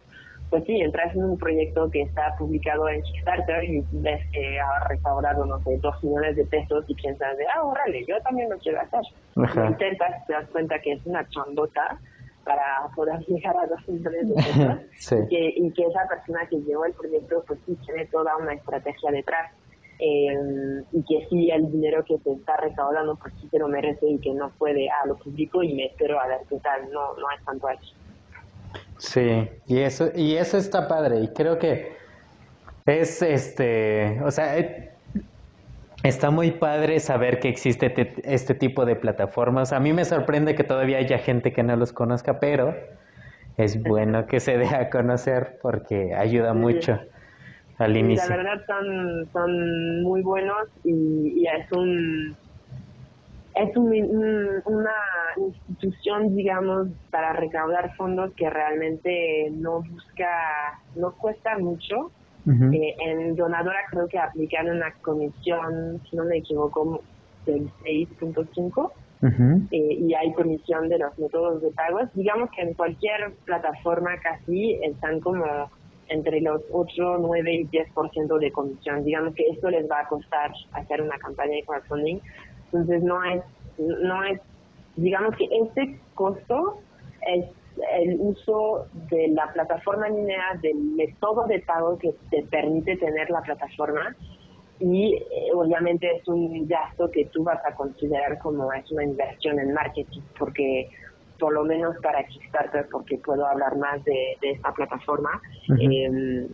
pues 0.51 0.65
sí, 0.65 0.81
entras 0.81 1.15
en 1.15 1.23
un 1.23 1.39
proyecto 1.39 1.89
que 1.89 2.03
está 2.03 2.35
publicado 2.37 2.89
en 2.89 3.01
Kickstarter 3.01 3.63
y 3.63 3.85
ves 3.93 4.21
que 4.33 4.59
ha 4.59 4.89
recaudado, 4.89 5.47
no 5.47 5.63
sé, 5.63 5.79
dos 5.79 5.95
millones 6.03 6.35
de 6.35 6.45
pesos 6.47 6.85
y 6.89 6.95
piensas 6.97 7.37
de, 7.37 7.45
ah, 7.55 7.63
órale, 7.63 8.05
yo 8.07 8.21
también 8.23 8.51
lo 8.51 8.59
quiero 8.59 8.81
hacer. 8.81 9.03
Intentas, 9.37 10.27
te 10.27 10.33
das 10.33 10.49
cuenta 10.49 10.81
que 10.81 10.95
es 10.95 11.07
una 11.07 11.25
chambota 11.29 11.97
para 12.43 12.91
poder 12.97 13.21
llegar 13.29 13.57
a 13.57 13.69
dos 13.69 13.89
millones 13.89 14.29
de 14.29 14.35
pesos. 14.35 15.21
Y, 15.27 15.29
que, 15.29 15.55
y 15.57 15.73
que 15.73 15.85
esa 15.85 16.09
persona 16.09 16.41
que 16.51 16.61
llevó 16.63 16.85
el 16.85 16.93
proyecto, 16.93 17.45
pues 17.47 17.61
sí, 17.67 17.79
tiene 17.87 18.07
toda 18.07 18.37
una 18.37 18.53
estrategia 18.55 19.13
detrás 19.13 19.53
eh, 20.01 20.83
y 20.93 21.03
que 21.03 21.27
sí 21.29 21.51
el 21.51 21.71
dinero 21.71 22.05
que 22.05 22.19
se 22.19 22.33
está 22.33 22.57
recaudando 22.57 23.17
pues 23.17 23.35
sí 23.41 23.49
se 23.49 23.59
lo 23.59 23.69
merece 23.69 24.07
y 24.07 24.19
que 24.19 24.33
no 24.33 24.51
puede 24.59 24.89
a 24.89 25.07
lo 25.07 25.17
público 25.17 25.63
y 25.63 25.75
me 25.75 25.87
espero 25.87 26.19
a 26.19 26.27
ver 26.27 26.41
qué 26.49 26.59
tal, 26.61 26.91
no, 26.91 27.15
no 27.15 27.31
es 27.37 27.45
tanto 27.45 27.69
así. 27.69 27.93
Sí, 28.99 29.49
y 29.67 29.79
eso, 29.79 30.11
y 30.15 30.37
eso 30.37 30.59
está 30.59 30.87
padre, 30.89 31.21
y 31.21 31.29
creo 31.29 31.59
que 31.59 31.93
es 32.87 33.23
este, 33.23 34.21
o 34.23 34.31
sea, 34.31 34.59
eh, 34.59 34.91
está 36.03 36.31
muy 36.31 36.51
padre 36.51 37.01
saber 37.01 37.41
que 37.41 37.49
existe 37.49 37.93
este 38.25 38.55
tipo 38.55 38.85
de 38.85 38.97
plataformas. 38.97 39.73
A 39.73 39.81
mí 39.81 39.93
me 39.93 40.05
sorprende 40.05 40.55
que 40.55 40.65
todavía 40.65 40.99
haya 40.99 41.19
gente 41.19 41.53
que 41.53 41.63
no 41.63 41.77
los 41.77 41.93
conozca, 41.93 42.41
pero 42.41 42.75
es 43.57 43.83
bueno 43.89 44.27
que 44.27 44.41
se 44.41 44.57
dé 44.59 44.67
a 44.67 44.91
conocer 44.91 45.59
porque 45.63 46.15
ayuda 46.15 46.55
mucho 46.55 46.99
al 47.81 47.97
inicio. 47.97 48.29
La 48.29 48.37
verdad 48.37 48.63
son, 48.67 49.29
son 49.33 50.03
muy 50.03 50.23
buenos 50.23 50.69
y, 50.85 51.47
es 51.47 51.73
un 51.73 52.37
es 53.55 53.77
una 53.77 54.95
institución, 55.37 56.35
digamos, 56.35 56.89
para 57.11 57.33
recaudar 57.33 57.95
fondos 57.97 58.33
que 58.35 58.49
realmente 58.49 59.51
no 59.53 59.83
busca, 59.83 60.81
no 60.95 61.13
cuesta 61.13 61.59
mucho. 61.59 62.11
Eh, 62.47 62.97
en 63.07 63.37
Donadora 63.37 63.81
creo 63.91 64.09
que 64.09 64.19
aplican 64.19 64.71
una 64.71 64.93
comisión, 65.03 66.01
si 66.09 66.17
no 66.17 66.25
me 66.25 66.39
equivoco, 66.39 67.03
del 67.45 67.71
6.5. 67.85 68.93
Eh, 69.71 69.77
y 70.01 70.15
hay 70.15 70.33
comisión 70.33 70.89
de 70.89 70.99
los 70.99 71.19
métodos 71.19 71.61
de 71.61 71.71
pagos. 71.73 72.09
Digamos 72.15 72.51
que 72.53 72.63
en 72.63 72.75
cualquier 72.75 73.35
plataforma 73.45 74.17
casi 74.23 74.75
están 74.83 75.21
como 75.21 75.71
entre 76.11 76.41
los 76.41 76.63
8, 76.73 77.19
9 77.19 77.53
y 77.53 77.67
10% 77.69 78.39
de 78.39 78.53
comisión. 78.53 79.05
Digamos 79.05 79.35
que 79.35 79.49
esto 79.49 79.71
les 79.71 79.91
va 79.91 80.01
a 80.01 80.09
costar 80.09 80.53
hacer 80.73 81.01
una 81.03 81.19
campaña 81.19 81.55
de 81.55 81.65
crowdfunding. 81.65 82.21
Entonces 82.67 83.03
no 83.03 83.25
es, 83.25 83.43
no 83.79 84.25
es, 84.25 84.41
digamos 84.97 85.35
que 85.37 85.45
este 85.45 85.99
costo 86.15 86.79
es 87.27 87.47
el 88.01 88.17
uso 88.19 88.87
de 89.11 89.29
la 89.29 89.53
plataforma 89.53 90.09
línea, 90.09 90.43
del 90.61 90.77
método 90.77 91.47
de 91.47 91.61
pago 91.61 91.99
que 91.99 92.15
te 92.31 92.43
permite 92.45 92.97
tener 92.97 93.31
la 93.31 93.41
plataforma 93.41 94.15
y 94.81 95.15
eh, 95.15 95.51
obviamente 95.55 96.11
es 96.17 96.27
un 96.27 96.67
gasto 96.67 97.11
que 97.11 97.27
tú 97.27 97.45
vas 97.45 97.65
a 97.67 97.75
considerar 97.75 98.39
como 98.39 98.73
es 98.73 98.91
una 98.91 99.05
inversión 99.05 99.59
en 99.61 99.75
marketing 99.75 100.23
porque 100.39 100.89
por 101.41 101.53
lo 101.53 101.65
menos 101.65 101.97
para 102.03 102.23
Kickstarter, 102.25 102.87
porque 102.91 103.19
puedo 103.19 103.47
hablar 103.47 103.77
más 103.77 104.05
de, 104.05 104.37
esta 104.43 104.73
plataforma, 104.73 105.41
em, 105.81 106.47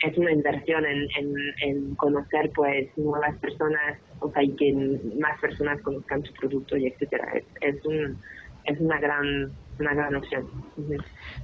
es 0.00 0.16
una 0.16 0.30
inversión 0.30 0.84
en, 0.86 1.08
en, 1.62 1.94
conocer 1.96 2.52
pues 2.54 2.86
nuevas 2.96 3.36
personas, 3.38 3.98
o 4.20 4.30
sea, 4.30 4.44
y 4.44 4.50
que 4.50 4.72
más 5.18 5.40
personas 5.40 5.80
conozcan 5.82 6.22
su 6.24 6.32
producto 6.34 6.76
y 6.76 6.86
etcétera. 6.86 7.42
Es, 7.60 7.84
un, 7.84 8.16
es 8.64 8.78
una 8.78 9.00
gran 9.00 9.50
una 9.80 9.94
gran 9.94 10.14
opción. 10.16 10.46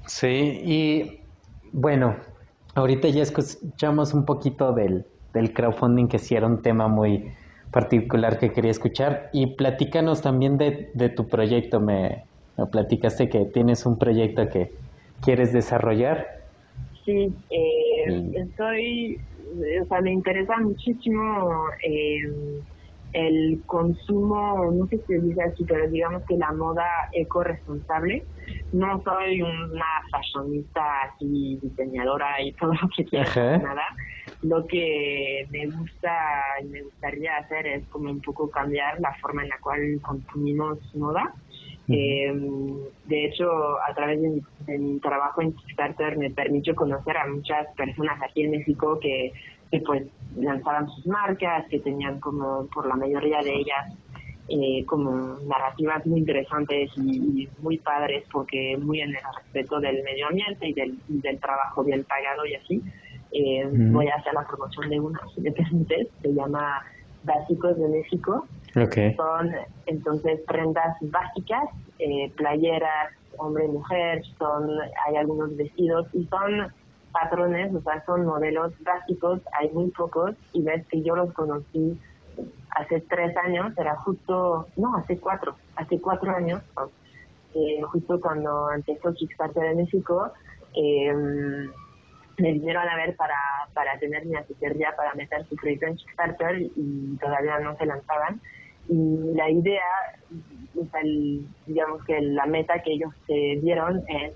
Sí, 0.07 0.61
y 0.65 1.21
bueno, 1.73 2.17
ahorita 2.75 3.09
ya 3.09 3.23
escuchamos 3.23 4.15
un 4.15 4.25
poquito 4.25 4.73
del, 4.73 5.07
del 5.33 5.53
crowdfunding, 5.53 6.09
que 6.09 6.19
sí 6.19 6.35
era 6.35 6.47
un 6.47 6.63
tema 6.63 6.89
muy 6.89 7.33
particular 7.71 8.39
que 8.39 8.53
quería 8.53 8.71
escuchar, 8.71 9.31
y 9.33 9.55
platícanos 9.57 10.23
también 10.23 10.59
de, 10.59 10.91
de 10.95 11.09
tu 11.09 11.29
proyecto. 11.29 11.81
Me, 11.81 12.25
me 12.57 12.67
platicaste 12.67 13.29
que 13.29 13.45
tienes 13.47 13.87
un 13.87 13.99
proyecto 13.99 14.49
que 14.49 14.73
quieres 15.23 15.53
desarrollar. 15.53 16.27
Sí, 17.05 17.35
eh, 17.51 18.33
estoy, 18.35 19.21
o 19.83 19.87
sea, 19.87 20.01
me 20.01 20.13
interesa 20.13 20.57
muchísimo 20.59 21.67
eh, 21.87 22.63
el 23.15 23.63
consumo, 23.67 24.71
no 24.73 24.87
sé 24.89 24.99
si 24.99 25.05
se 25.05 25.21
dice 25.21 25.43
así, 25.43 25.65
pero 25.65 25.89
digamos 25.89 26.25
que 26.25 26.37
la 26.37 26.53
moda 26.53 26.85
eco-responsable. 27.13 28.25
No 28.73 29.01
soy 29.03 29.41
una 29.41 30.03
fashionista 30.11 30.83
así, 31.03 31.59
diseñadora 31.63 32.43
y 32.43 32.53
todo 32.53 32.73
lo 32.73 32.89
que 32.95 33.05
quiera, 33.05 33.59
nada. 33.59 33.85
Lo 34.43 34.67
que 34.67 35.47
me 35.51 35.67
gusta 35.67 36.13
y 36.63 36.67
me 36.67 36.83
gustaría 36.83 37.37
hacer 37.37 37.67
es 37.67 37.87
como 37.87 38.11
un 38.11 38.21
poco 38.21 38.51
cambiar 38.51 39.01
la 39.01 39.15
forma 39.15 39.45
en 39.45 39.49
la 39.49 39.59
cual 39.59 40.01
consumimos 40.03 40.79
moda. 40.97 41.33
Eh, 41.89 42.33
de 43.07 43.27
hecho, 43.27 43.49
a 43.81 43.95
través 43.95 44.21
de 44.21 44.43
mi, 44.79 44.99
trabajo 45.01 45.43
en 45.43 45.53
Kickstarter 45.53 46.17
me 46.17 46.31
permitió 46.31 46.75
conocer 46.75 47.17
a 47.17 47.27
muchas 47.27 47.67
personas 47.77 48.21
aquí 48.23 48.43
en 48.43 48.53
México 48.53 48.99
que, 49.01 49.33
que 49.71 49.81
pues 49.81 50.05
lanzaban 50.37 50.89
sus 50.89 51.07
marcas, 51.07 51.67
que 51.69 51.81
tenían 51.81 52.21
como 52.21 52.67
por 52.69 52.87
la 52.87 52.97
mayoría 52.97 53.43
de 53.43 53.55
ellas 53.55 53.95
eh, 54.49 54.85
como 54.85 55.39
narrativas 55.47 56.05
muy 56.05 56.21
interesantes 56.21 56.91
y, 56.97 57.49
muy 57.61 57.79
padres 57.79 58.25
porque 58.31 58.77
muy 58.77 59.01
en 59.01 59.11
el 59.11 59.23
respeto 59.37 59.81
del 59.81 60.03
medio 60.03 60.29
ambiente 60.29 60.69
y 60.69 60.75
del, 60.75 60.99
del 61.09 61.41
trabajo 61.41 61.83
bien 61.83 62.05
pagado 62.05 62.45
y 62.45 62.55
así. 62.55 62.83
Eh, 63.33 63.67
voy 63.67 64.07
a 64.09 64.17
hacer 64.17 64.35
la 64.35 64.47
promoción 64.47 64.91
de 64.91 65.01
una, 65.01 65.19
si 65.35 65.41
me 65.41 65.51
permites, 65.51 66.09
se 66.21 66.33
llama 66.33 66.85
Básicos 67.25 67.77
de 67.79 67.89
México. 67.89 68.47
Son 69.17 69.53
entonces 69.87 70.41
prendas 70.47 70.97
básicas, 71.01 71.69
eh, 71.99 72.31
playeras, 72.37 73.13
hombre 73.39 73.69
mujer, 73.69 74.23
son, 74.39 74.69
hay 75.07 75.17
algunos 75.17 75.57
vestidos 75.57 76.07
y 76.13 76.27
son 76.27 76.73
patrones, 77.13 77.73
o 77.75 77.81
sea, 77.83 78.05
son 78.05 78.27
modelos 78.27 78.73
básicos, 78.83 79.41
hay 79.53 79.71
muy 79.71 79.91
pocos 79.91 80.35
y 80.53 80.63
ves 80.63 80.85
que 80.89 81.03
yo 81.03 81.15
los 81.15 81.33
conocí 81.33 81.99
hace 82.71 83.01
tres 83.03 83.37
años, 83.37 83.73
era 83.79 83.95
justo, 83.97 84.67
no, 84.77 84.97
hace 84.97 85.19
cuatro, 85.19 85.55
hace 85.77 86.01
cuatro 86.01 86.35
años, 86.35 86.61
eh, 87.55 87.81
justo 87.83 88.21
cuando 88.21 88.73
empezó 88.73 89.15
Kickstarter 89.15 89.69
de 89.69 89.75
México, 89.77 90.33
eh, 90.75 91.15
me 92.37 92.53
vinieron 92.53 92.89
a 92.89 92.97
ver 92.97 93.15
para, 93.15 93.39
para 93.75 93.97
tener 94.01 94.27
mi 94.27 94.35
asesoría 94.35 94.93
para 94.97 95.15
meter 95.15 95.47
su 95.47 95.55
proyecto 95.55 95.87
en 95.87 95.97
Kickstarter 95.97 96.63
y 96.63 97.17
todavía 97.21 97.61
no 97.61 97.77
se 97.77 97.87
lanzaban. 97.87 98.41
Y 98.89 99.35
la 99.35 99.51
idea, 99.51 99.83
digamos 101.67 102.05
que 102.05 102.21
la 102.21 102.47
meta 102.47 102.83
que 102.83 102.93
ellos 102.93 103.13
se 103.27 103.59
dieron 103.63 104.03
es 104.09 104.33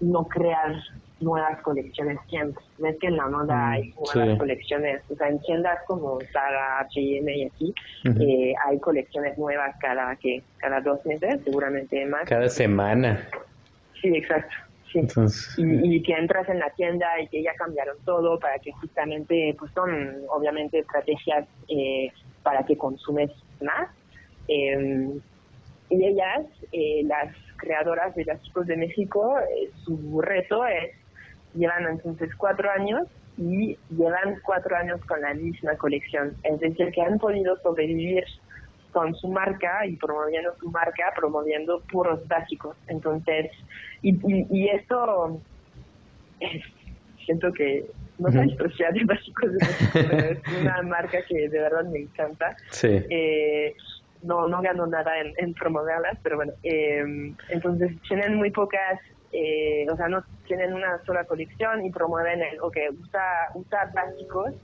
no 0.00 0.24
crear 0.24 0.76
nuevas 1.20 1.60
colecciones 1.62 2.18
siempre. 2.28 2.62
Ves 2.78 2.96
que 3.00 3.08
en 3.08 3.16
la 3.16 3.26
moda 3.26 3.54
mm, 3.54 3.72
hay 3.72 3.94
nuevas 4.14 4.38
colecciones, 4.38 5.02
o 5.10 5.16
sea, 5.16 5.28
en 5.28 5.40
tiendas 5.40 5.78
como 5.86 6.18
Zara, 6.32 6.80
H&M 6.80 7.36
y 7.36 7.44
así, 7.44 7.74
eh, 8.04 8.54
hay 8.66 8.78
colecciones 8.78 9.36
nuevas 9.36 9.74
cada 9.80 10.14
que 10.16 10.42
cada 10.58 10.80
dos 10.80 11.04
meses, 11.04 11.40
seguramente 11.44 12.04
más. 12.06 12.24
Cada 12.24 12.48
semana. 12.48 13.28
Sí, 14.00 14.08
exacto. 14.08 14.54
Sí. 14.92 15.00
y, 15.58 16.02
que 16.02 16.14
entras 16.14 16.48
en 16.48 16.60
la 16.60 16.70
tienda 16.70 17.20
y 17.20 17.28
que 17.28 17.42
ya 17.42 17.52
cambiaron 17.56 17.98
todo 18.06 18.38
para 18.38 18.58
que 18.58 18.72
justamente, 18.72 19.54
pues 19.58 19.70
son 19.72 19.90
obviamente 20.30 20.78
estrategias 20.78 21.46
eh, 21.68 22.10
para 22.42 22.64
que 22.64 22.78
consumes 22.78 23.30
más. 23.62 23.88
Em, 24.48 25.20
y 25.90 26.04
ellas, 26.04 26.46
eh, 26.72 27.02
las 27.04 27.34
creadoras 27.56 28.14
de 28.14 28.24
las 28.24 28.42
chicos 28.42 28.66
de 28.66 28.76
México, 28.76 29.38
eh, 29.38 29.70
su 29.84 30.20
reto 30.20 30.64
es, 30.66 30.94
llevan 31.54 31.86
entonces 31.86 32.34
cuatro 32.36 32.70
años 32.70 33.08
y 33.36 33.76
llevan 33.90 34.40
cuatro 34.42 34.76
años 34.76 35.00
con 35.06 35.20
la 35.20 35.34
misma 35.34 35.76
colección. 35.76 36.36
Es 36.42 36.60
decir, 36.60 36.90
que 36.92 37.02
han 37.02 37.18
podido 37.18 37.56
sobrevivir 37.60 38.24
con 38.92 39.14
su 39.14 39.28
marca 39.28 39.86
y 39.86 39.96
promoviendo 39.96 40.54
su 40.58 40.70
marca, 40.70 41.12
promoviendo 41.14 41.80
puros 41.90 42.26
básicos. 42.26 42.76
Entonces, 42.88 43.50
y, 44.02 44.16
y, 44.50 44.68
esto 44.68 45.40
siento 47.24 47.52
que 47.52 47.86
no 48.18 48.32
soy 48.32 48.56
social 48.56 48.94
de 48.94 49.04
básicos, 49.04 49.50
es 49.94 50.38
una 50.60 50.82
marca 50.82 51.18
que 51.28 51.48
de 51.48 51.58
verdad 51.60 51.84
me 51.84 52.00
encanta. 52.00 52.56
Sí. 52.70 52.88
Eh, 53.10 53.74
no, 54.22 54.48
no 54.48 54.60
gano 54.60 54.86
nada 54.86 55.12
en, 55.20 55.54
promoverlas, 55.54 56.18
pero 56.22 56.36
bueno, 56.36 56.52
eh, 56.62 57.32
entonces 57.50 57.92
tienen 58.08 58.34
muy 58.34 58.50
pocas, 58.50 59.00
eh, 59.32 59.86
o 59.90 59.96
sea, 59.96 60.08
no 60.08 60.24
tienen 60.46 60.72
una 60.72 61.02
sola 61.04 61.24
colección 61.24 61.84
y 61.84 61.90
promueven 61.90 62.42
el, 62.42 62.60
ok, 62.60 62.76
usa, 63.00 63.22
usa 63.54 63.90
básicos 63.94 64.54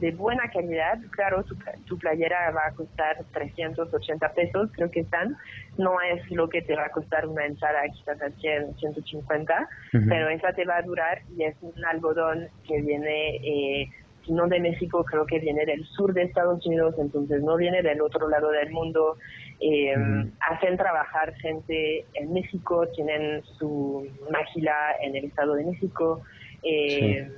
de 0.00 0.12
buena 0.12 0.50
calidad, 0.50 0.98
claro, 1.10 1.44
tu, 1.86 1.98
playera 1.98 2.50
va 2.52 2.68
a 2.68 2.72
costar 2.72 3.18
380 3.32 4.32
pesos, 4.32 4.70
creo 4.72 4.90
que 4.90 5.00
están, 5.00 5.36
no 5.76 6.00
es 6.00 6.28
lo 6.30 6.48
que 6.48 6.62
te 6.62 6.74
va 6.74 6.86
a 6.86 6.90
costar 6.90 7.26
una 7.26 7.44
entrada 7.44 7.82
quizás 7.92 8.20
a 8.22 8.30
100, 8.30 8.76
150, 8.78 9.68
pero 10.08 10.28
esa 10.30 10.52
te 10.52 10.64
va 10.64 10.78
a 10.78 10.82
durar 10.82 11.20
y 11.36 11.44
es 11.44 11.54
un 11.60 11.84
algodón 11.84 12.48
que 12.66 12.80
viene, 12.80 13.36
eh, 13.36 13.90
no 14.28 14.46
de 14.48 14.60
México, 14.60 15.04
creo 15.04 15.26
que 15.26 15.38
viene 15.38 15.66
del 15.66 15.84
sur 15.86 16.14
de 16.14 16.22
Estados 16.22 16.64
Unidos, 16.66 16.94
entonces 16.98 17.42
no 17.42 17.56
viene 17.56 17.82
del 17.82 18.00
otro 18.00 18.28
lado 18.28 18.50
del 18.50 18.70
mundo. 18.70 19.16
Eh, 19.60 19.94
hacen 20.40 20.76
trabajar 20.76 21.34
gente 21.34 22.06
en 22.14 22.32
México, 22.32 22.86
tienen 22.94 23.42
su 23.58 24.06
máquina 24.30 24.72
en 25.02 25.16
el 25.16 25.24
Estado 25.24 25.54
de 25.54 25.64
México. 25.64 26.22
Eh, 26.62 27.28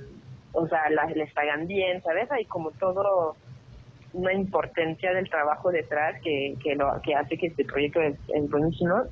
o 0.53 0.67
sea, 0.67 0.89
las, 0.89 1.15
les 1.15 1.31
pagan 1.33 1.67
bien, 1.67 2.01
¿sabes? 2.03 2.31
Hay 2.31 2.45
como 2.45 2.71
todo 2.71 3.35
una 4.13 4.33
importancia 4.33 5.13
del 5.13 5.29
trabajo 5.29 5.71
detrás 5.71 6.21
que, 6.21 6.55
que, 6.63 6.75
lo, 6.75 7.01
que 7.01 7.15
hace 7.15 7.37
que 7.37 7.47
este 7.47 7.65
proyecto 7.65 8.01
es, 8.01 8.15
buenísimo. 8.49 9.03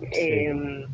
Eh, 0.00 0.86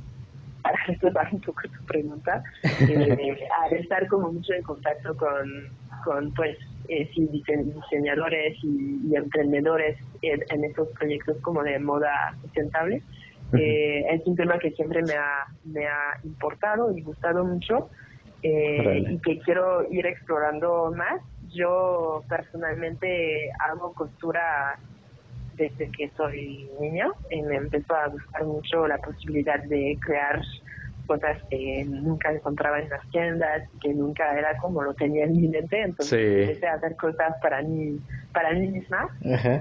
para 0.62 0.78
responder 0.86 1.28
un 1.32 1.40
poco 1.40 1.62
tu 1.62 1.84
pregunta, 1.86 2.42
eh, 2.62 3.48
al 3.64 3.72
estar 3.74 4.06
como 4.08 4.32
mucho 4.32 4.52
en 4.52 4.62
contacto 4.62 5.16
con, 5.16 5.68
con 6.04 6.32
pues, 6.34 6.56
eh, 6.88 7.08
diseñadores 7.16 8.56
y, 8.62 9.14
emprendedores 9.14 9.98
en, 10.22 10.64
estos 10.64 10.88
proyectos 10.88 11.36
como 11.42 11.62
de 11.62 11.78
moda 11.78 12.34
sustentable, 12.42 13.02
eh, 13.54 14.04
es 14.10 14.26
un 14.26 14.36
tema 14.36 14.58
que 14.58 14.70
siempre 14.72 15.02
me 15.02 15.14
ha, 15.14 15.46
me 15.64 15.86
ha 15.86 16.20
importado 16.22 16.94
y 16.96 17.00
gustado 17.00 17.44
mucho 17.44 17.88
eh, 18.42 19.04
y 19.08 19.18
que 19.18 19.38
quiero 19.40 19.90
ir 19.90 20.06
explorando 20.06 20.92
más. 20.96 21.20
Yo 21.50 22.22
personalmente 22.28 23.50
hago 23.58 23.92
costura 23.94 24.78
desde 25.56 25.90
que 25.90 26.10
soy 26.16 26.70
niña 26.80 27.08
y 27.30 27.42
me 27.42 27.56
empezó 27.56 27.94
a 27.94 28.06
gustar 28.08 28.44
mucho 28.44 28.86
la 28.86 28.98
posibilidad 28.98 29.62
de 29.64 29.98
crear 30.00 30.40
cosas 31.06 31.38
que 31.50 31.84
nunca 31.88 32.30
encontraba 32.30 32.78
en 32.78 32.90
las 32.90 33.10
tiendas, 33.10 33.68
que 33.80 33.92
nunca 33.94 34.38
era 34.38 34.56
como 34.58 34.82
lo 34.82 34.92
tenía 34.94 35.24
en 35.24 35.40
mi 35.40 35.48
mente, 35.48 35.80
entonces 35.80 36.48
empecé 36.48 36.68
a 36.68 36.74
hacer 36.74 36.96
cosas 36.96 37.34
para 37.40 37.62
mí, 37.62 37.98
para 38.32 38.52
mí 38.52 38.68
misma, 38.68 39.08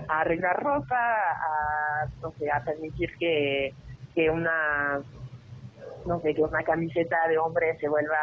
a 0.10 0.22
arreglar 0.22 0.62
ropa, 0.62 1.00
a, 1.00 2.08
no 2.22 2.34
sé, 2.38 2.52
a 2.52 2.62
permitir 2.64 3.16
que, 3.18 3.74
que 4.14 4.30
una 4.30 5.00
no 6.08 6.20
sé, 6.22 6.34
que 6.34 6.42
una 6.42 6.64
camiseta 6.64 7.28
de 7.28 7.38
hombre 7.38 7.78
se 7.80 7.88
vuelva 7.88 8.18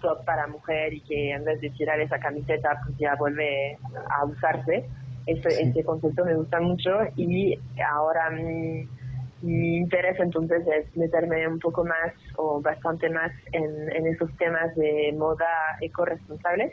top 0.00 0.24
para 0.24 0.46
mujer 0.48 0.92
y 0.92 1.00
que 1.00 1.30
en 1.30 1.44
vez 1.44 1.60
de 1.60 1.70
tirar 1.70 2.00
esa 2.00 2.18
camiseta 2.18 2.80
pues 2.84 2.98
ya 2.98 3.14
vuelve 3.14 3.78
a 4.10 4.24
usarse. 4.24 4.84
Ese, 5.24 5.48
ese 5.62 5.84
concepto 5.84 6.24
me 6.24 6.34
gusta 6.34 6.60
mucho 6.60 6.90
y 7.14 7.56
ahora 7.88 8.28
mi, 8.30 8.88
mi 9.42 9.76
interés 9.76 10.18
entonces 10.18 10.66
es 10.66 10.96
meterme 10.96 11.46
un 11.46 11.60
poco 11.60 11.84
más 11.84 12.12
o 12.36 12.60
bastante 12.60 13.08
más 13.08 13.30
en, 13.52 13.92
en 13.92 14.06
esos 14.08 14.36
temas 14.36 14.74
de 14.74 15.14
moda 15.16 15.46
eco-responsable 15.80 16.72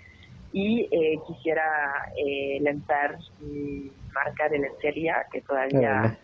y 0.52 0.90
eh, 0.92 1.20
quisiera 1.28 2.12
eh, 2.18 2.58
lanzar 2.62 3.20
mi 3.40 3.92
marca 4.14 4.50
de 4.50 4.58
lencería 4.58 5.28
que 5.32 5.42
todavía 5.42 6.18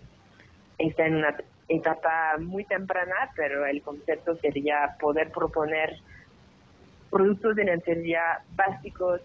está 0.80 1.06
en 1.06 1.18
una 1.18 1.36
etapa 1.68 2.38
muy 2.40 2.64
temprana, 2.66 3.32
pero 3.36 3.66
el 3.66 3.82
concepto 3.82 4.36
sería 4.38 4.96
poder 5.00 5.32
proponer 5.32 5.98
productos 7.10 7.56
de 7.56 7.64
lencería 7.64 8.42
básicos, 8.56 9.22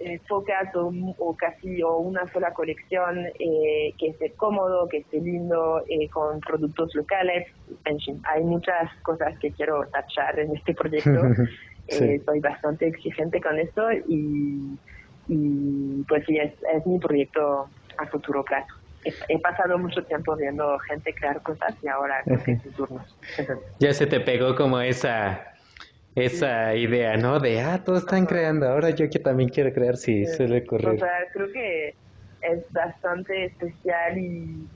eh, 0.00 0.20
pocas 0.28 0.74
o, 0.74 1.36
casi 1.36 1.82
o 1.82 1.98
una 1.98 2.26
sola 2.32 2.52
colección 2.52 3.26
eh, 3.38 3.94
que 3.96 4.08
esté 4.08 4.32
cómodo, 4.32 4.88
que 4.88 4.98
esté 4.98 5.20
lindo, 5.20 5.84
eh, 5.88 6.08
con 6.08 6.40
productos 6.40 6.94
locales. 6.94 7.46
En 7.84 8.00
fin, 8.00 8.20
hay 8.24 8.42
muchas 8.42 8.92
cosas 9.02 9.38
que 9.38 9.52
quiero 9.52 9.86
tachar 9.86 10.38
en 10.40 10.56
este 10.56 10.74
proyecto. 10.74 11.10
Eh, 11.86 12.18
soy 12.24 12.40
bastante 12.40 12.86
exigente 12.86 13.42
con 13.42 13.58
esto 13.58 13.92
y, 13.92 14.78
y 15.28 16.02
pues 16.08 16.24
sí, 16.24 16.38
es, 16.38 16.54
es 16.74 16.86
mi 16.86 16.98
proyecto 16.98 17.68
a 17.98 18.06
futuro 18.06 18.42
plazo 18.42 18.74
he, 19.28 19.38
pasado 19.38 19.78
mucho 19.78 20.02
tiempo 20.04 20.36
viendo 20.36 20.78
gente 20.80 21.14
crear 21.14 21.42
cosas 21.42 21.74
y 21.82 21.88
ahora 21.88 22.22
creo 22.24 22.42
que 22.42 22.52
es 22.52 22.62
su 22.62 22.70
turno. 22.72 23.04
ya 23.78 23.92
se 23.92 24.06
te 24.06 24.20
pegó 24.20 24.54
como 24.54 24.80
esa 24.80 25.54
esa 26.14 26.74
idea, 26.74 27.16
¿no? 27.16 27.40
De, 27.40 27.60
ah, 27.60 27.82
todos 27.84 28.00
están 28.00 28.26
creando, 28.26 28.68
ahora 28.68 28.90
yo 28.90 29.10
que 29.10 29.18
también 29.18 29.48
quiero 29.48 29.72
crear, 29.72 29.96
sí, 29.96 30.26
suele 30.26 30.64
correr. 30.64 30.94
O 30.94 30.98
sea, 30.98 31.10
creo 31.32 31.52
que 31.52 31.94
es 32.40 32.72
bastante 32.72 33.46
especial 33.46 34.18
y, 34.18 34.68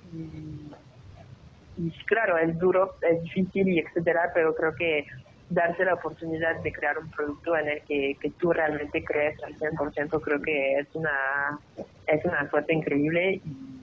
y, 1.77 1.91
claro, 2.07 2.39
es 2.39 2.59
duro, 2.59 2.97
es 3.03 3.23
difícil 3.23 3.69
y 3.69 3.79
etcétera, 3.79 4.33
pero 4.35 4.55
creo 4.55 4.75
que 4.75 5.07
darse 5.49 5.85
la 5.85 5.95
oportunidad 5.95 6.61
de 6.63 6.73
crear 6.73 6.99
un 6.99 7.11
producto 7.11 7.57
en 7.57 7.69
el 7.69 7.83
que, 7.83 8.17
que 8.21 8.31
tú 8.33 8.53
realmente 8.53 9.05
crees 9.05 9.43
al 9.45 9.57
100%, 9.57 10.21
creo 10.21 10.43
que 10.43 10.75
es 10.75 10.89
una, 10.95 11.59
es 12.07 12.25
una 12.25 12.51
suerte 12.51 12.75
increíble 12.75 13.41
y, 13.45 13.78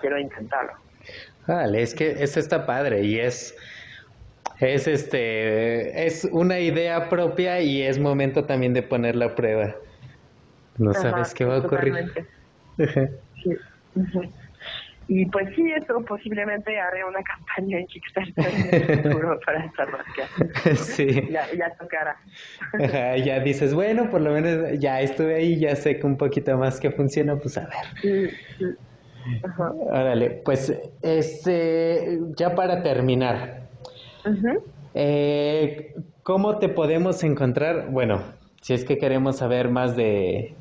quiero 0.00 0.18
intentarlo. 0.18 0.72
Vale, 1.46 1.82
es 1.82 1.94
que 1.94 2.22
eso 2.22 2.38
está 2.38 2.66
padre 2.66 3.02
y 3.02 3.18
es 3.18 3.56
es 4.60 4.86
este 4.86 6.06
es 6.06 6.24
una 6.30 6.58
idea 6.58 7.08
propia 7.08 7.60
y 7.60 7.82
es 7.82 7.98
momento 7.98 8.44
también 8.44 8.74
de 8.74 8.82
ponerla 8.82 9.26
a 9.26 9.34
prueba. 9.34 9.74
No 10.78 10.92
sabes 10.94 11.34
qué 11.34 11.44
va 11.44 11.56
a 11.56 11.58
ocurrir. 11.58 11.94
Y 15.12 15.26
pues 15.26 15.48
sí, 15.56 15.68
eso 15.72 16.04
posiblemente 16.04 16.78
haré 16.78 17.04
una 17.04 17.20
campaña 17.24 17.80
en 17.80 17.86
Kickstarter 17.88 19.40
para 19.44 19.64
esta 19.64 19.86
marca. 19.86 20.74
Sí. 20.76 21.28
Ya, 21.28 21.52
ya 21.52 21.74
tocará. 21.74 22.16
ya 23.16 23.40
dices, 23.40 23.74
bueno, 23.74 24.08
por 24.08 24.20
lo 24.20 24.30
menos 24.30 24.78
ya 24.78 25.00
estuve 25.00 25.34
ahí, 25.34 25.58
ya 25.58 25.74
sé 25.74 25.98
que 25.98 26.06
un 26.06 26.16
poquito 26.16 26.56
más 26.56 26.78
que 26.78 26.92
funciona, 26.92 27.34
pues 27.34 27.58
a 27.58 27.68
ver. 27.68 28.30
Órale, 29.90 30.42
pues 30.44 30.72
este, 31.02 32.20
ya 32.36 32.54
para 32.54 32.82
terminar, 32.82 33.68
eh, 34.94 35.94
¿cómo 36.22 36.58
te 36.58 36.68
podemos 36.68 37.22
encontrar? 37.22 37.90
Bueno, 37.90 38.22
si 38.60 38.74
es 38.74 38.84
que 38.84 38.98
queremos 38.98 39.36
saber 39.36 39.68
más 39.70 39.96
de, 39.96 40.54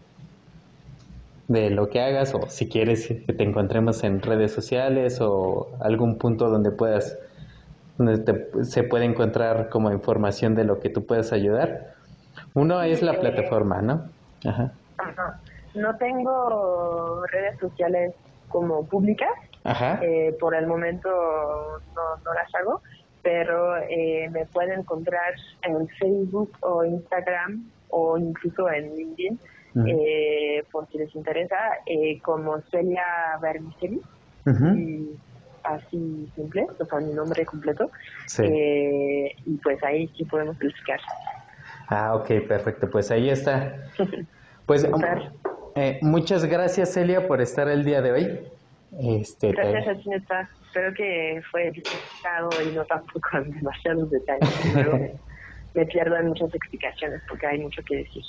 de 1.47 1.69
lo 1.69 1.89
que 1.89 2.01
hagas 2.01 2.33
o 2.35 2.47
si 2.47 2.69
quieres 2.69 3.07
que 3.07 3.33
te 3.33 3.43
encontremos 3.43 4.03
en 4.03 4.21
redes 4.21 4.51
sociales 4.53 5.19
o 5.21 5.69
algún 5.79 6.17
punto 6.17 6.49
donde 6.49 6.71
puedas 6.71 7.17
donde 7.97 8.47
se 8.63 8.83
puede 8.83 9.03
encontrar 9.03 9.67
como 9.67 9.91
información 9.91 10.55
de 10.55 10.63
lo 10.63 10.79
que 10.79 10.89
tú 10.89 11.05
puedes 11.05 11.33
ayudar. 11.33 11.95
Uno 12.53 12.81
es 12.81 13.01
la 13.01 13.19
plataforma, 13.19 13.81
¿no? 13.81 14.09
Ajá. 14.45 14.71
No 15.75 15.95
tengo 15.97 17.25
redes 17.27 17.59
sociales 17.59 18.13
como 18.49 18.85
públicas. 18.85 19.31
Ajá. 19.63 19.99
Eh, 20.01 20.35
por 20.39 20.55
el 20.55 20.67
momento 20.67 21.09
no, 21.95 22.23
no 22.23 22.33
las 22.33 22.53
hago, 22.55 22.81
pero 23.21 23.77
eh, 23.77 24.29
me 24.31 24.45
pueden 24.45 24.79
encontrar 24.79 25.33
en 25.63 25.87
Facebook 25.99 26.51
o 26.61 26.83
Instagram 26.83 27.69
o 27.89 28.17
incluso 28.17 28.69
en 28.69 28.95
LinkedIn 28.95 29.39
eh, 29.75 30.63
por 30.71 30.87
si 30.89 30.97
les 30.97 31.13
interesa, 31.15 31.57
eh, 31.85 32.19
como 32.21 32.59
Celia 32.71 33.37
Vermicelli, 33.41 34.01
y 34.45 35.09
así 35.63 36.29
simple, 36.35 36.65
o 36.79 36.85
sea, 36.85 36.99
mi 36.99 37.13
nombre 37.13 37.45
completo, 37.45 37.91
eh, 38.39 39.35
y 39.45 39.57
pues 39.57 39.81
ahí 39.83 40.09
sí 40.17 40.25
podemos 40.25 40.57
platicar. 40.57 40.99
Ah, 41.87 42.15
ok, 42.15 42.47
perfecto, 42.47 42.89
pues 42.89 43.11
ahí 43.11 43.29
está. 43.29 43.75
Pues 44.65 44.87
eh, 45.79 45.99
muchas 46.01 46.45
gracias 46.45 46.93
Celia 46.93 47.27
por 47.27 47.41
estar 47.41 47.67
el 47.69 47.83
día 47.83 48.01
de 48.01 48.11
hoy. 48.11 48.39
Este, 48.99 49.51
gracias 49.51 49.87
a 49.87 49.95
ti, 49.95 50.09
Espero 50.67 50.93
que 50.93 51.41
fue 51.49 51.69
explicado 51.69 52.49
y 52.67 52.75
no 52.75 52.85
tampoco 52.85 53.19
con 53.31 53.49
demasiados 53.55 54.09
detalles. 54.11 54.49
me 55.73 55.85
pierdan 55.85 56.27
muchas 56.27 56.53
explicaciones 56.53 57.21
porque 57.27 57.47
hay 57.47 57.59
mucho 57.59 57.81
que 57.83 57.97
decir. 57.97 58.23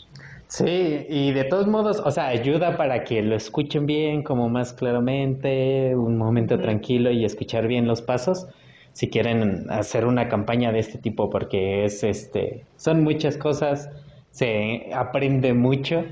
Sí, 0.46 1.06
y 1.08 1.32
de 1.32 1.44
todos 1.44 1.66
modos, 1.66 2.00
o 2.00 2.10
sea, 2.10 2.28
ayuda 2.28 2.76
para 2.76 3.04
que 3.04 3.22
lo 3.22 3.36
escuchen 3.36 3.86
bien, 3.86 4.22
como 4.22 4.48
más 4.48 4.72
claramente, 4.72 5.94
un 5.94 6.16
momento 6.16 6.58
tranquilo 6.58 7.10
y 7.10 7.24
escuchar 7.24 7.66
bien 7.66 7.86
los 7.86 8.02
pasos, 8.02 8.48
si 8.92 9.08
quieren 9.08 9.70
hacer 9.70 10.06
una 10.06 10.28
campaña 10.28 10.72
de 10.72 10.80
este 10.80 10.98
tipo, 10.98 11.30
porque 11.30 11.84
es 11.84 12.02
este, 12.04 12.64
son 12.76 13.02
muchas 13.04 13.36
cosas, 13.36 13.90
se 14.30 14.90
aprende 14.92 15.54
mucho 15.54 16.04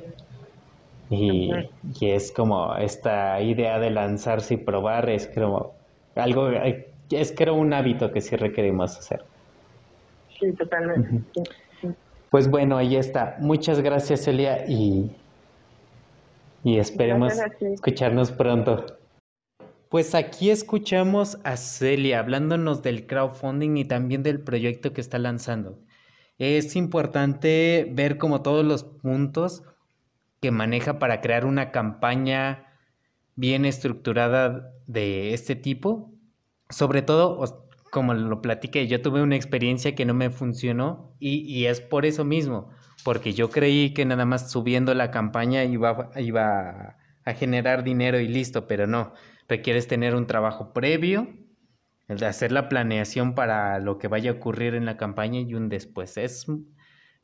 y, 1.11 1.51
y 2.01 2.11
es 2.11 2.33
como 2.33 2.77
esta 2.77 3.41
idea 3.41 3.79
de 3.79 3.91
lanzarse 3.91 4.55
y 4.55 4.57
probar, 4.59 5.09
es 5.09 5.27
como 5.29 5.75
algo, 6.15 6.51
es 7.11 7.35
creo 7.37 7.55
un 7.55 7.73
hábito 7.73 8.13
que 8.13 8.21
sí 8.21 8.37
requerimos 8.37 8.99
hacer. 8.99 9.25
Sí, 10.39 10.53
totalmente. 10.53 11.43
Pues 12.31 12.49
bueno, 12.49 12.77
ahí 12.77 12.97
está. 12.97 13.37
Muchas 13.41 13.81
gracias, 13.81 14.25
Celia, 14.25 14.67
y, 14.69 15.11
y 16.63 16.79
esperemos 16.79 17.33
escucharnos 17.61 18.31
pronto. 18.31 18.85
Pues 19.89 20.15
aquí 20.15 20.51
escuchamos 20.51 21.39
a 21.45 21.57
Celia 21.57 22.19
hablándonos 22.19 22.83
del 22.83 23.07
crowdfunding 23.07 23.79
y 23.79 23.87
también 23.87 24.23
del 24.23 24.41
proyecto 24.41 24.93
que 24.93 25.01
está 25.01 25.19
lanzando. 25.19 25.79
Es 26.37 26.77
importante 26.77 27.89
ver 27.91 28.19
como 28.19 28.43
todos 28.43 28.65
los 28.65 28.85
puntos 28.85 29.65
que 30.41 30.51
maneja 30.51 30.99
para 30.99 31.21
crear 31.21 31.45
una 31.45 31.71
campaña 31.71 32.67
bien 33.37 33.65
estructurada 33.65 34.73
de 34.87 35.35
este 35.35 35.57
tipo. 35.57 36.13
Sobre 36.71 37.03
todo, 37.03 37.69
como 37.91 38.15
lo 38.15 38.43
platiqué, 38.43 38.87
yo 38.87 39.01
tuve 39.01 39.23
una 39.23 39.37
experiencia 39.37 39.95
que 39.95 40.05
no 40.05 40.15
me 40.15 40.31
funcionó 40.31 41.15
y, 41.19 41.65
es 41.67 41.81
por 41.81 42.05
eso 42.05 42.25
mismo, 42.25 42.71
porque 43.05 43.33
yo 43.33 43.51
creí 43.51 43.95
que 43.95 44.05
nada 44.05 44.25
más 44.25 44.51
subiendo 44.51 44.95
la 44.95 45.11
campaña 45.11 45.65
iba, 45.65 46.11
iba 46.17 46.97
a 47.25 47.35
generar 47.35 47.85
dinero 47.85 48.21
y 48.21 48.29
listo, 48.29 48.67
pero 48.67 48.87
no, 48.87 49.15
requieres 49.49 49.89
tener 49.89 50.15
un 50.15 50.27
trabajo 50.27 50.73
previo, 50.73 51.29
el 52.09 52.19
de 52.19 52.27
hacer 52.27 52.53
la 52.53 52.69
planeación 52.69 53.35
para 53.35 53.79
lo 53.79 53.99
que 53.99 54.09
vaya 54.09 54.31
a 54.31 54.35
ocurrir 54.35 54.75
en 54.75 54.87
la 54.87 54.97
campaña 54.97 55.41
y 55.41 55.55
un 55.55 55.69
después. 55.69 56.17
Es, 56.17 56.47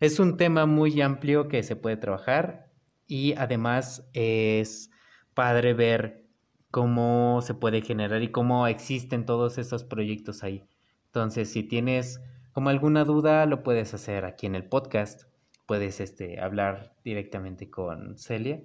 es 0.01 0.19
un 0.19 0.37
tema 0.37 0.67
muy 0.67 1.01
amplio 1.01 1.49
que 1.49 1.63
se 1.63 1.77
puede 1.77 1.97
trabajar 1.97 2.74
y 3.15 3.33
además 3.35 4.05
es 4.13 4.91
padre 5.35 5.73
ver 5.73 6.25
cómo 6.73 7.43
se 7.43 7.55
puede 7.55 7.81
generar 7.81 8.21
y 8.25 8.33
cómo 8.33 8.67
existen 8.67 9.25
todos 9.25 9.57
esos 9.57 9.85
proyectos 9.85 10.43
ahí. 10.43 10.65
Entonces, 11.07 11.53
si 11.53 11.63
tienes 11.63 12.21
como 12.53 12.71
alguna 12.71 13.05
duda, 13.05 13.47
lo 13.47 13.63
puedes 13.63 13.95
hacer 13.95 14.25
aquí 14.25 14.47
en 14.47 14.57
el 14.57 14.65
podcast. 14.65 15.29
Puedes 15.65 16.01
este, 16.01 16.41
hablar 16.41 16.97
directamente 17.05 17.71
con 17.71 18.19
Celia 18.19 18.61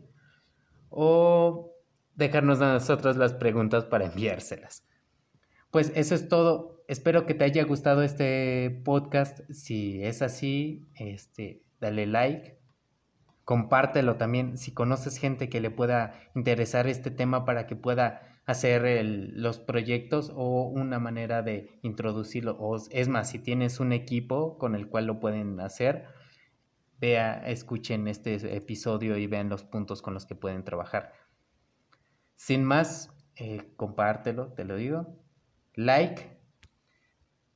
o 0.90 1.76
dejarnos 2.16 2.60
a 2.62 2.74
nosotros 2.74 3.18
las 3.18 3.36
preguntas 3.36 3.86
para 3.86 4.08
enviárselas. 4.08 4.84
Pues 5.70 5.92
eso 5.94 6.16
es 6.16 6.28
todo. 6.28 6.84
Espero 6.88 7.28
que 7.28 7.36
te 7.36 7.44
haya 7.44 7.66
gustado 7.66 8.02
este 8.02 8.82
podcast. 8.84 9.42
Si 9.52 10.04
es 10.04 10.24
así, 10.24 10.88
este, 10.96 11.62
dale 11.80 12.08
like, 12.08 12.59
compártelo 13.50 14.16
también 14.18 14.60
si 14.60 14.76
conoces 14.76 15.18
gente 15.18 15.50
que 15.50 15.60
le 15.60 15.72
pueda 15.72 16.14
interesar 16.36 16.86
este 16.86 17.10
tema 17.10 17.46
para 17.46 17.66
que 17.66 17.76
pueda 17.76 18.40
hacer 18.46 19.04
los 19.04 19.58
proyectos 19.58 20.32
o 20.36 20.68
una 20.68 21.00
manera 21.00 21.42
de 21.42 21.80
introducirlo. 21.82 22.56
O 22.60 22.78
es 22.92 23.08
más, 23.08 23.32
si 23.32 23.40
tienes 23.40 23.80
un 23.80 23.92
equipo 23.92 24.60
con 24.60 24.76
el 24.76 24.88
cual 24.88 25.08
lo 25.08 25.20
pueden 25.20 25.60
hacer, 25.62 26.06
vea, 27.00 27.42
escuchen 27.44 28.08
este 28.08 28.56
episodio 28.56 29.18
y 29.18 29.26
vean 29.26 29.50
los 29.50 29.64
puntos 29.64 30.04
con 30.04 30.14
los 30.14 30.28
que 30.28 30.36
pueden 30.36 30.64
trabajar. 30.64 31.14
Sin 32.36 32.64
más, 32.64 33.12
eh, 33.36 33.64
compártelo, 33.78 34.54
te 34.54 34.64
lo 34.64 34.76
digo. 34.76 35.18
Like. 35.74 36.38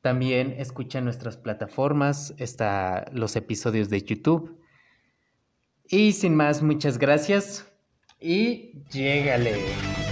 También 0.01 0.55
escucha 0.57 1.01
nuestras 1.01 1.37
plataformas, 1.37 2.33
está 2.39 3.05
los 3.11 3.35
episodios 3.35 3.91
de 3.91 4.01
YouTube 4.01 4.62
y 5.93 6.11
sin 6.11 6.35
más, 6.35 6.63
muchas 6.63 6.97
gracias 6.97 7.65
y 8.19 8.81
llégale. 8.89 10.02